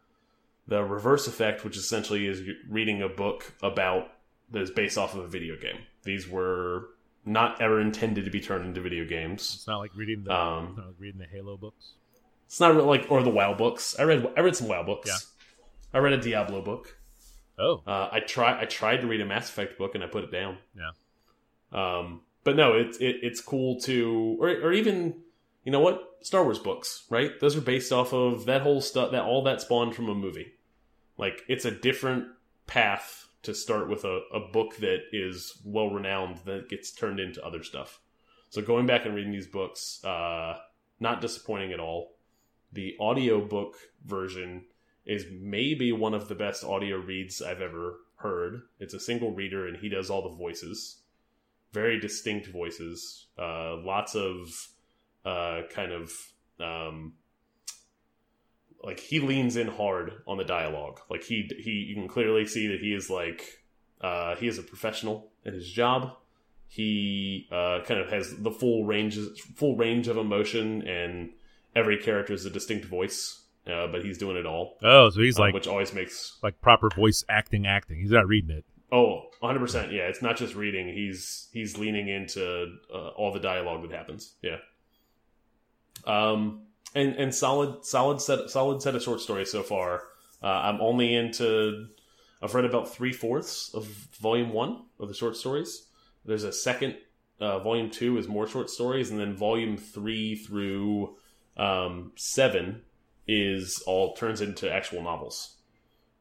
the 0.70 0.84
reverse 0.84 1.28
effect, 1.28 1.64
which 1.66 1.76
essentially 1.78 2.28
is 2.28 2.42
reading 2.70 3.02
a 3.02 3.10
book 3.10 3.54
about 3.62 4.12
that 4.52 4.62
is 4.62 4.72
based 4.72 4.98
off 4.98 5.16
of 5.16 5.24
a 5.24 5.28
video 5.28 5.56
game. 5.56 5.80
These 6.04 6.28
were 6.28 6.90
not 7.26 7.62
ever 7.62 7.82
intended 7.82 8.26
to 8.26 8.32
be 8.32 8.40
turned 8.40 8.66
into 8.66 8.80
video 8.82 9.06
games. 9.06 9.56
It's 9.56 9.68
not 9.68 9.80
like 9.80 9.92
reading 9.96 10.24
the 10.24 10.34
Um, 10.34 10.76
like 10.78 10.96
reading 11.00 11.20
the 11.20 11.28
Halo 11.28 11.58
books. 11.58 11.94
It's 12.48 12.60
not 12.60 12.74
really 12.74 12.88
like 12.88 13.08
or 13.12 13.22
the 13.24 13.30
WoW 13.30 13.54
books. 13.54 13.98
I 14.00 14.04
read 14.04 14.26
I 14.38 14.42
read 14.42 14.56
some 14.56 14.68
WoW 14.68 14.84
books. 14.84 15.08
Yeah. 15.10 15.18
I 15.94 16.02
read 16.02 16.14
a 16.14 16.22
Diablo 16.22 16.62
book. 16.62 16.96
Oh, 17.58 17.82
Uh, 17.86 18.08
I 18.12 18.20
try 18.22 18.60
I 18.62 18.66
tried 18.66 19.02
to 19.02 19.08
read 19.08 19.22
a 19.22 19.26
Mass 19.26 19.50
Effect 19.50 19.78
book 19.78 19.94
and 19.96 20.04
I 20.04 20.08
put 20.08 20.24
it 20.24 20.32
down. 20.32 20.58
Yeah. 20.76 20.92
Um, 21.72 22.22
but 22.44 22.56
no, 22.56 22.74
it's 22.74 22.98
it, 23.00 23.18
it's 23.22 23.42
cool 23.42 23.80
to 23.82 24.38
or 24.40 24.50
or 24.50 24.72
even 24.72 25.16
you 25.66 25.72
know 25.72 25.80
what 25.80 26.18
Star 26.22 26.44
Wars 26.44 26.60
books, 26.60 27.06
right? 27.10 27.40
Those 27.40 27.56
are 27.56 27.62
based 27.62 27.92
off 27.92 28.14
of 28.14 28.46
that 28.46 28.62
whole 28.62 28.82
stuff 28.82 29.12
that 29.12 29.24
all 29.24 29.44
that 29.44 29.62
spawned 29.62 29.96
from 29.96 30.10
a 30.10 30.16
movie. 30.16 30.54
Like 31.20 31.44
it's 31.50 31.66
a 31.66 31.72
different 31.72 32.30
path 32.66 33.28
to 33.44 33.54
start 33.54 33.90
with 33.90 34.06
a, 34.06 34.22
a 34.34 34.40
book 34.40 34.78
that 34.78 35.02
is 35.12 35.62
well 35.66 35.90
renowned 35.90 36.40
that 36.46 36.70
gets 36.70 36.92
turned 36.92 37.20
into 37.20 37.46
other 37.46 37.62
stuff. 37.62 38.00
So 38.50 38.62
going 38.62 38.86
back 38.86 39.06
and 39.06 39.14
reading 39.14 39.34
these 39.34 39.46
books, 39.46 40.04
uh, 40.04 40.58
not 41.00 41.22
disappointing 41.22 41.74
at 41.74 41.80
all. 41.80 42.16
The 42.72 42.96
audiobook 43.00 43.76
version 44.06 44.64
is 45.06 45.26
maybe 45.30 45.92
one 45.92 46.14
of 46.14 46.30
the 46.30 46.36
best 46.36 46.64
audio 46.64 46.98
reads 46.98 47.42
I've 47.42 47.62
ever 47.62 47.98
heard. 48.18 48.62
It's 48.80 48.94
a 48.94 49.00
single 49.00 49.32
reader 49.32 49.68
and 49.68 49.78
he 49.78 49.90
does 49.90 50.10
all 50.10 50.22
the 50.22 50.36
voices. 50.36 51.02
Very 51.74 52.00
distinct 52.00 52.48
voices. 52.48 53.26
Uh, 53.38 53.76
lots 53.78 54.16
of 54.16 54.70
uh, 55.26 55.64
kind 55.70 55.92
of 55.92 56.12
um, 56.62 57.14
like 58.84 59.00
he 59.00 59.20
leans 59.20 59.56
in 59.56 59.68
hard 59.68 60.22
on 60.28 60.38
the 60.38 60.44
dialogue. 60.44 61.02
Like 61.10 61.24
he 61.24 61.50
he 61.60 61.72
you 61.90 61.96
can 61.96 62.08
clearly 62.08 62.46
see 62.46 62.68
that 62.68 62.80
he 62.80 62.94
is 62.94 63.10
like 63.10 63.60
uh, 64.02 64.36
he 64.36 64.48
is 64.48 64.58
a 64.58 64.64
professional 64.64 65.32
at 65.46 65.54
his 65.54 65.70
job. 65.70 66.14
He 66.68 67.48
uh, 67.52 67.80
kind 67.86 68.00
of 68.00 68.10
has 68.10 68.36
the 68.38 68.52
full 68.52 68.86
range 68.86 69.18
full 69.56 69.76
range 69.76 70.08
of 70.08 70.18
emotion, 70.18 70.88
and 70.88 71.32
every 71.76 71.98
character 71.98 72.34
is 72.34 72.46
a 72.46 72.50
distinct 72.50 72.86
voice. 72.86 73.36
Uh, 73.68 73.86
but 73.88 74.04
he's 74.04 74.18
doing 74.18 74.36
it 74.36 74.48
all, 74.48 74.78
Oh, 74.82 75.10
so 75.12 75.22
he's 75.22 75.38
uh, 75.38 75.44
like 75.44 75.54
which 75.54 75.68
always 75.68 75.94
makes 75.94 76.38
like 76.42 76.60
proper 76.60 76.90
voice 76.96 77.24
acting, 77.30 77.68
acting. 77.68 78.00
He's 78.00 78.10
not 78.10 78.28
reading 78.28 78.50
it. 78.50 78.66
Oh, 78.92 79.26
100%. 79.44 79.92
Yeah, 79.92 80.08
it's 80.08 80.24
not 80.24 80.38
just 80.38 80.56
reading. 80.56 80.88
He's 80.92 81.50
he's 81.54 81.78
leaning 81.78 82.08
into 82.08 82.78
uh, 82.92 83.10
all 83.10 83.32
the 83.32 83.40
dialogue 83.40 83.88
that 83.88 83.92
happens. 83.96 84.34
Yeah. 84.42 84.58
Um 86.06 86.62
and 86.96 87.16
and 87.16 87.34
solid 87.34 87.86
solid 87.86 88.22
set 88.22 88.50
solid 88.50 88.82
set 88.82 88.96
of 88.96 89.04
short 89.04 89.22
stories 89.22 89.52
so 89.52 89.64
far. 89.64 90.04
Uh, 90.42 90.48
I'm 90.48 90.82
only 90.82 91.16
into 91.16 91.88
I've 92.42 92.56
read 92.56 92.66
about 92.66 92.94
three 92.94 93.14
fourths 93.14 93.74
of 93.74 93.86
volume 94.20 94.54
one 94.54 94.84
of 95.00 95.08
the 95.08 95.14
short 95.14 95.36
stories. 95.36 95.88
There's 96.26 96.44
a 96.44 96.54
second 96.54 96.96
uh, 97.40 97.60
volume 97.60 97.90
two 97.90 98.18
is 98.18 98.28
more 98.28 98.48
short 98.48 98.70
stories, 98.70 99.12
and 99.12 99.20
then 99.20 99.36
volume 99.36 99.78
three 99.78 100.36
through 100.36 101.16
um, 101.58 102.12
seven 102.16 102.82
is 103.28 103.84
all 103.86 104.14
turns 104.16 104.42
into 104.42 104.72
actual 104.72 105.04
novels. 105.04 105.58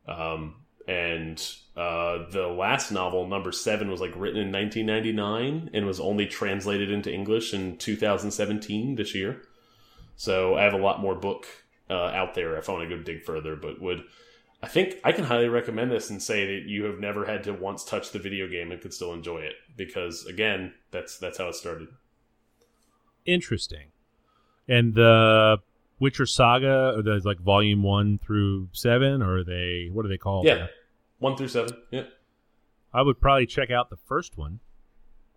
Um, 0.06 0.56
and 0.86 1.38
uh, 1.76 2.30
the 2.30 2.48
last 2.48 2.90
novel, 2.90 3.26
number 3.26 3.52
seven, 3.52 3.90
was 3.90 4.00
like 4.00 4.12
written 4.16 4.40
in 4.40 4.52
1999 4.52 5.70
and 5.74 5.86
was 5.86 6.00
only 6.00 6.26
translated 6.26 6.90
into 6.90 7.12
English 7.12 7.52
in 7.52 7.76
2017 7.76 8.94
this 8.94 9.14
year. 9.14 9.42
So 10.18 10.56
I 10.56 10.64
have 10.64 10.74
a 10.74 10.78
lot 10.78 11.00
more 11.00 11.14
book 11.14 11.46
uh, 11.88 11.94
out 11.94 12.34
there 12.34 12.56
if 12.56 12.68
I 12.68 12.72
want 12.72 12.88
to 12.88 12.94
go 12.94 13.02
dig 13.02 13.22
further. 13.22 13.56
But 13.56 13.80
would 13.80 14.02
I 14.62 14.66
think 14.66 14.96
I 15.04 15.12
can 15.12 15.24
highly 15.24 15.48
recommend 15.48 15.92
this 15.92 16.10
and 16.10 16.20
say 16.20 16.56
that 16.56 16.68
you 16.68 16.84
have 16.84 16.98
never 16.98 17.24
had 17.24 17.44
to 17.44 17.52
once 17.52 17.84
touch 17.84 18.10
the 18.10 18.18
video 18.18 18.48
game 18.48 18.72
and 18.72 18.80
could 18.80 18.92
still 18.92 19.14
enjoy 19.14 19.38
it 19.38 19.54
because 19.76 20.26
again, 20.26 20.74
that's 20.90 21.18
that's 21.18 21.38
how 21.38 21.48
it 21.48 21.54
started. 21.54 21.88
Interesting. 23.24 23.92
And 24.66 24.92
the 24.92 25.58
Witcher 26.00 26.26
Saga, 26.26 27.00
those 27.04 27.24
like 27.24 27.38
volume 27.38 27.84
one 27.84 28.18
through 28.18 28.68
seven, 28.72 29.22
or 29.22 29.44
they 29.44 29.88
what 29.92 30.04
are 30.04 30.08
they 30.08 30.18
called? 30.18 30.46
Yeah, 30.46 30.66
one 31.20 31.36
through 31.36 31.48
seven. 31.48 31.76
Yeah. 31.92 32.04
I 32.92 33.02
would 33.02 33.20
probably 33.20 33.46
check 33.46 33.70
out 33.70 33.90
the 33.90 33.98
first 34.08 34.36
one. 34.36 34.58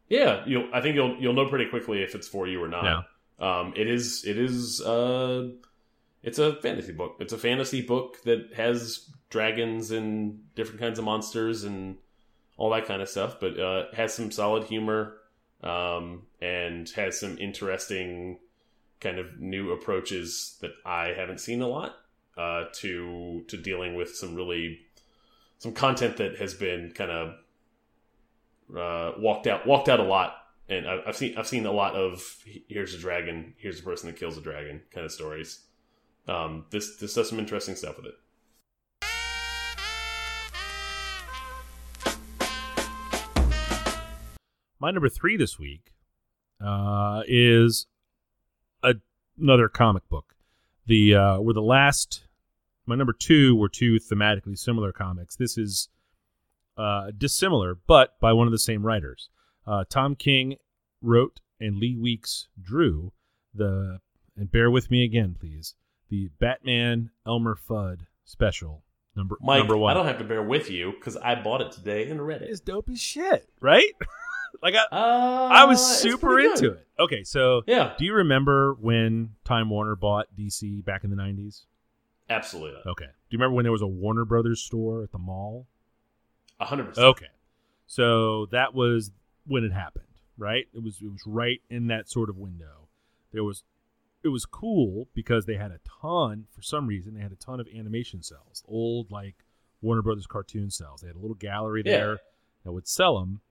Yeah, 0.10 0.44
you'll. 0.48 0.68
I 0.74 0.82
think 0.82 0.96
you'll 0.96 1.18
you'll 1.22 1.34
know 1.34 1.48
pretty 1.48 1.70
quickly 1.70 2.02
if 2.02 2.16
it's 2.16 2.28
for 2.28 2.48
you 2.48 2.64
or 2.64 2.68
not. 2.68 2.84
Yeah. 2.84 3.02
Um, 3.42 3.74
it 3.76 3.88
is. 3.88 4.24
It 4.26 4.38
is. 4.38 4.82
Uh, 4.82 5.50
it's 6.24 6.40
a 6.40 6.56
fantasy 6.62 6.94
book. 6.94 7.18
It's 7.20 7.34
a 7.34 7.38
fantasy 7.38 7.82
book 7.82 8.22
that 8.24 8.54
has 8.56 9.10
dragons 9.30 9.92
and 9.92 10.54
different 10.56 10.80
kinds 10.80 11.00
of 11.00 11.06
monsters 11.06 11.64
and 11.64 11.98
all 12.58 12.70
that 12.70 12.86
kind 12.86 13.02
of 13.02 13.10
stuff. 13.10 13.40
But 13.40 13.60
uh, 13.60 13.86
has 13.94 14.14
some 14.14 14.32
solid 14.32 14.66
humor 14.66 15.18
um, 15.64 16.24
and 16.40 16.88
has 16.92 17.20
some 17.20 17.38
interesting 17.40 18.40
kind 19.00 19.18
of 19.18 19.40
new 19.40 19.72
approaches 19.72 20.58
that 20.62 20.72
I 20.86 21.14
haven't 21.18 21.40
seen 21.40 21.62
a 21.62 21.68
lot 21.68 21.96
uh, 22.38 22.66
to 22.74 23.44
to 23.48 23.58
dealing 23.58 23.96
with 23.96 24.16
some 24.16 24.36
really 24.36 24.80
some 25.58 25.74
content 25.74 26.18
that 26.18 26.38
has 26.38 26.54
been 26.54 26.92
kind 26.92 27.12
of 27.12 27.34
uh, 28.76 29.20
walked 29.20 29.48
out 29.48 29.68
walked 29.68 29.90
out 29.90 30.00
a 30.00 30.04
lot, 30.04 30.36
and 30.72 30.88
I've 30.88 31.18
seen 31.18 31.38
I've 31.38 31.48
seen 31.48 31.66
a 31.66 31.72
lot 31.72 31.96
of 31.96 32.38
here's 32.46 32.94
a 32.94 32.98
dragon, 32.98 33.54
here's 33.58 33.78
the 33.78 33.84
person 33.84 34.08
that 34.08 34.18
kills 34.18 34.38
a 34.38 34.42
dragon 34.42 34.82
kind 34.94 35.06
of 35.06 35.12
stories. 35.12 35.60
Um, 36.28 36.66
this 36.72 36.96
this 36.96 37.14
does 37.14 37.28
some 37.30 37.40
interesting 37.40 37.76
stuff 37.76 37.98
with 37.98 38.06
it. 38.06 38.16
My 44.80 44.92
number 44.92 45.10
three 45.10 45.36
this 45.36 45.60
week 45.60 45.92
uh, 46.66 47.24
is 47.28 47.86
a, 48.82 48.96
another 49.38 49.68
comic 49.68 50.08
book. 50.08 50.36
The 50.86 51.16
uh, 51.16 51.42
were 51.42 51.54
the 51.54 51.62
last. 51.62 52.24
My 52.86 52.96
number 52.96 53.14
two 53.14 53.56
were 53.58 53.70
two 53.70 54.00
thematically 54.00 54.58
similar 54.58 54.92
comics. 54.94 55.36
This 55.36 55.58
is 55.58 55.90
uh, 56.78 57.12
dissimilar, 57.16 57.76
but 57.76 58.18
by 58.22 58.32
one 58.32 58.48
of 58.48 58.52
the 58.52 58.58
same 58.58 58.84
writers. 58.84 59.30
Uh, 59.68 59.84
Tom 59.90 60.16
King 60.16 60.58
wrote 61.02 61.40
and 61.60 61.78
Lee 61.78 61.96
Weeks 61.96 62.48
drew 62.62 63.12
the. 63.54 64.00
And 64.38 64.50
bear 64.52 64.72
with 64.72 64.90
me 64.90 65.04
again, 65.04 65.36
please. 65.40 65.76
The 66.10 66.30
Batman 66.40 67.12
Elmer 67.28 67.56
Fudd 67.56 68.02
special 68.24 68.82
number 69.16 69.38
Mike, 69.42 69.60
number 69.60 69.76
one. 69.78 69.92
I 69.92 69.94
don't 69.94 70.08
have 70.08 70.18
to 70.20 70.24
bear 70.24 70.42
with 70.42 70.70
you 70.72 70.92
because 70.94 71.18
I 71.18 71.36
bought 71.36 71.62
it 71.62 71.72
today 71.74 72.10
and 72.10 72.26
read 72.26 72.42
it. 72.42 72.50
It's 72.50 72.62
dope 72.62 72.90
as 72.90 73.00
shit, 73.00 73.48
right? 73.60 73.92
like 74.64 74.74
I, 74.74 74.84
Uh, 74.96 75.50
I 75.52 75.66
was 75.66 75.86
super 76.00 76.40
into 76.40 76.62
good. 76.62 76.72
it. 76.78 76.88
Okay, 77.00 77.24
so 77.24 77.62
Yeah, 77.68 77.94
do 78.00 78.06
you 78.06 78.14
remember 78.14 78.74
when 78.80 79.32
Time 79.44 79.70
Warner 79.70 79.96
bought 79.98 80.28
DC 80.38 80.84
back 80.86 81.04
in 81.04 81.10
the 81.10 81.16
90s? 81.18 81.66
absolutely, 82.30 82.80
Okay. 82.86 83.06
Do 83.06 83.12
you 83.30 83.38
remember 83.38 83.56
when 83.56 83.64
there 83.64 83.72
was 83.74 83.82
a 83.82 83.88
Warner 83.88 84.24
Brothers 84.26 84.62
store 84.62 85.04
at 85.04 85.12
the 85.12 85.18
mall? 85.20 85.68
a 86.60 86.66
hundred 86.66 86.86
percent. 86.86 87.06
Okay. 87.08 87.28
So 87.88 88.46
that 88.48 88.74
was 88.74 89.12
when 89.46 89.64
it 89.64 89.72
happened, 89.74 90.06
right? 90.38 90.68
It 90.74 90.84
was 90.84 91.00
it 91.02 91.12
was 91.12 91.24
right 91.26 91.62
in 91.70 91.88
that 91.88 92.10
sort 92.10 92.30
of 92.30 92.38
window. 92.38 92.88
There 93.32 93.44
was 93.44 93.64
it 94.24 94.28
was 94.30 94.46
cool 94.46 95.08
because 95.16 95.46
they 95.46 95.56
had 95.56 95.72
a 95.72 95.80
ton 96.02 96.46
for 96.56 96.62
some 96.62 96.86
reason 96.88 97.14
they 97.16 97.22
had 97.22 97.32
a 97.32 97.36
ton 97.36 97.60
of 97.60 97.68
animation 97.76 98.22
cels, 98.22 98.64
old 98.68 99.10
like 99.12 99.36
Warner 99.82 100.02
Brothers 100.04 100.28
cartoon 100.28 100.70
cels. 100.70 101.02
They 101.02 101.08
had 101.08 101.16
a 101.16 101.20
little 101.20 101.36
gallery 101.36 101.82
Yeah. 101.86 101.92
there 101.98 102.20
that 102.64 102.72
would 102.72 102.88
sell 102.88 103.20
them. 103.20 103.42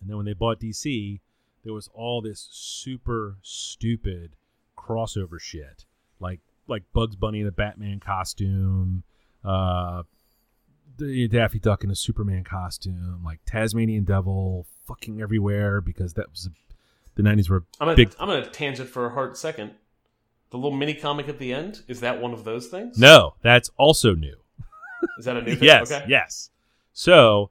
And 0.00 0.08
then 0.08 0.16
when 0.16 0.26
they 0.26 0.32
bought 0.32 0.58
DC, 0.60 1.20
there 1.64 1.72
was 1.74 1.88
all 1.94 2.20
this 2.22 2.48
super 2.50 3.36
stupid 3.42 4.36
crossover 4.76 5.38
shit, 5.40 5.84
like 6.20 6.40
like 6.66 6.82
Bugs 6.94 7.14
Bunny 7.16 7.40
in 7.40 7.46
a 7.46 7.52
Batman 7.52 8.00
costume, 8.00 9.04
uh, 9.44 10.02
Daffy 10.96 11.58
Duck 11.58 11.84
in 11.84 11.90
a 11.90 11.94
Superman 11.96 12.44
costume, 12.44 13.22
like 13.24 13.40
Tasmanian 13.46 14.04
Devil, 14.04 14.66
fucking 14.86 15.20
everywhere 15.20 15.80
because 15.80 16.14
that 16.14 16.30
was 16.30 16.48
the 17.14 17.22
'90s 17.22 17.48
were 17.48 17.64
I'm 17.80 17.86
gonna, 17.86 17.96
big. 17.96 18.14
I'm 18.18 18.28
gonna 18.28 18.46
tangent 18.50 18.88
for 18.88 19.06
a 19.06 19.10
hard 19.10 19.36
second. 19.36 19.72
The 20.50 20.56
little 20.58 20.76
mini 20.76 20.94
comic 20.94 21.28
at 21.28 21.38
the 21.38 21.52
end 21.52 21.82
is 21.88 22.00
that 22.00 22.20
one 22.20 22.32
of 22.32 22.44
those 22.44 22.68
things? 22.68 22.96
No, 22.98 23.34
that's 23.42 23.70
also 23.76 24.14
new. 24.14 24.36
is 25.18 25.24
that 25.24 25.36
a 25.36 25.42
new 25.42 25.54
thing? 25.56 25.64
yes, 25.64 25.90
okay. 25.90 26.04
yes. 26.08 26.50
So 26.92 27.50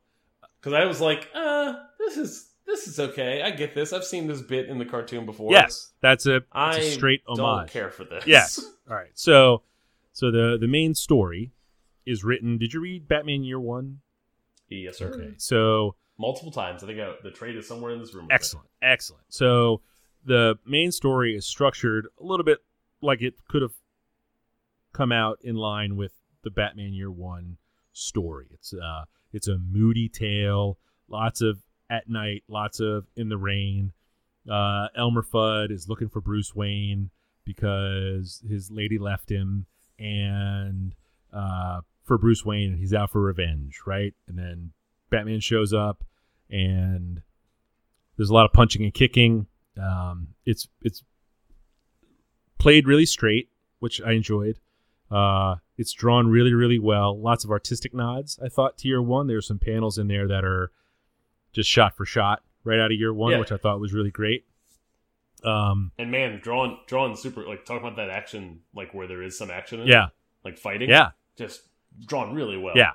Because 0.59 0.73
I 0.73 0.85
was 0.85 1.01
like, 1.01 1.29
uh, 1.35 1.73
this 1.99 2.15
is 2.17 2.49
this 2.65 2.87
is 2.87 2.99
okay. 2.99 3.41
I 3.41 3.51
get 3.51 3.75
this. 3.75 3.91
I've 3.91 4.05
seen 4.05 4.27
this 4.27 4.41
bit 4.41 4.69
in 4.69 4.77
the 4.77 4.85
cartoon 4.85 5.25
before. 5.25 5.51
yes, 5.51 5.91
that's 6.01 6.25
a, 6.27 6.41
I 6.51 6.77
a 6.77 6.91
straight 6.91 7.23
don't 7.27 7.39
homage. 7.41 7.71
care 7.71 7.89
for 7.89 8.05
this. 8.05 8.25
Yes. 8.25 8.59
All 8.89 8.95
right. 8.95 9.11
So, 9.15 9.63
so 10.13 10.31
the 10.31 10.57
the 10.59 10.67
main 10.67 10.95
story 10.95 11.51
is 12.05 12.23
written. 12.23 12.57
Did 12.57 12.73
you 12.73 12.79
read 12.79 13.07
Batman 13.07 13.43
Year 13.43 13.59
One? 13.59 13.99
yes, 14.69 14.97
sir. 14.97 15.09
Okay. 15.13 15.33
So 15.37 15.95
Multiple 16.17 16.51
times. 16.51 16.83
I 16.83 16.87
think 16.87 16.99
I, 16.99 17.13
the 17.23 17.31
trade 17.31 17.55
is 17.55 17.67
somewhere 17.67 17.91
in 17.91 17.99
this 17.99 18.13
room. 18.13 18.27
Excellent, 18.29 18.67
excellent. 18.81 19.25
So 19.29 19.81
the 20.25 20.57
main 20.65 20.91
story 20.91 21.35
is 21.35 21.45
structured 21.45 22.07
a 22.19 22.23
little 22.23 22.45
bit 22.45 22.59
like 23.01 23.21
it 23.21 23.35
could 23.47 23.61
have 23.61 23.73
come 24.93 25.11
out 25.11 25.39
in 25.41 25.55
line 25.55 25.95
with 25.95 26.11
the 26.43 26.51
Batman 26.51 26.93
Year 26.93 27.11
One 27.11 27.57
story. 27.91 28.47
It's 28.51 28.73
uh, 28.73 29.05
it's 29.31 29.47
a 29.47 29.57
moody 29.57 30.07
tale. 30.07 30.77
Lots 31.07 31.41
of 31.41 31.59
at 31.89 32.09
night, 32.09 32.43
lots 32.47 32.79
of 32.79 33.05
in 33.15 33.29
the 33.29 33.37
rain. 33.37 33.91
Uh, 34.49 34.87
Elmer 34.95 35.23
Fudd 35.23 35.71
is 35.71 35.87
looking 35.87 36.09
for 36.09 36.21
Bruce 36.21 36.53
Wayne 36.53 37.09
because 37.45 38.43
his 38.47 38.69
lady 38.71 38.97
left 38.97 39.29
him, 39.29 39.65
and 39.99 40.95
uh, 41.33 41.81
for 42.03 42.17
Bruce 42.17 42.45
Wayne, 42.45 42.77
he's 42.77 42.93
out 42.93 43.11
for 43.11 43.21
revenge, 43.21 43.79
right? 43.85 44.13
And 44.27 44.37
then 44.37 44.71
Batman 45.13 45.39
shows 45.39 45.73
up, 45.73 46.03
and 46.49 47.21
there's 48.17 48.29
a 48.29 48.33
lot 48.33 48.45
of 48.45 48.53
punching 48.53 48.83
and 48.83 48.93
kicking. 48.93 49.47
Um, 49.81 50.29
it's 50.45 50.67
it's 50.81 51.03
played 52.59 52.87
really 52.87 53.05
straight, 53.05 53.49
which 53.79 54.01
I 54.01 54.11
enjoyed. 54.13 54.59
Uh, 55.11 55.55
it's 55.77 55.91
drawn 55.93 56.27
really, 56.27 56.53
really 56.53 56.79
well. 56.79 57.19
Lots 57.19 57.43
of 57.43 57.51
artistic 57.51 57.93
nods. 57.93 58.39
I 58.43 58.49
thought 58.49 58.77
to 58.79 58.87
year 58.87 59.01
one, 59.01 59.27
there's 59.27 59.47
some 59.47 59.59
panels 59.59 59.97
in 59.97 60.07
there 60.07 60.27
that 60.27 60.43
are 60.43 60.71
just 61.51 61.69
shot 61.69 61.95
for 61.95 62.05
shot 62.05 62.41
right 62.63 62.79
out 62.79 62.91
of 62.91 62.97
year 62.97 63.13
one, 63.13 63.31
Yeah. 63.33 63.39
which 63.39 63.51
I 63.51 63.57
thought 63.57 63.79
was 63.79 63.93
really 63.93 64.11
great. 64.11 64.45
Um, 65.43 65.91
And 65.99 66.09
man, 66.09 66.39
drawing 66.41 66.79
drawing 66.87 67.15
super 67.15 67.45
like 67.45 67.65
talking 67.65 67.85
about 67.85 67.97
that 67.97 68.09
action 68.09 68.61
like 68.73 68.93
where 68.93 69.07
there 69.07 69.21
is 69.21 69.37
some 69.37 69.51
action 69.51 69.81
in 69.81 69.87
it, 69.87 69.91
yeah, 69.91 70.07
like 70.45 70.57
fighting. 70.57 70.89
yeah, 70.89 71.11
Just 71.37 71.61
drawn 72.07 72.33
really 72.33 72.57
well. 72.57 72.75
yeah, 72.77 72.81
yeah. 72.83 72.91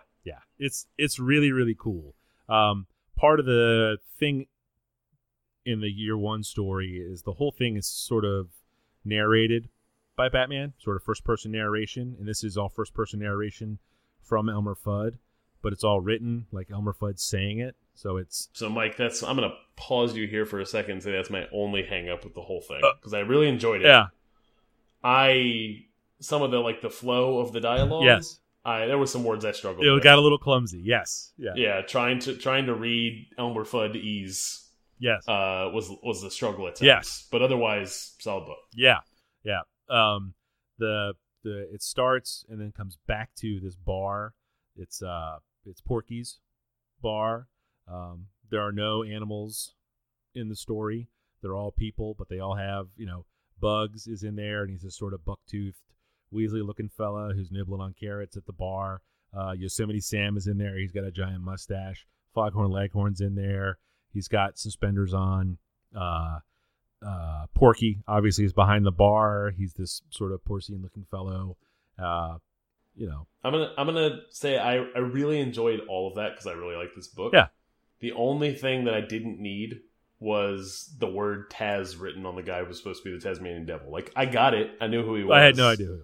It's 0.59 0.87
it's 0.97 1.19
really 1.19 1.53
really 1.53 1.77
cool. 1.79 2.15
Um, 2.49 2.87
part 3.17 3.41
of 3.41 3.47
the 3.47 3.99
thing 4.19 4.47
in 5.65 5.81
the 5.81 5.91
year 5.91 6.17
one 6.17 6.43
story 6.43 6.97
is 6.99 7.23
the 7.23 7.33
whole 7.35 7.51
thing 7.53 7.77
is 7.77 7.87
sort 7.87 8.25
of 8.25 8.49
narrated 9.05 9.69
by 10.17 10.29
Batman, 10.29 10.73
sort 10.79 10.97
of 10.97 11.03
first 11.03 11.25
person 11.25 11.53
narration, 11.53 12.17
and 12.19 12.27
this 12.27 12.43
is 12.43 12.57
all 12.57 12.69
first 12.69 12.95
person 12.95 13.21
narration 13.21 13.79
from 14.23 14.49
Elmer 14.49 14.75
Fudd, 14.75 15.19
but 15.63 15.73
it's 15.73 15.85
all 15.85 16.01
written 16.01 16.47
like 16.51 16.71
Elmer 16.71 16.93
Fudd 16.93 17.19
saying 17.19 17.59
it. 17.61 17.77
So 17.95 18.17
it's 18.17 18.49
So, 18.53 18.69
Mike, 18.69 18.97
that's 18.97 19.23
I'm 19.23 19.37
gonna 19.37 19.55
pause 19.77 20.17
you 20.17 20.27
here 20.27 20.47
for 20.47 20.59
a 20.61 20.67
second 20.67 20.93
and 20.93 21.03
say 21.03 21.13
that's 21.13 21.31
my 21.31 21.47
only 21.53 21.83
hang 21.85 22.09
up 22.09 22.25
with 22.25 22.35
the 22.35 22.41
whole 22.43 22.61
thing 22.63 22.81
Uh, 22.83 22.95
because 22.97 23.13
I 23.15 23.21
really 23.21 23.49
enjoyed 23.49 23.83
it. 23.83 23.87
yeah, 23.87 24.07
I 25.05 25.85
some 26.21 26.43
of 26.43 26.51
the 26.51 26.59
like 26.59 26.81
the 26.81 26.91
flow 26.91 27.39
of 27.39 27.53
the 27.53 27.61
dialogue. 27.61 28.05
yes, 28.05 28.41
I 28.69 28.87
there 28.87 28.99
were 28.99 29.07
some 29.07 29.25
words 29.25 29.45
I 29.45 29.53
struggled 29.53 29.87
it 29.87 29.93
with. 29.93 30.03
got 30.03 30.19
a 30.19 30.21
little 30.21 30.39
clumsy. 30.39 30.81
Yes, 30.85 31.33
yeah, 31.37 31.53
yeah, 31.55 31.83
trying 31.83 32.19
to 32.21 32.37
trying 32.37 32.67
to 32.67 32.75
read 32.75 33.29
Elmer 33.39 33.65
Fudd 33.65 33.97
ease 33.97 34.69
yes, 34.99 35.27
uh, 35.29 35.71
was 35.73 35.91
was 36.03 36.23
the 36.23 36.31
struggle 36.31 36.67
at 36.67 36.77
times. 36.77 36.87
Yes. 36.87 37.29
but 37.31 37.43
otherwise 37.43 38.15
solid 38.19 38.47
book. 38.47 38.59
yeah, 38.75 39.01
yeah. 39.45 39.61
Um, 39.89 40.35
the 40.79 41.15
the 41.43 41.73
it 41.73 41.83
starts 41.83 42.45
and 42.49 42.61
then 42.61 42.73
comes 42.73 42.99
back 43.07 43.31
to 43.37 43.61
this 43.61 43.75
bar. 43.75 44.35
It's 44.77 45.03
uh, 45.03 45.39
it's 45.65 45.81
Porky's 45.81 46.39
bar. 47.01 47.49
Um, 47.91 48.27
there 48.51 48.61
are 48.61 48.73
no 48.73 49.03
animals 49.03 49.75
in 50.35 50.49
the 50.49 50.57
story. 50.57 51.09
They're 51.43 51.55
all 51.55 51.71
people, 51.71 52.15
but 52.19 52.29
they 52.29 52.41
all 52.41 52.57
have, 52.57 52.89
you 52.97 53.07
know, 53.07 53.25
Bugs 53.61 54.07
is 54.07 54.23
in 54.23 54.37
there, 54.37 54.63
and 54.63 54.71
he's 54.71 54.83
this 54.83 54.97
sort 54.97 55.15
of 55.15 55.25
buck-toothed, 56.33 56.53
Weasley-looking 56.53 56.91
fella 56.97 57.33
who's 57.35 57.51
nibbling 57.51 57.81
on 57.81 57.95
carrots 57.99 58.37
at 58.37 58.47
the 58.47 58.53
bar. 58.53 59.01
Uh, 59.37 59.53
Yosemite 59.53 60.01
Sam 60.01 60.37
is 60.37 60.47
in 60.47 60.59
there. 60.59 60.79
He's 60.79 60.93
got 60.93 61.05
a 61.05 61.11
giant 61.11 61.43
mustache. 61.43 62.07
Foghorn 62.35 62.71
Leghorn's 62.71 63.21
in 63.21 63.35
there. 63.35 63.79
He's 64.13 64.29
got 64.29 64.59
suspenders 64.59 65.13
on. 65.13 65.59
Uh, 65.95 66.39
uh, 67.07 67.47
Porky 67.55 67.99
obviously 68.07 68.45
is 68.45 68.53
behind 68.53 68.85
the 68.85 68.93
bar. 68.93 69.53
He's 69.57 69.75
this 69.75 70.03
sort 70.11 70.33
of 70.33 70.45
porcine-looking 70.45 71.07
fellow. 71.11 71.57
Uh, 71.99 72.39
you 72.97 73.07
know, 73.07 73.27
I'm 73.45 73.53
gonna 73.53 73.73
I'm 73.79 73.87
gonna 73.87 74.21
say 74.31 74.59
I 74.59 74.79
I 74.79 74.99
really 74.99 75.41
enjoyed 75.41 75.81
all 75.89 76.09
of 76.09 76.17
that 76.17 76.31
because 76.31 76.47
I 76.49 76.53
really 76.53 76.75
like 76.75 76.95
this 76.97 77.07
book. 77.07 77.33
Yeah. 77.33 77.49
The 78.01 78.13
only 78.13 78.55
thing 78.55 78.85
that 78.85 78.95
I 78.95 79.01
didn't 79.01 79.41
need 79.41 79.81
was 80.21 80.93
the 80.99 81.07
word 81.07 81.49
Taz 81.51 82.01
written 82.01 82.27
on 82.27 82.35
the 82.35 82.43
guy 82.43 82.61
who 82.61 82.67
was 82.67 82.79
supposed 82.79 83.05
to 83.05 83.11
be 83.11 83.17
the 83.17 83.23
Tasmanian 83.23 83.67
Devil. 83.67 83.93
Like 83.93 84.13
I 84.17 84.27
got 84.27 84.55
it. 84.55 84.71
I 84.81 84.89
knew 84.89 85.05
who 85.05 85.15
he 85.15 85.23
was. 85.23 85.37
I 85.37 85.43
had 85.43 85.57
no 85.57 85.69
idea. 85.69 85.97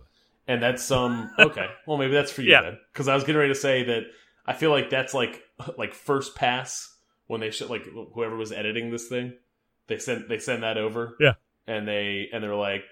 Who 0.47 0.53
he 0.53 0.57
was. 0.57 0.63
And 0.63 0.63
that's 0.63 0.83
some 0.83 1.31
okay. 1.39 1.67
Well, 1.87 1.97
maybe 1.99 2.13
that's 2.13 2.33
for 2.33 2.43
you 2.43 2.51
Yeah. 2.53 2.63
then, 2.63 2.79
because 2.93 3.09
I 3.09 3.15
was 3.15 3.25
getting 3.25 3.39
ready 3.39 3.53
to 3.53 3.59
say 3.59 3.85
that 3.85 4.03
I 4.47 4.53
feel 4.53 4.71
like 4.71 4.91
that's 4.91 5.15
like 5.15 5.43
like 5.79 5.95
first 5.95 6.35
pass 6.35 6.91
when 7.27 7.41
they 7.41 7.51
should 7.51 7.71
like 7.71 7.85
whoever 8.15 8.37
was 8.37 8.53
editing 8.53 8.91
this 8.91 9.09
thing, 9.09 9.35
they 9.87 9.99
sent 9.99 10.29
they 10.29 10.39
send 10.39 10.63
that 10.63 10.77
over. 10.79 11.17
Yeah. 11.21 11.35
And 11.67 11.89
they 11.89 12.29
and 12.33 12.43
they're 12.45 12.55
like, 12.55 12.83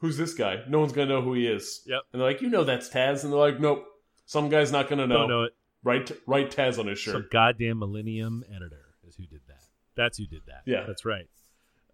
"Who's 0.00 0.16
this 0.16 0.32
guy? 0.34 0.62
No 0.68 0.80
one's 0.80 0.92
gonna 0.92 1.08
know 1.08 1.20
who 1.22 1.34
he 1.34 1.46
is." 1.46 1.82
Yep. 1.86 2.00
And 2.12 2.20
they're 2.20 2.28
like, 2.28 2.40
"You 2.40 2.48
know 2.48 2.64
that's 2.64 2.88
Taz," 2.88 3.24
and 3.24 3.32
they're 3.32 3.38
like, 3.40 3.60
"Nope, 3.60 3.84
some 4.24 4.48
guy's 4.48 4.72
not 4.72 4.88
gonna 4.88 5.06
know." 5.06 5.18
Don't 5.18 5.28
know 5.28 5.42
it. 5.44 5.52
Write 5.84 6.12
write 6.26 6.50
Taz 6.50 6.78
on 6.78 6.86
his 6.86 6.98
shirt. 6.98 7.12
Some 7.14 7.28
goddamn 7.30 7.78
Millennium 7.80 8.42
editor 8.48 8.94
is 9.06 9.16
who 9.16 9.26
did 9.26 9.40
that. 9.48 9.60
That's 9.96 10.16
who 10.16 10.24
did 10.26 10.42
that. 10.46 10.62
Yeah. 10.64 10.84
that's 10.86 11.04
right. 11.04 11.28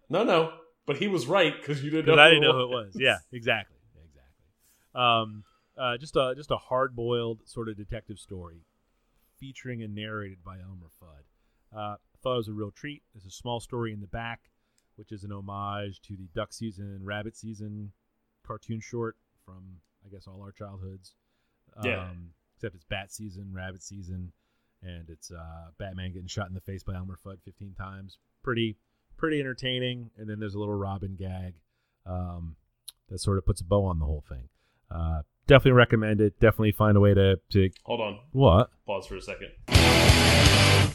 No, 0.09 0.23
no, 0.23 0.53
but 0.85 0.95
he 0.97 1.07
was 1.09 1.27
right 1.27 1.53
because 1.59 1.83
you 1.83 1.89
didn't 1.89 2.05
know. 2.05 2.13
Because 2.13 2.19
I 2.19 2.29
didn't 2.29 2.43
know 2.43 2.53
who 2.53 2.63
it 2.63 2.69
was. 2.69 2.95
Yeah, 2.97 3.17
exactly. 3.33 3.75
Um, 4.95 5.43
uh, 5.77 5.97
just 5.97 6.15
a 6.15 6.33
just 6.35 6.51
a 6.51 6.57
hard 6.57 6.95
boiled 6.95 7.47
sort 7.47 7.69
of 7.69 7.77
detective 7.77 8.19
story, 8.19 8.65
featuring 9.39 9.81
and 9.81 9.95
narrated 9.95 10.39
by 10.43 10.59
Elmer 10.59 10.89
Fudd. 11.01 11.75
Uh, 11.75 11.95
I 11.95 12.17
thought 12.21 12.33
it 12.33 12.37
was 12.37 12.47
a 12.47 12.53
real 12.53 12.71
treat. 12.71 13.03
There's 13.13 13.25
a 13.25 13.31
small 13.31 13.59
story 13.59 13.93
in 13.93 14.01
the 14.01 14.07
back, 14.07 14.41
which 14.95 15.11
is 15.11 15.23
an 15.23 15.31
homage 15.31 16.01
to 16.01 16.15
the 16.15 16.27
duck 16.35 16.51
season 16.53 16.85
and 16.85 17.05
rabbit 17.05 17.37
season 17.37 17.91
cartoon 18.45 18.81
short 18.81 19.15
from 19.45 19.77
I 20.05 20.09
guess 20.09 20.27
all 20.27 20.41
our 20.41 20.51
childhoods. 20.51 21.13
Yeah. 21.83 22.03
Um, 22.03 22.31
except 22.55 22.75
it's 22.75 22.83
bat 22.83 23.11
season, 23.11 23.51
rabbit 23.53 23.83
season, 23.83 24.33
and 24.81 25.09
it's 25.09 25.31
uh, 25.31 25.69
Batman 25.77 26.11
getting 26.11 26.27
shot 26.27 26.47
in 26.47 26.53
the 26.53 26.61
face 26.61 26.83
by 26.83 26.95
Elmer 26.95 27.17
Fudd 27.23 27.41
15 27.45 27.73
times. 27.75 28.17
Pretty 28.43 28.77
pretty 29.17 29.39
entertaining. 29.39 30.09
And 30.17 30.29
then 30.29 30.39
there's 30.39 30.55
a 30.55 30.59
little 30.59 30.75
Robin 30.75 31.15
gag 31.17 31.55
um, 32.05 32.55
that 33.09 33.19
sort 33.19 33.37
of 33.37 33.45
puts 33.45 33.61
a 33.61 33.65
bow 33.65 33.85
on 33.85 33.99
the 33.99 34.05
whole 34.05 34.23
thing. 34.27 34.49
Uh, 34.91 35.21
definitely 35.47 35.71
recommend 35.73 36.21
it. 36.21 36.39
Definitely 36.39 36.71
find 36.73 36.97
a 36.97 36.99
way 36.99 37.13
to 37.13 37.39
to 37.51 37.69
Hold 37.83 38.01
on, 38.01 38.19
what? 38.31 38.69
pause 38.85 39.05
for 39.07 39.15
a 39.15 39.21
second. 39.21 39.49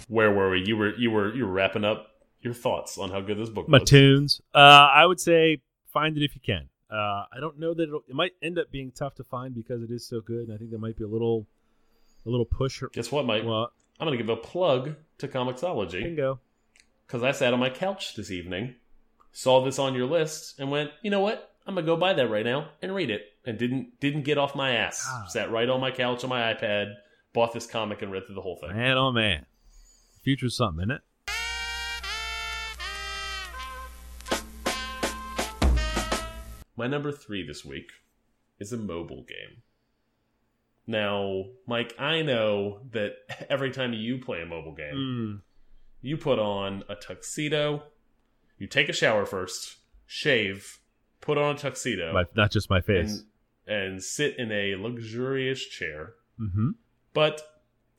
Where 0.08 0.30
were 0.32 0.50
we? 0.50 0.62
You 0.66 0.76
were 0.76 0.94
you 0.96 1.10
were 1.10 1.34
you 1.34 1.46
were 1.46 1.52
wrapping 1.52 1.84
up 1.84 2.08
your 2.40 2.52
thoughts 2.54 2.98
on 2.98 3.10
how 3.10 3.20
good 3.20 3.38
this 3.38 3.48
book 3.48 3.68
My 3.68 3.78
was. 3.78 3.88
tunes. 3.88 4.40
Uh, 4.54 4.58
I 4.58 5.06
would 5.06 5.18
say 5.20 5.62
find 5.92 6.16
it 6.16 6.22
if 6.24 6.34
you 6.34 6.40
can. 6.44 6.68
Uh, 6.90 7.24
I 7.32 7.40
don't 7.40 7.58
know 7.58 7.72
that 7.74 7.84
it'll, 7.84 8.02
it 8.06 8.14
might 8.14 8.32
end 8.42 8.58
up 8.58 8.70
being 8.70 8.92
tough 8.92 9.14
to 9.16 9.24
find 9.24 9.54
because 9.54 9.82
it 9.82 9.90
is 9.90 10.06
so 10.06 10.20
good, 10.20 10.48
and 10.48 10.52
I 10.52 10.58
think 10.58 10.70
there 10.70 10.78
might 10.78 10.96
be 10.96 11.04
a 11.04 11.08
little 11.08 11.46
a 12.26 12.30
little 12.30 12.44
push. 12.44 12.82
Guess 12.92 13.10
what, 13.10 13.24
Mike? 13.24 13.44
Well, 13.44 13.72
I'm 13.98 14.06
going 14.06 14.16
to 14.18 14.22
give 14.22 14.28
a 14.30 14.36
plug 14.36 14.94
to 15.18 15.28
Comixology 15.28 16.02
bingo. 16.02 16.40
because 17.06 17.22
I 17.22 17.32
sat 17.32 17.52
on 17.54 17.60
my 17.60 17.70
couch 17.70 18.14
this 18.14 18.30
evening, 18.30 18.74
saw 19.32 19.64
this 19.64 19.78
on 19.78 19.94
your 19.94 20.06
list, 20.06 20.58
and 20.60 20.70
went, 20.70 20.90
you 21.02 21.10
know 21.10 21.20
what? 21.20 21.50
I'm 21.66 21.74
gonna 21.74 21.86
go 21.86 21.96
buy 21.96 22.12
that 22.12 22.28
right 22.28 22.44
now 22.44 22.68
and 22.82 22.94
read 22.94 23.08
it. 23.10 23.22
And 23.46 23.58
didn't 23.58 24.00
didn't 24.00 24.22
get 24.22 24.38
off 24.38 24.54
my 24.54 24.72
ass. 24.76 25.04
Ah. 25.08 25.26
Sat 25.28 25.50
right 25.50 25.68
on 25.68 25.80
my 25.80 25.90
couch 25.90 26.24
on 26.24 26.30
my 26.30 26.54
iPad, 26.54 26.94
bought 27.34 27.52
this 27.52 27.66
comic 27.66 28.00
and 28.02 28.10
read 28.10 28.26
through 28.26 28.36
the 28.36 28.40
whole 28.40 28.56
thing. 28.56 28.74
Man, 28.74 28.96
oh 28.96 29.12
man, 29.12 29.44
future's 30.22 30.56
something, 30.56 30.84
isn't 30.84 30.90
it? 30.92 31.02
My 36.76 36.86
number 36.88 37.12
three 37.12 37.46
this 37.46 37.64
week 37.64 37.90
is 38.58 38.72
a 38.72 38.76
mobile 38.76 39.24
game. 39.28 39.62
Now, 40.86 41.44
Mike, 41.66 41.94
I 41.98 42.22
know 42.22 42.80
that 42.92 43.12
every 43.50 43.70
time 43.70 43.92
you 43.92 44.18
play 44.18 44.42
a 44.42 44.46
mobile 44.46 44.74
game, 44.74 44.94
Mm. 44.94 45.40
you 46.02 46.16
put 46.16 46.38
on 46.38 46.82
a 46.88 46.94
tuxedo, 46.94 47.84
you 48.58 48.66
take 48.66 48.88
a 48.88 48.92
shower 48.92 49.24
first, 49.24 49.76
shave, 50.06 50.80
put 51.20 51.38
on 51.38 51.54
a 51.54 51.58
tuxedo, 51.58 52.12
My, 52.12 52.24
not 52.34 52.50
just 52.50 52.68
my 52.68 52.80
face. 52.80 53.22
And, 53.66 54.02
sit 54.02 54.38
in 54.38 54.50
a 54.52 54.74
luxurious 54.76 55.64
chair. 55.64 56.14
mm-hmm. 56.40 56.70
But 57.12 57.42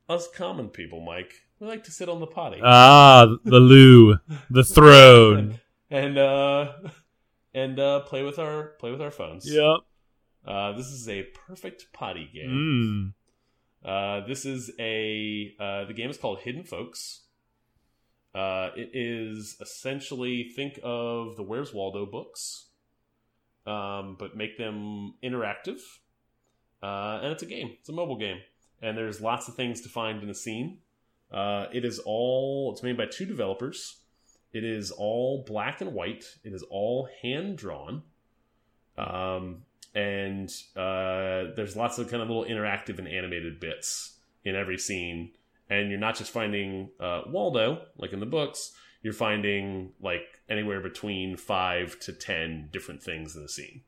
us 0.09 0.28
common 0.28 0.70
people, 0.70 0.99
Mike, 1.01 1.34
we 1.59 1.68
like 1.68 1.84
to 1.86 1.91
sit 1.91 2.09
on 2.09 2.20
the 2.20 2.28
potty. 2.28 2.59
Ah, 2.63 3.26
the 3.43 3.59
loo, 3.59 4.18
the 4.49 4.63
throne. 4.76 5.59
and 5.89 6.18
uh 6.18 6.74
and 7.53 7.80
uh 7.80 8.01
play 8.01 8.24
with 8.24 8.38
our 8.39 8.74
play 8.80 8.91
with 8.91 9.01
our 9.01 9.11
phones. 9.11 9.49
yep. 9.49 9.78
Uh 10.45 10.74
this 10.74 10.88
is 10.88 11.07
a 11.07 11.24
perfect 11.47 11.88
potty 11.93 12.30
game. 12.34 13.13
Mm. 13.86 13.89
Uh, 13.89 14.26
this 14.26 14.45
is 14.45 14.72
a 14.80 15.53
uh, 15.59 15.86
the 15.86 15.93
game 15.93 16.09
is 16.09 16.18
called 16.18 16.39
Hidden 16.39 16.63
Folks. 16.63 17.22
Uh, 18.34 18.70
it 18.76 18.89
is 18.93 19.57
essentially 19.61 20.51
think 20.55 20.80
of 20.84 21.36
the 21.38 21.43
Where's 21.43 21.72
Waldo 21.74 22.05
books, 22.07 22.66
um, 23.66 24.16
but 24.20 24.36
make 24.36 24.57
them 24.57 25.16
interactive. 25.24 25.80
Uh, 26.84 27.20
and 27.24 27.32
it's 27.32 27.43
a 27.43 27.47
game. 27.47 27.76
It's 27.80 27.89
a 27.89 27.93
mobile 27.93 28.18
game, 28.18 28.39
and 28.82 28.97
there's 28.97 29.22
lots 29.22 29.47
of 29.47 29.55
things 29.55 29.82
to 29.82 29.89
find 29.89 30.22
in 30.22 30.30
a 30.30 30.36
scene. 30.36 30.80
Uh, 31.32 31.66
it 31.74 31.84
is 31.84 31.99
all. 31.99 32.72
It's 32.74 32.84
made 32.84 32.97
by 32.97 33.05
two 33.05 33.26
developers. 33.26 33.97
It 34.53 34.63
is 34.63 34.91
all 34.91 35.43
black 35.45 35.82
and 35.82 35.93
white. 35.93 36.26
It 36.43 36.53
is 36.53 36.63
all 36.70 37.09
hand 37.22 37.57
drawn. 37.57 38.03
Um, 38.97 39.63
and 39.93 40.49
uh, 40.76 41.51
there's 41.55 41.76
lots 41.76 41.97
of 41.97 42.09
kind 42.09 42.22
of 42.22 42.30
little 42.30 42.45
interactive 42.45 42.97
and 42.97 43.07
animated 43.07 43.59
bits 43.59 44.18
in 44.45 44.55
every 44.55 44.78
scene. 44.78 45.32
And 45.70 45.89
you're 45.89 45.99
not 45.99 46.16
just 46.16 46.32
finding 46.32 46.89
uh, 46.99 47.24
Waldo 47.28 47.82
like 47.97 48.13
in 48.13 48.20
the 48.20 48.26
books. 48.26 48.74
You're 49.06 49.14
finding 49.14 49.91
like 50.01 50.24
anywhere 50.49 50.82
between 50.82 51.38
five 51.38 51.99
to 51.99 52.12
ten 52.12 52.70
different 52.74 53.03
things 53.03 53.36
in 53.36 53.43
the 53.43 53.47
scene. 53.47 53.82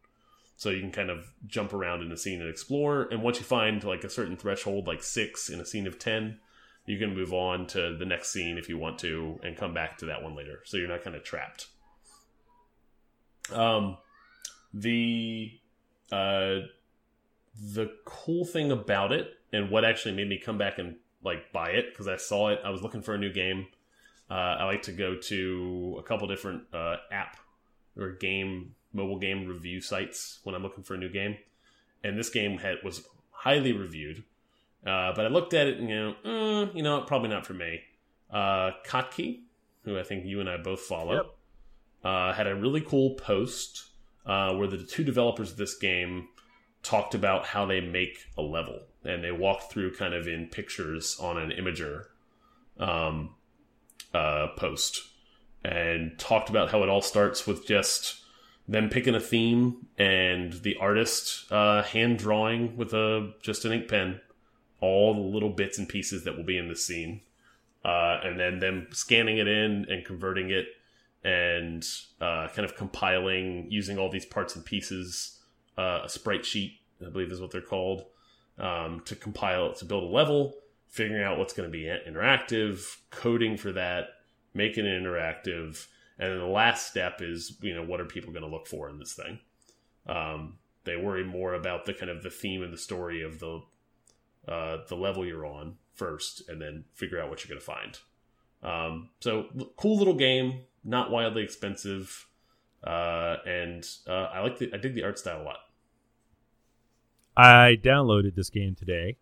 So 0.57 0.69
you 0.69 0.79
can 0.79 0.91
kind 0.91 1.09
of 1.09 1.33
jump 1.47 1.73
around 1.73 2.03
in 2.03 2.11
a 2.11 2.17
scene 2.17 2.39
and 2.39 2.47
explore. 2.47 3.07
And 3.09 3.23
once 3.23 3.39
you 3.39 3.43
find 3.43 3.83
like 3.83 4.03
a 4.03 4.11
certain 4.11 4.37
threshold, 4.37 4.85
like 4.85 5.01
six 5.01 5.49
in 5.49 5.59
a 5.59 5.65
scene 5.65 5.87
of 5.87 5.97
ten, 5.97 6.37
you 6.85 6.99
can 6.99 7.15
move 7.15 7.33
on 7.33 7.65
to 7.69 7.97
the 7.97 8.05
next 8.05 8.29
scene 8.29 8.59
if 8.59 8.69
you 8.69 8.77
want 8.77 8.99
to, 8.99 9.39
and 9.41 9.57
come 9.57 9.73
back 9.73 9.97
to 9.97 10.05
that 10.05 10.21
one 10.21 10.35
later. 10.35 10.59
So 10.65 10.77
you're 10.77 10.87
not 10.87 11.03
kind 11.03 11.15
of 11.15 11.23
trapped. 11.23 11.65
Um, 13.51 13.97
the 14.71 15.51
uh, 16.11 16.59
the 17.73 17.89
cool 18.05 18.45
thing 18.45 18.71
about 18.71 19.11
it, 19.11 19.31
and 19.51 19.71
what 19.71 19.83
actually 19.83 20.13
made 20.13 20.29
me 20.29 20.37
come 20.37 20.59
back 20.59 20.77
and 20.77 20.97
like 21.23 21.51
buy 21.51 21.71
it 21.71 21.85
because 21.89 22.07
I 22.07 22.17
saw 22.17 22.49
it. 22.49 22.59
I 22.63 22.69
was 22.69 22.83
looking 22.83 23.01
for 23.01 23.15
a 23.15 23.17
new 23.17 23.33
game. 23.33 23.65
Uh, 24.29 24.33
I 24.33 24.65
like 24.65 24.81
to 24.83 24.91
go 24.91 25.15
to 25.15 25.95
a 25.99 26.03
couple 26.03 26.27
different 26.27 26.63
uh, 26.73 26.97
app 27.11 27.37
or 27.97 28.11
game 28.11 28.75
mobile 28.93 29.19
game 29.19 29.47
review 29.47 29.79
sites 29.81 30.39
when 30.43 30.55
I'm 30.55 30.63
looking 30.63 30.83
for 30.83 30.95
a 30.95 30.97
new 30.97 31.09
game, 31.09 31.37
and 32.03 32.17
this 32.17 32.29
game 32.29 32.57
had 32.57 32.77
was 32.83 33.03
highly 33.31 33.71
reviewed. 33.73 34.23
Uh, 34.85 35.11
but 35.15 35.25
I 35.25 35.27
looked 35.29 35.53
at 35.53 35.67
it 35.67 35.79
and 35.79 35.89
you 35.89 35.95
know, 35.95 36.15
mm, 36.25 36.75
you 36.75 36.83
know, 36.83 37.01
probably 37.01 37.29
not 37.29 37.45
for 37.45 37.53
me. 37.53 37.81
Uh, 38.31 38.71
Kotaku, 38.85 39.39
who 39.83 39.97
I 39.99 40.03
think 40.03 40.25
you 40.25 40.39
and 40.39 40.49
I 40.49 40.57
both 40.57 40.81
follow, 40.81 41.13
Yep. 41.15 41.25
uh, 42.03 42.33
had 42.33 42.47
a 42.47 42.55
really 42.55 42.81
cool 42.81 43.15
post 43.15 43.85
uh, 44.25 44.53
where 44.55 44.67
the 44.67 44.83
two 44.83 45.03
developers 45.03 45.51
of 45.51 45.57
this 45.57 45.75
game 45.75 46.27
talked 46.83 47.15
about 47.15 47.45
how 47.45 47.65
they 47.65 47.81
make 47.81 48.25
a 48.37 48.41
level, 48.41 48.81
and 49.03 49.23
they 49.23 49.31
walked 49.31 49.71
through 49.71 49.93
kind 49.95 50.13
of 50.13 50.27
in 50.27 50.47
pictures 50.47 51.17
on 51.19 51.37
an 51.37 51.51
Imgur 51.51 52.05
um, 52.79 53.35
uh, 54.17 54.47
post, 54.55 55.01
and 55.63 56.17
talked 56.17 56.49
about 56.49 56.71
how 56.71 56.81
it 56.83 56.89
all 56.89 57.01
starts 57.01 57.45
with 57.45 57.67
just 57.67 58.21
them 58.67 58.89
picking 58.89 59.15
a 59.15 59.19
theme 59.19 59.87
and 59.97 60.53
the 60.63 60.75
artist 60.81 61.49
uh, 61.51 61.83
hand 61.83 62.17
drawing 62.17 62.75
with 62.75 62.93
a 62.93 63.33
just 63.41 63.63
an 63.65 63.71
ink 63.71 63.87
pen 63.87 64.19
all 64.79 65.13
the 65.13 65.19
little 65.19 65.49
bits 65.49 65.77
and 65.77 65.87
pieces 65.89 66.23
that 66.23 66.35
will 66.35 66.43
be 66.43 66.57
in 66.57 66.67
the 66.67 66.75
scene, 66.75 67.21
uh, 67.83 68.19
and 68.23 68.39
then 68.39 68.59
them 68.59 68.87
scanning 68.91 69.37
it 69.37 69.47
in 69.47 69.85
and 69.89 70.05
converting 70.05 70.49
it 70.51 70.67
and 71.23 71.83
uh, 72.21 72.47
kind 72.49 72.65
of 72.65 72.75
compiling 72.75 73.65
using 73.69 73.97
all 73.97 74.09
these 74.09 74.25
parts 74.25 74.55
and 74.55 74.63
pieces, 74.65 75.39
uh, 75.77 76.01
a 76.05 76.09
sprite 76.09 76.45
sheet, 76.45 76.79
I 77.05 77.09
believe 77.09 77.31
is 77.31 77.41
what 77.41 77.51
they're 77.51 77.61
called, 77.61 78.03
um, 78.59 79.01
to 79.05 79.15
compile 79.15 79.71
it 79.71 79.77
to 79.77 79.85
build 79.85 80.03
a 80.03 80.13
level, 80.15 80.55
figuring 80.87 81.23
out 81.23 81.37
what's 81.37 81.53
going 81.53 81.69
to 81.69 81.77
be 81.77 81.83
interactive, 81.83 82.97
coding 83.09 83.57
for 83.57 83.71
that, 83.73 84.09
making 84.53 84.85
it 84.85 85.01
interactive, 85.01 85.87
and 86.19 86.31
then 86.31 86.39
the 86.39 86.45
last 86.45 86.87
step 86.87 87.21
is 87.21 87.57
you 87.61 87.75
know 87.75 87.83
what 87.83 88.01
are 88.01 88.05
people 88.05 88.31
going 88.31 88.43
to 88.43 88.49
look 88.49 88.67
for 88.67 88.89
in 88.89 88.97
this 88.97 89.13
thing. 89.13 89.39
Um, 90.07 90.57
they 90.83 90.95
worry 90.95 91.23
more 91.23 91.53
about 91.53 91.85
the 91.85 91.93
kind 91.93 92.09
of 92.09 92.23
the 92.23 92.29
theme 92.29 92.63
and 92.63 92.73
the 92.73 92.77
story 92.77 93.21
of 93.21 93.39
the 93.39 93.61
uh, 94.47 94.77
the 94.87 94.95
level 94.95 95.25
you're 95.25 95.45
on 95.45 95.75
first, 95.93 96.47
and 96.49 96.61
then 96.61 96.85
figure 96.93 97.21
out 97.21 97.29
what 97.29 97.43
you're 97.43 97.49
going 97.49 97.59
to 97.59 97.65
find. 97.65 97.99
Um, 98.63 99.09
so 99.19 99.47
cool 99.75 99.97
little 99.97 100.15
game, 100.15 100.61
not 100.83 101.11
wildly 101.11 101.43
expensive, 101.43 102.27
uh, 102.83 103.37
and 103.45 103.85
uh, 104.07 104.29
I 104.33 104.39
like 104.41 104.57
the 104.57 104.73
I 104.73 104.77
dig 104.77 104.95
the 104.95 105.03
art 105.03 105.19
style 105.19 105.41
a 105.41 105.43
lot. 105.43 105.57
I 107.35 107.77
downloaded 107.79 108.33
this 108.33 108.49
game 108.49 108.73
today 108.73 109.17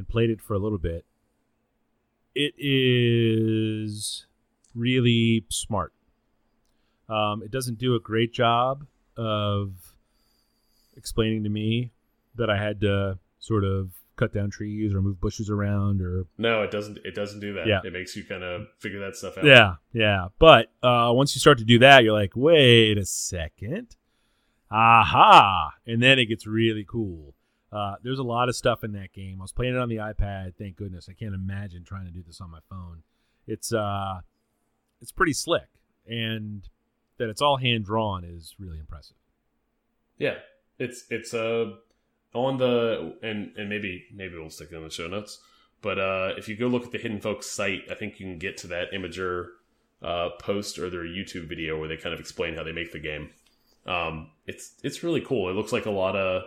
and 0.00 0.08
played 0.08 0.30
it 0.30 0.40
for 0.40 0.54
a 0.54 0.58
little 0.58 0.78
bit. 0.78 1.04
It 2.34 2.54
is 2.56 4.24
really 4.74 5.44
smart. 5.50 5.92
Um, 7.06 7.42
it 7.42 7.50
doesn't 7.50 7.78
do 7.78 7.94
a 7.94 8.00
great 8.00 8.32
job 8.32 8.86
of 9.14 9.72
explaining 10.96 11.44
to 11.44 11.50
me 11.50 11.92
that 12.36 12.48
I 12.48 12.56
had 12.56 12.80
to 12.80 13.18
sort 13.40 13.64
of 13.64 13.90
cut 14.16 14.32
down 14.32 14.48
trees 14.48 14.94
or 14.94 15.02
move 15.02 15.20
bushes 15.20 15.50
around 15.50 16.00
or 16.00 16.24
No, 16.38 16.62
it 16.62 16.70
doesn't. 16.70 16.98
It 17.04 17.14
doesn't 17.14 17.40
do 17.40 17.52
that. 17.54 17.66
Yeah. 17.66 17.80
It 17.84 17.92
makes 17.92 18.16
you 18.16 18.24
kind 18.24 18.42
of 18.42 18.68
figure 18.78 19.00
that 19.00 19.16
stuff 19.16 19.36
out. 19.36 19.44
Yeah, 19.44 19.74
yeah. 19.92 20.28
But 20.38 20.72
uh, 20.82 21.10
once 21.12 21.34
you 21.34 21.40
start 21.40 21.58
to 21.58 21.64
do 21.64 21.80
that, 21.80 22.04
you're 22.04 22.14
like, 22.14 22.32
wait 22.34 22.96
a 22.96 23.04
second. 23.04 23.96
Aha. 24.70 25.72
And 25.86 26.02
then 26.02 26.18
it 26.18 26.26
gets 26.26 26.46
really 26.46 26.86
cool. 26.88 27.34
Uh, 27.72 27.94
there's 28.02 28.18
a 28.18 28.24
lot 28.24 28.48
of 28.48 28.56
stuff 28.56 28.82
in 28.82 28.92
that 28.92 29.12
game. 29.12 29.36
I 29.40 29.42
was 29.42 29.52
playing 29.52 29.74
it 29.74 29.78
on 29.78 29.88
the 29.88 29.96
iPad. 29.96 30.54
Thank 30.56 30.76
goodness. 30.76 31.08
I 31.08 31.12
can't 31.12 31.34
imagine 31.34 31.84
trying 31.84 32.06
to 32.06 32.12
do 32.12 32.22
this 32.26 32.40
on 32.40 32.50
my 32.50 32.58
phone. 32.68 33.02
It's 33.46 33.72
uh, 33.72 34.20
it's 35.00 35.12
pretty 35.12 35.32
slick, 35.32 35.68
and 36.06 36.68
that 37.18 37.28
it's 37.28 37.40
all 37.40 37.56
hand 37.56 37.84
drawn 37.84 38.24
is 38.24 38.54
really 38.58 38.78
impressive. 38.78 39.16
Yeah, 40.18 40.36
it's 40.78 41.04
it's 41.10 41.32
uh 41.32 41.72
on 42.34 42.58
the 42.58 43.16
and 43.22 43.52
and 43.56 43.68
maybe 43.68 44.04
maybe 44.14 44.36
we'll 44.36 44.50
stick 44.50 44.68
it 44.72 44.76
in 44.76 44.82
the 44.82 44.90
show 44.90 45.06
notes. 45.06 45.40
But 45.82 45.98
uh, 45.98 46.34
if 46.36 46.48
you 46.48 46.56
go 46.56 46.66
look 46.66 46.84
at 46.84 46.92
the 46.92 46.98
Hidden 46.98 47.20
Folks 47.20 47.46
site, 47.46 47.84
I 47.90 47.94
think 47.94 48.20
you 48.20 48.26
can 48.26 48.38
get 48.38 48.58
to 48.58 48.66
that 48.68 48.92
Imgur 48.92 49.46
uh, 50.02 50.30
post 50.38 50.78
or 50.78 50.90
their 50.90 51.04
YouTube 51.04 51.48
video 51.48 51.78
where 51.78 51.88
they 51.88 51.96
kind 51.96 52.12
of 52.12 52.20
explain 52.20 52.54
how 52.54 52.62
they 52.62 52.72
make 52.72 52.92
the 52.92 52.98
game. 52.98 53.30
Um, 53.86 54.30
it's 54.46 54.74
it's 54.82 55.02
really 55.02 55.22
cool. 55.22 55.48
It 55.48 55.54
looks 55.54 55.72
like 55.72 55.86
a 55.86 55.90
lot 55.90 56.16
of 56.16 56.42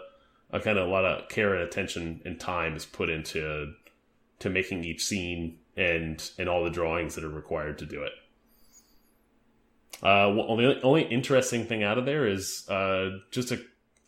a 0.54 0.60
kind 0.60 0.78
of 0.78 0.88
a 0.88 0.92
lot 0.92 1.04
of 1.04 1.28
care 1.28 1.54
and 1.56 1.64
attention 1.64 2.22
and 2.24 2.40
time 2.40 2.76
is 2.76 2.86
put 2.86 3.10
into 3.10 3.74
to 4.40 4.50
making 4.50 4.84
each 4.86 5.04
scene 5.04 5.58
and 5.76 6.30
and 6.38 6.48
all 6.48 6.64
the 6.64 6.70
drawings 6.70 7.16
that 7.16 7.24
are 7.24 7.30
required 7.30 7.80
to 7.80 7.86
do 7.86 8.04
it. 8.04 8.12
Uh, 10.02 10.32
well, 10.36 10.56
the 10.56 10.82
only 10.82 11.04
interesting 11.04 11.66
thing 11.66 11.84
out 11.84 11.98
of 11.98 12.06
there 12.06 12.28
is 12.28 12.68
uh, 12.70 13.10
just 13.32 13.52
a. 13.52 13.60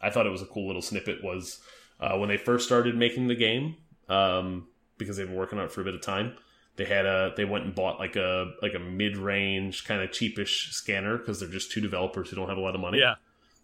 I 0.02 0.10
thought 0.10 0.26
it 0.26 0.32
was 0.32 0.42
a 0.42 0.46
cool 0.46 0.68
little 0.68 0.82
snippet. 0.82 1.24
Was 1.24 1.62
uh, 2.00 2.18
when 2.18 2.30
they 2.30 2.38
first 2.38 2.66
started 2.66 2.96
making 2.96 3.28
the 3.28 3.36
game, 3.36 3.78
um, 4.08 4.68
because 4.98 5.18
they've 5.18 5.28
been 5.28 5.36
working 5.36 5.58
on 5.58 5.66
it 5.66 5.72
for 5.72 5.82
a 5.82 5.84
bit 5.84 5.96
of 5.96 6.02
time. 6.02 6.34
They 6.76 6.86
had 6.86 7.06
a. 7.06 7.34
They 7.38 7.46
went 7.46 7.66
and 7.66 7.74
bought 7.74 7.98
like 8.00 8.18
a 8.18 8.52
like 8.62 8.74
a 8.74 8.80
mid 8.80 9.18
range 9.18 9.86
kind 9.86 10.02
of 10.02 10.12
cheapish 10.12 10.72
scanner 10.74 11.18
because 11.18 11.40
they're 11.40 11.50
just 11.50 11.72
two 11.72 11.82
developers 11.82 12.30
who 12.30 12.36
don't 12.36 12.50
have 12.50 12.58
a 12.58 12.62
lot 12.62 12.76
of 12.76 12.82
money. 12.82 13.00
Yeah. 13.00 13.16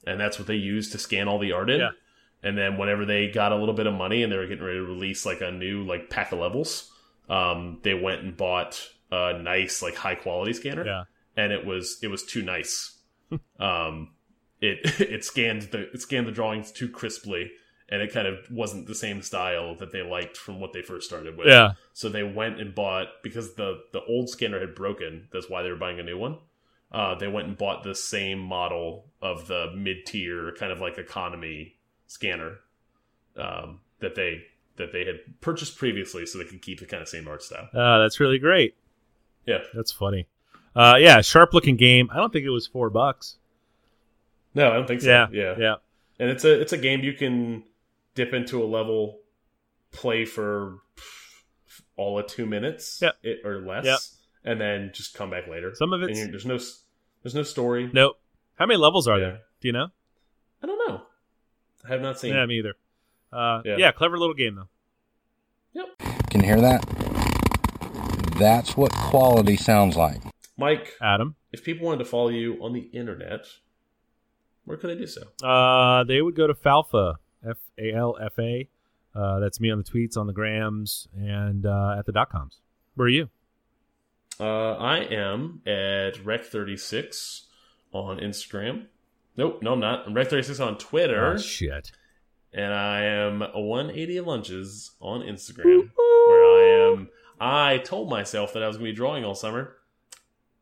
and 0.07 0.19
that's 0.19 0.39
what 0.39 0.47
they 0.47 0.55
used 0.55 0.93
to 0.93 0.97
scan 0.97 1.27
all 1.27 1.38
the 1.38 1.51
art 1.51 1.69
in. 1.69 1.82
Yeah. 1.82 1.89
And 2.44 2.58
then 2.58 2.78
whenever 2.78 3.06
they 3.06 3.28
got 3.28 3.52
a 3.52 3.56
little 3.56 3.76
bit 3.76 3.86
of 3.88 3.94
money 3.94 4.24
and 4.24 4.32
they 4.32 4.38
were 4.38 4.48
getting 4.48 4.64
ready 4.64 4.80
to 4.80 4.84
release 4.86 5.26
like 5.26 5.42
a 5.42 5.52
new 5.52 5.84
like 5.84 6.10
pack 6.10 6.32
of 6.32 6.39
levels, 6.39 6.92
um, 7.30 7.80
they 7.84 7.94
went 7.94 8.22
and 8.24 8.36
bought 8.36 8.88
a 9.12 9.38
nice 9.38 9.82
like 9.82 9.96
high 9.96 10.16
quality 10.16 10.54
scanner 10.54 10.86
Yeah. 10.86 11.04
and 11.38 11.52
it 11.54 11.66
was 11.66 12.00
it 12.02 12.08
was 12.08 12.24
too 12.24 12.42
nice. 12.42 12.98
um, 13.60 14.14
it 14.60 14.80
it 15.02 15.24
scanned 15.24 15.64
the 15.72 15.89
it 15.92 16.02
scanned 16.02 16.28
the 16.28 16.32
drawings 16.32 16.72
too 16.72 16.89
crisply, 16.89 17.52
and 17.89 18.02
it 18.02 18.12
kind 18.12 18.28
of 18.28 18.38
wasn't 18.50 18.88
the 18.88 18.96
same 18.96 19.22
style 19.22 19.76
that 19.76 19.92
they 19.92 20.02
liked 20.02 20.36
from 20.38 20.60
what 20.60 20.74
they 20.74 20.82
first 20.82 21.08
started 21.08 21.38
with. 21.38 21.48
Yeah. 21.48 21.74
So 21.94 22.10
they 22.10 22.24
went 22.24 22.60
and 22.60 22.74
bought 22.74 23.08
because 23.24 23.54
the 23.56 23.82
the 23.92 24.04
old 24.06 24.30
scanner 24.30 24.60
had 24.60 24.74
broken. 24.76 25.28
That's 25.32 25.50
why 25.50 25.62
they 25.62 25.70
were 25.70 25.76
buying 25.78 26.00
a 26.00 26.04
new 26.04 26.18
one. 26.18 26.39
Uh, 26.92 27.16
they 27.16 27.28
went 27.28 27.48
and 27.48 27.58
bought 27.58 27.84
the 27.84 27.96
same 27.96 28.39
model 28.39 29.12
of 29.22 29.48
the 29.48 29.72
mid 29.76 30.06
tier 30.06 30.54
kind 30.60 30.72
of 30.72 30.82
like 30.82 30.98
economy 30.98 31.76
scanner 32.12 32.57
um, 33.38 33.80
that 33.99 34.16
they 34.16 34.43
that 34.78 34.91
they 34.91 35.05
had 35.05 35.20
purchased 35.41 35.78
previously, 35.78 36.26
so 36.26 36.38
they 36.38 36.45
could 36.45 36.62
keep 36.62 36.80
the 36.80 36.86
kind 36.86 37.01
of 37.01 37.07
same 37.09 37.28
art 37.28 37.41
style. 37.43 37.70
Uh, 37.74 37.99
that's 37.99 38.20
really 38.20 38.39
great. 38.39 38.76
Yeah. 39.45 39.59
That's 39.74 39.91
funny. 39.91 40.28
Uh, 40.76 40.95
yeah, 40.99 41.22
sharp 41.22 41.53
looking 41.53 41.76
game. 41.76 42.09
I 42.12 42.18
don't 42.18 42.32
think 42.32 42.45
it 42.45 42.49
was 42.49 42.68
four 42.68 42.89
bucks. 42.89 43.38
No, 44.55 44.70
I 44.70 44.74
don't 44.74 44.88
think 44.88 45.01
so. 45.01 45.07
Yeah. 45.09 45.28
yeah. 45.32 45.55
Yeah. 45.57 45.76
and 46.20 46.30
it's 46.30 46.43
a 46.45 46.59
it's 46.62 46.74
a 46.74 46.78
game 46.78 47.01
you 47.01 47.14
can 47.14 47.64
dip 48.16 48.34
into 48.34 48.62
a 48.64 48.66
level, 48.66 49.20
play 49.91 50.26
for 50.26 50.80
all 51.95 52.20
of 52.20 52.28
two 52.28 52.45
minutes, 52.45 52.99
Yep. 53.01 53.16
it, 53.24 53.39
or 53.45 53.62
less, 53.62 53.86
Yep. 53.86 53.99
and 54.45 54.59
then 54.62 54.91
just 54.93 55.14
come 55.14 55.30
back 55.30 55.47
later. 55.47 55.74
Some 55.76 55.93
of 55.93 56.01
it 56.03 56.14
there's 56.16 56.45
no 56.45 56.57
there's 57.24 57.36
no 57.36 57.43
story. 57.43 57.89
nope. 57.93 58.18
How 58.55 58.66
many 58.66 58.78
levels 58.78 59.07
are 59.07 59.18
Yeah. 59.20 59.26
there? 59.26 59.39
Do 59.62 59.68
you 59.68 59.74
know? 59.74 59.88
I 60.64 60.68
don't 60.68 60.88
know. 60.88 61.01
I 61.86 61.89
have 61.89 62.01
not 62.01 62.19
seen. 62.19 62.34
Yeah, 62.34 62.45
me 62.45 62.59
either. 62.59 62.75
Uh, 63.32 63.61
Yeah. 63.65 63.75
yeah. 63.77 63.91
clever 63.91 64.17
little 64.17 64.34
game 64.36 64.55
though. 64.55 64.67
Yep. 65.73 65.97
Can 66.29 66.41
you 66.41 66.47
hear 66.47 66.61
that? 66.61 66.82
That's 68.38 68.75
what 68.75 68.91
quality 68.91 69.55
sounds 69.55 69.95
like. 69.95 70.21
Mike, 70.57 70.93
Adam. 71.01 71.36
if 71.51 71.63
people 71.63 71.86
wanted 71.88 71.99
to 71.99 72.05
follow 72.05 72.29
you 72.29 72.57
on 72.63 72.73
the 72.73 72.82
internet, 72.93 73.45
where 74.65 74.77
could 74.77 74.89
they 74.89 74.95
do 74.95 75.07
so? 75.07 75.23
Uh, 75.47 76.03
they 76.03 76.21
would 76.21 76.36
go 76.36 76.47
to 76.47 76.53
Falfa, 76.53 77.15
F 77.47 77.57
A 77.77 77.93
L 77.93 78.17
F 78.21 78.38
A. 78.39 78.67
Uh, 79.13 79.39
that's 79.39 79.59
me 79.59 79.69
on 79.71 79.77
the 79.77 79.84
tweets, 79.84 80.17
on 80.17 80.27
the 80.27 80.34
grams, 80.34 81.07
and 81.15 81.65
uh, 81.65 81.95
at 81.97 82.05
the 82.05 82.11
dot 82.11 82.29
coms. 82.29 82.59
Where 82.95 83.05
are 83.05 83.09
you? 83.09 83.29
Uh, 84.39 84.73
I 84.75 84.99
am 84.99 85.61
at 85.67 86.15
Rec36 86.15 87.41
on 87.91 88.17
Instagram. 88.19 88.86
Nope, 89.38 89.59
no, 89.61 89.73
I'm 89.73 89.79
not. 89.79 90.05
I'm 90.07 90.13
Rec36 90.13 90.65
on 90.65 90.77
Twitter. 90.77 91.34
Oh, 91.34 91.38
shit. 91.38 91.91
and 92.53 92.73
I 92.73 93.03
am 93.03 93.39
180 93.39 94.19
lunches 94.21 94.91
on 94.99 95.21
Instagram, 95.21 95.89
where 95.95 96.43
I 96.43 96.91
am. 96.93 97.09
I 97.39 97.77
told 97.79 98.09
myself 98.09 98.53
that 98.53 98.61
I 98.63 98.67
was 98.67 98.77
going 98.77 98.88
to 98.88 98.91
be 98.91 98.95
drawing 98.95 99.23
all 99.25 99.34
summer. 99.36 99.77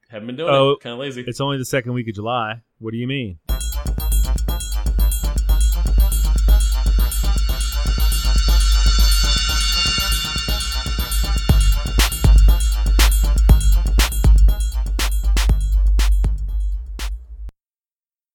Haven't 0.10 0.28
been 0.28 0.36
doing 0.38 0.54
Oh, 0.54 0.72
it. 0.72 0.80
Kind 0.82 0.94
of 0.94 1.00
lazy. 1.00 1.24
It's 1.28 1.42
only 1.42 1.58
the 1.58 1.66
second 1.66 1.94
week 1.94 2.08
of 2.08 2.16
July. 2.16 2.62
What 2.80 2.92
do 2.92 2.98
you 2.98 3.08
mean? 3.08 3.40